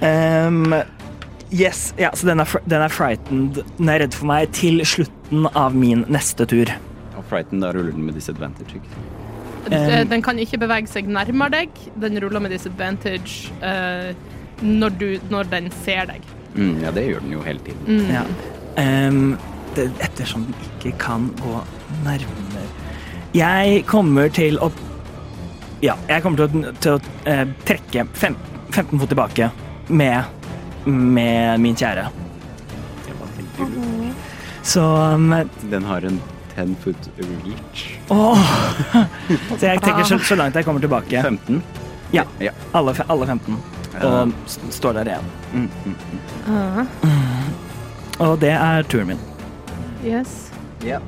Um, 0.04 0.76
yes. 1.50 1.94
Ja, 1.98 2.12
så 2.14 2.28
den 2.28 2.40
er, 2.44 2.56
den 2.70 2.82
er 2.82 2.92
frightened. 2.94 3.64
Den 3.78 3.90
er 3.90 4.04
redd 4.04 4.14
for 4.14 4.30
meg 4.30 4.52
til 4.54 4.84
slutten 4.86 5.48
av 5.56 5.74
min 5.74 6.04
neste 6.12 6.46
tur. 6.46 6.70
Og 7.18 7.26
frightened, 7.32 7.64
da 7.66 7.72
ruller 7.74 7.96
den 7.96 8.06
med 8.06 8.14
disadvantage. 8.20 8.78
ikke? 8.78 9.02
Um, 9.72 10.10
Den 10.12 10.22
kan 10.22 10.40
ikke 10.44 10.60
bevege 10.62 10.92
seg 10.92 11.10
nærmere 11.10 11.64
deg. 11.64 11.84
Den 12.04 12.20
ruller 12.22 12.44
med 12.44 12.54
disadvantage 12.54 13.50
uh, 13.64 14.12
når, 14.62 15.00
du, 15.00 15.08
når 15.34 15.50
den 15.50 15.72
ser 15.82 16.06
deg. 16.12 16.30
Mm, 16.54 16.76
ja, 16.84 16.92
det 16.94 17.08
gjør 17.08 17.26
den 17.26 17.38
jo 17.40 17.42
hele 17.48 17.66
tiden. 17.66 17.88
Mm. 17.88 18.12
Ja. 18.14 18.28
Um, 19.08 19.38
det, 19.74 19.90
ettersom 20.06 20.46
den 20.52 20.68
ikke 20.70 20.98
kan 21.02 21.32
gå 21.42 21.64
nærmere 22.04 22.53
Jeg 23.34 23.84
kommer 23.90 24.30
til 24.34 24.60
å 24.62 24.72
Ja, 25.84 25.96
jeg 26.08 26.24
kommer 26.24 26.38
til 26.48 26.62
å, 26.64 26.74
til 26.80 26.94
å 26.96 27.00
eh, 27.28 27.48
trekke 27.68 28.06
fem, 28.16 28.36
15 28.72 29.00
fot 29.02 29.10
tilbake 29.12 29.50
med, 29.90 30.24
med 30.86 31.60
min 31.60 31.76
kjære. 31.76 32.06
Så 34.64 34.84
um, 34.96 35.34
Den 35.70 35.84
har 35.84 36.06
en 36.08 36.22
10 36.56 36.76
foot 36.84 37.10
reach. 37.18 37.84
Åh! 38.10 38.54
Så 39.60 39.66
jeg 39.66 39.82
trekker 39.84 40.04
så, 40.08 40.20
så 40.24 40.38
langt 40.40 40.56
jeg 40.56 40.66
kommer 40.66 40.80
tilbake. 40.84 41.20
15. 41.26 41.60
Ja. 42.16 42.24
Ja. 42.40 42.54
Alle, 42.78 42.94
alle 43.10 43.28
15. 43.28 43.58
Og 44.04 44.32
s- 44.48 44.60
står 44.78 44.94
der 45.02 45.12
igjen. 45.12 45.28
Mm, 45.54 45.68
mm, 45.84 45.96
mm. 46.48 46.78
Uh. 47.10 48.24
Og 48.24 48.38
det 48.42 48.54
er 48.56 48.86
turen 48.88 49.12
min. 49.14 49.20
yes. 50.06 50.52
Yeah. 50.84 51.02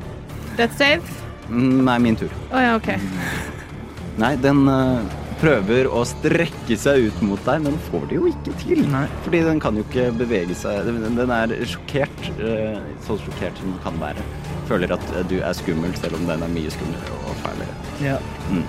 Death 0.57 0.75
save? 0.77 1.03
Mm, 1.49 1.83
Nei, 1.85 1.99
min 2.03 2.17
tur. 2.19 2.31
Å 2.51 2.63
ja, 2.63 2.73
OK. 2.79 2.89
Nei, 4.21 4.31
den 4.41 4.61
eh, 4.71 5.15
prøver 5.41 5.89
å 5.91 6.03
strekke 6.07 6.77
seg 6.79 7.09
ut 7.09 7.21
mot 7.27 7.41
deg, 7.47 7.65
men 7.65 7.75
får 7.89 8.05
det 8.09 8.17
jo 8.19 8.29
ikke 8.31 8.53
til. 8.61 8.83
Nei. 8.91 9.03
Fordi 9.25 9.41
den 9.49 9.59
kan 9.63 9.75
jo 9.77 9.83
ikke 9.87 10.07
bevege 10.21 10.55
seg. 10.57 10.87
Den 10.87 11.17
den 11.19 11.33
er 11.35 11.53
sjokkert, 11.67 12.23
eh, 12.39 12.79
så 13.05 13.17
sjokkert 13.21 13.59
som 13.59 13.73
den 13.73 13.81
kan 13.83 13.99
være. 14.01 14.23
Føler 14.69 14.95
at 14.95 15.05
eh, 15.13 15.25
du 15.29 15.37
er 15.41 15.57
skummel, 15.57 15.93
selv 15.99 16.17
om 16.19 16.25
den 16.29 16.45
er 16.47 16.55
mye 16.55 16.71
skumlere 16.73 17.19
og 17.27 17.35
fælere. 17.43 17.75
Ja. 18.05 18.17
Mm. 18.49 18.65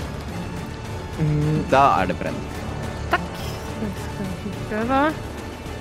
Da 1.73 1.85
er 2.03 2.11
det 2.11 2.19
brenn. 2.20 2.36
Takk. 3.15 3.31
Da 3.81 3.89
skal 4.03 4.35
vi 4.43 4.53
prøve. 4.69 5.01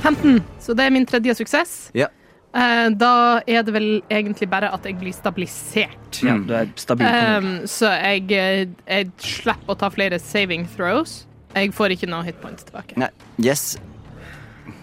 15. 0.06 0.40
Så 0.62 0.76
det 0.78 0.86
er 0.86 0.94
min 0.94 1.06
tredje 1.10 1.34
suksess. 1.42 1.74
Ja. 1.98 2.08
Eh, 2.56 2.90
da 2.96 3.42
er 3.44 3.66
det 3.68 3.74
vel 3.76 3.90
egentlig 4.08 4.48
bare 4.48 4.70
at 4.72 4.86
jeg 4.88 4.96
blir 5.00 5.16
stabilisert. 5.16 6.22
ja 6.24 6.38
du 6.40 6.54
er 6.56 6.70
stabil. 6.80 7.08
Um, 7.08 7.50
så 7.68 7.92
jeg, 8.00 8.30
eh, 8.32 8.68
jeg 8.88 9.10
slipper 9.20 9.76
å 9.76 9.80
ta 9.80 9.90
flere 9.92 10.20
saving 10.24 10.64
throws. 10.76 11.26
Jeg 11.56 11.74
får 11.76 11.96
ikke 11.96 12.08
noe 12.12 12.24
hit 12.24 12.40
points 12.40 12.64
tilbake. 12.68 12.96
Nei. 13.00 13.10
Yes. 13.44 13.76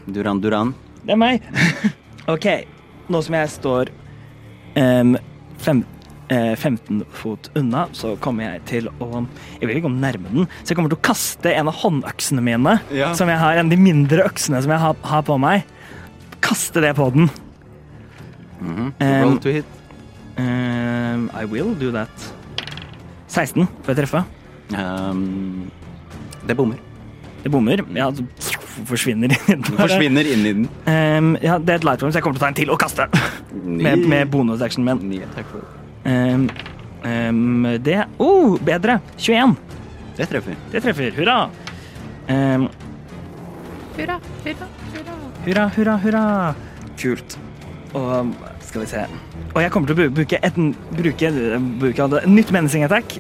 Duran 0.05 0.43
Duran. 0.45 0.75
Det 1.03 1.15
er 1.15 1.21
meg. 1.21 1.47
OK. 2.33 2.47
Nå 3.13 3.23
som 3.25 3.37
jeg 3.37 3.51
står 3.55 3.91
um, 4.77 5.17
fem, 5.61 5.81
eh, 6.33 6.53
15 6.55 7.07
fot 7.17 7.49
unna, 7.59 7.87
så 7.97 8.15
kommer 8.21 8.51
jeg 8.51 8.65
til 8.69 8.91
å 9.01 9.25
Jeg 9.61 9.69
vil 9.69 9.79
ikke 9.79 9.89
gå 9.89 9.95
nærme 9.95 10.33
den, 10.35 10.51
så 10.61 10.73
jeg 10.73 10.79
kommer 10.81 10.93
til 10.93 11.01
å 11.01 11.07
kaste 11.09 11.55
en 11.55 11.73
av 11.73 11.81
håndøksene 11.81 12.45
mine. 12.45 12.77
Ja. 12.93 13.15
Som 13.17 13.33
jeg 13.33 13.41
har, 13.41 13.57
En 13.57 13.67
av 13.67 13.73
de 13.73 13.81
mindre 13.81 14.29
øksene 14.29 14.61
som 14.61 14.77
jeg 14.77 14.85
har, 14.85 15.01
har 15.09 15.25
på 15.25 15.39
meg. 15.41 15.65
Kaste 16.45 16.85
det 16.85 16.93
på 17.01 17.09
den. 17.17 17.33
Mhm. 18.63 18.93
Um, 19.01 19.23
Roll 19.25 19.39
to 19.43 19.53
hit. 19.59 19.65
Um, 20.39 21.29
I 21.35 21.45
will 21.45 21.75
do 21.79 21.91
that. 21.93 22.33
16 23.33 23.67
får 23.83 23.93
jeg 23.95 23.99
treffe. 24.03 24.23
Um, 24.77 25.71
det 26.47 26.57
bommer. 26.57 26.79
Det 27.43 27.51
bommer. 27.51 27.83
Ja, 27.97 28.11
du 28.15 28.23
forsvinner 28.89 29.33
Den 29.49 29.65
forsvinner 29.77 30.29
inn 30.33 30.47
i 30.47 30.53
den. 30.57 30.69
Um, 30.87 31.33
ja, 31.43 31.59
det 31.59 31.75
er 31.75 31.81
et 31.81 31.87
light 31.89 32.01
så 32.05 32.13
jeg 32.15 32.25
kommer 32.25 32.39
til 32.39 32.43
å 32.43 32.47
ta 32.47 32.53
en 32.53 32.59
til 32.61 32.73
og 32.73 32.81
kaste. 32.81 33.09
Med, 33.53 34.07
med 34.09 34.31
bonusactionen 34.33 35.03
min. 35.03 35.27
Um, 36.07 36.47
um, 37.05 37.67
det 37.83 37.99
Oh, 38.23 38.57
bedre! 38.65 39.01
21. 39.19 39.57
Det 40.17 40.29
treffer. 40.31 40.57
Det 40.73 40.83
treffer. 40.85 41.13
Hurra! 41.19 41.39
Um, 42.29 42.69
Hurra, 43.97 44.17
hurra, 44.45 44.69
hurra. 44.95 45.17
Hurra, 45.45 45.67
hurra, 45.77 45.97
hurra. 46.01 46.25
Kult. 47.01 47.37
Og 47.99 48.33
skal 48.73 48.83
vi 48.83 48.89
se 48.89 49.05
Og 49.53 49.61
jeg 49.61 49.73
kommer 49.75 49.91
til 49.91 49.99
å 50.01 50.11
bruke 50.17 50.39
et 50.41 50.59
bruke, 50.97 51.31
bruke 51.83 52.07
et 52.09 52.29
nytt 52.31 52.53
menacing 52.55 52.87
attack. 52.87 53.19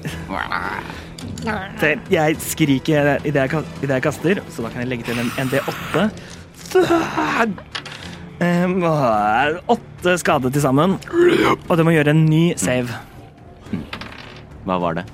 Jeg 1.43 2.39
skriker 2.41 3.19
idet 3.29 3.45
jeg, 3.51 3.65
i 3.83 3.87
det 3.87 3.99
jeg 3.99 4.05
kaster, 4.07 4.41
så 4.49 4.65
da 4.65 4.73
kan 4.73 4.85
jeg 4.85 4.93
legge 4.95 5.09
til 5.11 5.21
en, 5.21 5.31
en 5.43 5.51
D8. 5.53 6.09
Um, 8.43 8.79
åtte 9.71 10.17
skade 10.19 10.51
til 10.55 10.65
sammen. 10.65 10.97
Og 11.69 11.75
det 11.77 11.85
må 11.87 11.93
gjøre 11.95 12.15
en 12.15 12.25
ny 12.27 12.45
save. 12.59 12.97
Hva 14.65 14.81
var 14.83 14.99
det? 14.99 15.07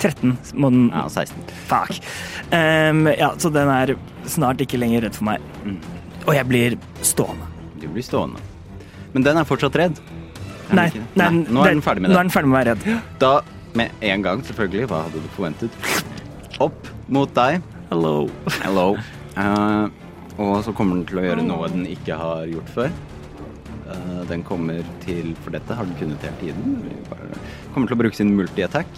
13 0.00 0.34
må 0.60 0.70
den 0.72 0.88
Ja, 0.90 1.06
16. 1.08 1.46
Fuck. 1.68 2.00
Um, 2.50 3.06
ja, 3.12 3.30
så 3.38 3.52
den 3.52 3.70
er 3.72 3.94
snart 4.30 4.60
ikke 4.62 4.80
lenger 4.80 5.06
redd 5.06 5.18
for 5.18 5.28
meg. 5.28 5.44
Mm. 5.66 5.78
Og 6.26 6.34
jeg 6.34 6.48
blir 6.48 6.78
stående. 7.06 7.48
Du 7.82 7.90
blir 7.92 8.04
stående. 8.06 8.42
Men 9.16 9.24
den 9.24 9.38
er 9.40 9.46
fortsatt 9.48 9.72
redd. 9.80 9.96
Er 10.68 10.76
nei, 10.76 10.90
Nei, 11.16 11.30
nei, 11.30 11.44
Nå 11.48 11.62
er 11.64 11.72
den 11.72 11.80
ferdig 11.80 12.02
med 12.04 12.10
Nå 12.12 12.18
er 12.18 12.26
den 12.26 12.32
ferdig 12.34 12.50
med 12.52 12.56
å 12.56 12.58
være 12.58 12.72
redd. 12.74 12.82
Da, 13.22 13.30
med 13.80 14.04
en 14.04 14.24
gang, 14.26 14.42
selvfølgelig, 14.44 14.88
hva 14.90 14.98
hadde 15.06 15.22
du 15.24 15.28
forventet? 15.32 15.72
Opp 16.60 16.90
mot 17.08 17.32
deg. 17.38 17.64
Hello. 17.88 18.28
Hello. 18.60 18.86
Uh, 19.38 19.88
og 20.36 20.60
så 20.66 20.74
kommer 20.76 20.98
den 20.98 21.06
til 21.08 21.22
å 21.22 21.24
gjøre 21.30 21.44
noe 21.48 21.72
den 21.72 21.86
ikke 21.88 22.20
har 22.20 22.44
gjort 22.50 22.68
før. 22.76 22.92
Uh, 23.86 24.20
den 24.28 24.42
kommer 24.44 24.84
til 25.04 25.32
For 25.44 25.54
dette 25.54 25.72
har 25.78 25.88
den 25.88 25.96
kunnet 25.96 26.20
hele 26.26 26.36
tiden. 26.42 26.76
Kommer 27.72 27.88
til 27.88 27.96
å 27.96 28.00
bruke 28.02 28.18
sin 28.18 28.36
multi-attack. 28.36 28.88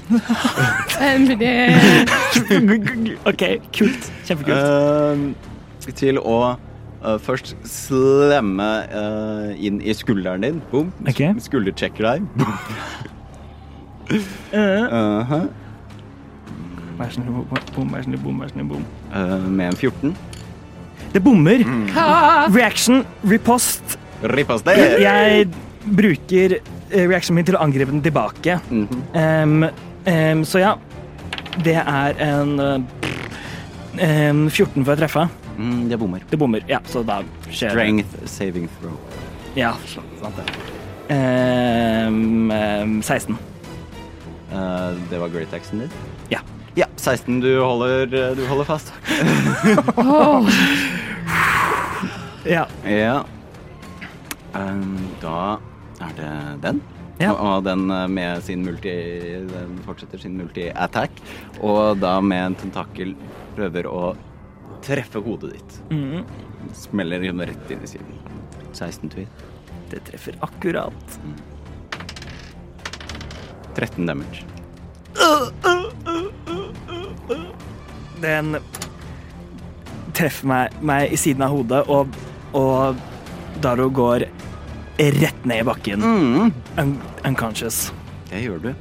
OK, 3.31 3.45
kult. 3.71 4.11
Kjempekult. 4.27 4.67
Uh, 4.67 5.95
til 5.95 6.19
å 6.19 6.59
først 7.23 7.55
slemme 7.69 8.69
eh, 8.91 9.67
inn 9.69 9.79
i 9.81 9.95
skulderen 9.95 10.43
din. 10.43 10.63
Boom. 10.73 10.93
Okay. 11.09 11.35
Skulderchecker 11.39 12.09
deg. 12.09 12.23
Uh, 14.55 15.45
vær 16.99 17.13
snill, 17.13 17.45
bom, 17.75 17.91
vær 17.93 18.03
snill, 18.07 18.21
bom, 18.23 18.41
vær 18.43 18.51
snill, 18.51 18.67
bom. 18.71 18.85
Eh, 19.15 19.47
med 19.47 19.73
en 19.73 19.77
14. 19.77 20.17
Det 21.13 21.23
bommer. 21.25 21.63
Mm. 21.65 21.87
Reaction, 22.55 23.05
repost. 23.31 23.99
Rippas 24.23 24.65
det! 24.67 24.77
Jeg 25.01 25.47
bruker 25.95 26.59
eh, 26.59 27.05
reactionen 27.07 27.39
min 27.39 27.49
til 27.49 27.57
å 27.57 27.63
angripe 27.63 27.93
den 27.93 28.03
tilbake. 28.03 28.59
Mm 28.71 28.89
-hmm. 28.89 29.43
um, 29.43 29.65
um, 30.13 30.45
så 30.45 30.59
ja, 30.59 30.75
det 31.65 31.77
er 31.77 32.15
en 32.19 32.61
um, 32.61 34.49
14 34.51 34.85
for 34.85 34.93
å 34.93 34.97
treffe. 34.97 35.29
Mm, 35.59 35.89
det 35.91 35.99
bommer. 35.99 36.25
Det 36.31 36.39
bommer. 36.39 36.65
Ja, 36.71 36.79
så 36.87 37.03
da 37.03 37.23
skjer 37.51 37.75
Strength 37.75 38.27
saving 38.31 38.69
throw. 38.79 38.95
Ja, 39.59 39.75
sant 39.91 40.39
det. 40.39 40.47
Um, 41.09 42.51
um, 42.51 43.03
16. 43.03 43.35
Uh, 44.53 44.95
det 45.11 45.19
var 45.19 45.29
great 45.29 45.55
action 45.55 45.79
din? 45.83 45.91
Ja. 46.29 46.41
Ja, 46.75 46.87
16. 46.97 47.41
Du 47.41 47.51
holder, 47.61 48.07
du 48.35 48.47
holder 48.47 48.65
fast. 48.65 48.93
Ja. 52.49 52.65
Ja. 52.87 53.25
Um, 54.55 54.97
da 55.21 55.59
er 56.01 56.15
det 56.17 56.31
den. 56.63 56.81
Ja. 57.19 57.33
Og, 57.35 57.41
og 57.43 57.65
den 57.67 57.91
eh, 57.91 58.05
med 58.09 58.45
sin 58.47 58.63
multi 58.65 58.95
Den 59.51 59.75
fortsetter 59.85 60.23
sin 60.23 60.39
multi-attack. 60.39 61.19
Og 61.61 61.99
da 62.01 62.15
med 62.23 62.45
en 62.47 62.57
tentakel 62.63 63.17
prøver 63.57 63.89
å 63.91 64.15
treffe 64.85 65.23
hodet 65.25 65.53
ditt. 65.53 65.81
Mhm. 65.91 66.25
Smeller 66.75 67.21
liksom 67.21 67.41
rett 67.41 67.71
inn 67.71 67.85
i 67.85 67.87
siden. 67.87 68.19
16 68.73 69.11
tweet. 69.11 69.29
Det 69.91 70.01
treffer 70.05 70.37
akkurat. 70.41 71.19
13 73.75 74.07
damage. 74.07 74.45
Den 78.21 78.57
treffer 80.13 80.47
meg, 80.51 80.75
meg 80.83 81.13
i 81.15 81.17
siden 81.21 81.45
av 81.47 81.55
hodet, 81.55 81.85
og, 81.87 82.17
og 82.59 82.99
Daro 83.63 83.89
går 83.95 84.27
rett 84.99 85.45
ned 85.45 85.63
i 85.63 85.67
bakken. 85.69 86.03
Mm. 86.03 86.53
Un 86.79 86.97
unconscious. 87.25 87.93
Det 88.31 88.43
gjør 88.43 88.59
du. 88.69 88.73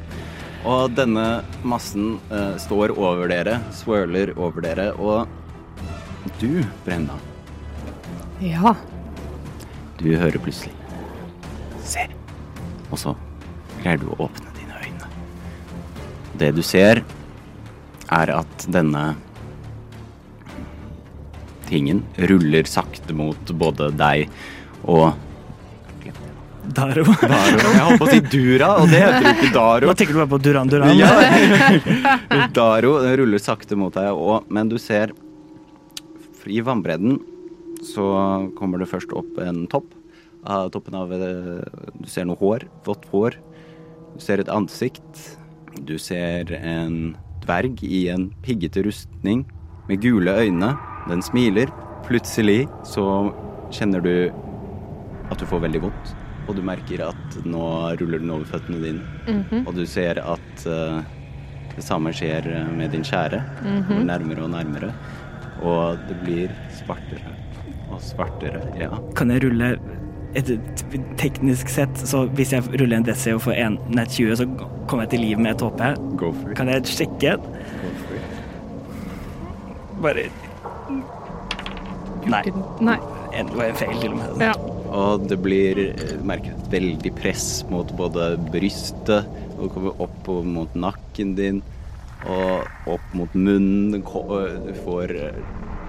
Og 0.67 0.91
denne 0.97 1.43
massen 1.67 2.17
uh, 2.31 2.57
står 2.59 2.95
over 2.97 3.29
dere, 3.31 3.59
swirler 3.75 4.33
over 4.35 4.65
dere, 4.65 4.89
og 4.97 5.29
du, 6.39 6.63
Brenna, 6.85 7.15
Ja. 8.41 8.75
du 9.97 10.11
hører 10.15 10.37
plutselig 10.43 10.73
Se. 11.87 12.03
Og 12.91 12.99
så 12.99 13.13
greier 13.81 13.97
du 14.01 14.09
å 14.11 14.17
åpne 14.27 14.51
dine 14.57 14.75
øyne. 14.83 15.07
Det 16.37 16.49
du 16.57 16.61
ser, 16.61 16.99
er 18.11 18.31
at 18.35 18.65
denne 18.71 19.15
tingen 21.67 22.03
ruller 22.29 22.67
sakte 22.67 23.15
mot 23.15 23.51
både 23.59 23.89
deg 23.99 24.27
og 24.83 25.13
Daro. 26.67 27.05
Daro. 27.07 27.61
Jeg 27.63 27.79
holdt 27.79 28.01
på 28.01 28.05
å 28.05 28.11
si 28.11 28.19
Dura, 28.27 28.73
og 28.81 28.89
det 28.91 28.99
heter 28.99 29.23
jo 29.23 29.29
ikke 29.37 29.51
Daro. 29.55 29.87
Nå 29.87 29.93
tenker 29.95 30.17
du 30.17 30.19
bare 30.19 30.31
på 30.33 30.39
Duran 30.43 30.67
Duran. 30.67 30.97
Ja. 30.99 31.13
Daro 32.57 32.97
ruller 33.15 33.39
sakte 33.39 33.77
mot 33.79 33.95
deg, 33.95 34.09
og, 34.11 34.49
men 34.51 34.67
du 34.67 34.75
ser 34.83 35.13
I 36.47 36.61
vannbredden 36.63 37.19
så 37.85 38.05
kommer 38.57 38.81
det 38.81 38.89
først 38.89 39.13
opp 39.15 39.39
en 39.43 39.65
topp. 39.71 39.93
Av 40.47 40.69
toppen 40.71 40.95
av 40.95 41.11
eh, 41.13 41.63
Du 41.97 42.07
ser 42.09 42.27
noe 42.27 42.39
hår. 42.39 42.67
Vått 42.85 43.05
hår. 43.11 43.37
Du 44.15 44.21
ser 44.23 44.41
et 44.41 44.51
ansikt. 44.51 45.23
Du 45.85 45.97
ser 46.01 46.51
en 46.57 47.15
dverg 47.43 47.83
i 47.85 48.07
en 48.13 48.29
piggete 48.45 48.83
rustning 48.85 49.45
med 49.89 50.01
gule 50.03 50.33
øyne. 50.39 50.73
Den 51.09 51.23
smiler. 51.25 51.71
Plutselig 52.07 52.65
så 52.87 53.03
kjenner 53.75 54.03
du 54.03 54.15
at 55.27 55.39
du 55.39 55.45
får 55.49 55.65
veldig 55.67 55.83
vondt. 55.83 56.15
Og 56.47 56.55
du 56.55 56.63
merker 56.63 57.03
at 57.09 57.37
nå 57.43 57.61
ruller 57.99 58.23
den 58.23 58.31
over 58.31 58.47
føttene 58.47 58.79
dine. 58.79 59.63
Og 59.65 59.73
du 59.75 59.83
ser 59.89 60.21
at 60.23 60.63
uh, 60.63 61.03
det 61.75 61.83
samme 61.83 62.13
skjer 62.15 62.47
med 62.71 62.95
din 62.95 63.03
kjære. 63.03 63.41
Kommer 63.59 64.07
nærmere 64.07 64.45
og 64.45 64.53
nærmere. 64.55 64.93
Og 65.65 66.01
det 66.07 66.17
blir 66.23 66.53
svartere 66.77 67.33
og 67.91 68.01
svartere. 68.03 68.61
Ja. 68.79 68.91
Kan 69.17 69.31
jeg 69.33 69.43
rulle 69.45 69.75
et, 70.37 70.51
teknisk 71.17 71.71
sett, 71.71 72.01
så 72.09 72.25
hvis 72.37 72.53
jeg 72.53 72.65
ruller 72.75 72.99
en 72.99 73.07
DC 73.07 73.31
og 73.33 73.45
får 73.47 73.57
en 73.63 73.77
nett 73.95 74.11
20, 74.13 74.35
så 74.41 74.47
kommer 74.89 75.07
jeg 75.07 75.15
til 75.15 75.23
liv 75.25 75.41
med 75.41 75.55
et 75.55 75.63
HP. 75.65 75.83
Go 76.19 76.31
for 76.33 76.51
it. 76.51 76.57
Kan 76.59 76.71
jeg 76.71 76.85
sjekke? 76.91 77.37
Go 77.41 77.93
for 78.03 78.19
it. 78.19 78.33
Bare 80.03 80.27
Nei. 82.27 82.43
Nei. 82.83 82.97
En, 83.37 83.47
det 83.47 83.55
var 83.55 83.69
en 83.69 83.77
feil, 83.79 83.95
til 84.01 84.13
og 84.13 84.19
med. 84.19 84.41
Ja. 84.49 84.53
Og 84.97 85.27
det 85.29 85.37
blir 85.43 85.79
merket 86.27 86.53
et 86.55 86.69
veldig 86.71 87.11
press 87.19 87.47
mot 87.71 87.89
både 87.99 88.33
brystet, 88.51 89.27
og 89.57 89.71
kommer 89.73 90.03
opp 90.03 90.29
mot 90.45 90.75
nakken 90.77 91.33
din, 91.37 91.63
og 92.25 92.93
opp 92.95 93.13
mot 93.13 93.35
munnen. 93.35 94.01
Og 94.01 94.67
Du 94.67 94.73
får 94.85 95.13
eh, 95.15 95.39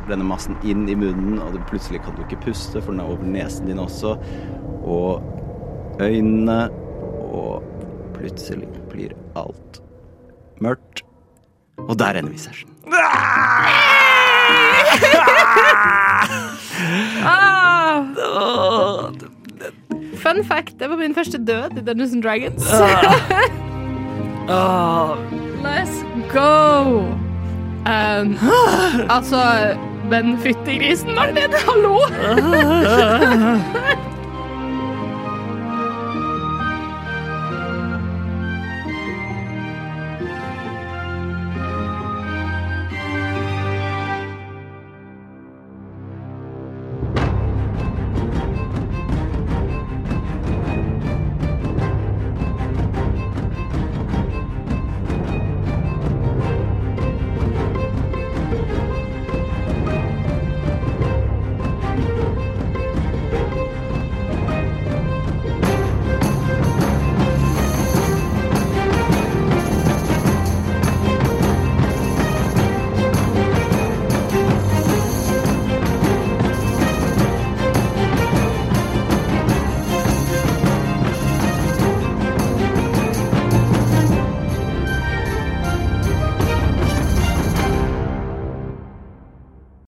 denne 0.08 0.24
massen 0.26 0.56
inn 0.64 0.88
i 0.88 0.96
munnen, 0.98 1.38
og 1.42 1.58
plutselig 1.70 2.02
kan 2.04 2.16
du 2.16 2.24
ikke 2.26 2.42
puste, 2.48 2.80
for 2.82 2.92
den 2.92 3.00
er 3.04 3.10
over 3.10 3.24
nesen 3.24 3.66
din 3.70 3.78
også. 3.82 4.16
Og 4.84 5.22
øynene, 6.00 6.68
og 7.32 7.62
plutselig 8.16 8.68
blir 8.90 9.14
alt 9.36 9.82
mørkt. 10.60 11.04
Og 11.88 11.98
der 11.98 12.18
ender 12.18 12.32
vi 12.32 12.38
session. 12.38 12.70
Ah! 12.92 13.88
Fun 20.18 20.44
fact, 20.44 20.80
det 20.80 20.90
var 20.90 20.96
min 20.96 21.14
første 21.14 21.38
død 21.38 21.78
i 21.78 21.80
Dungeons 21.86 22.12
and 22.12 22.22
Dragons. 22.22 22.64
Åh, 24.48 25.16
Let's 25.62 26.07
go! 26.32 27.04
Um, 27.88 28.36
altså 29.10 29.40
Men 30.10 30.38
fytti 30.42 30.78
grisen, 30.78 31.14
Martin, 31.14 31.52
hallo! 31.66 31.98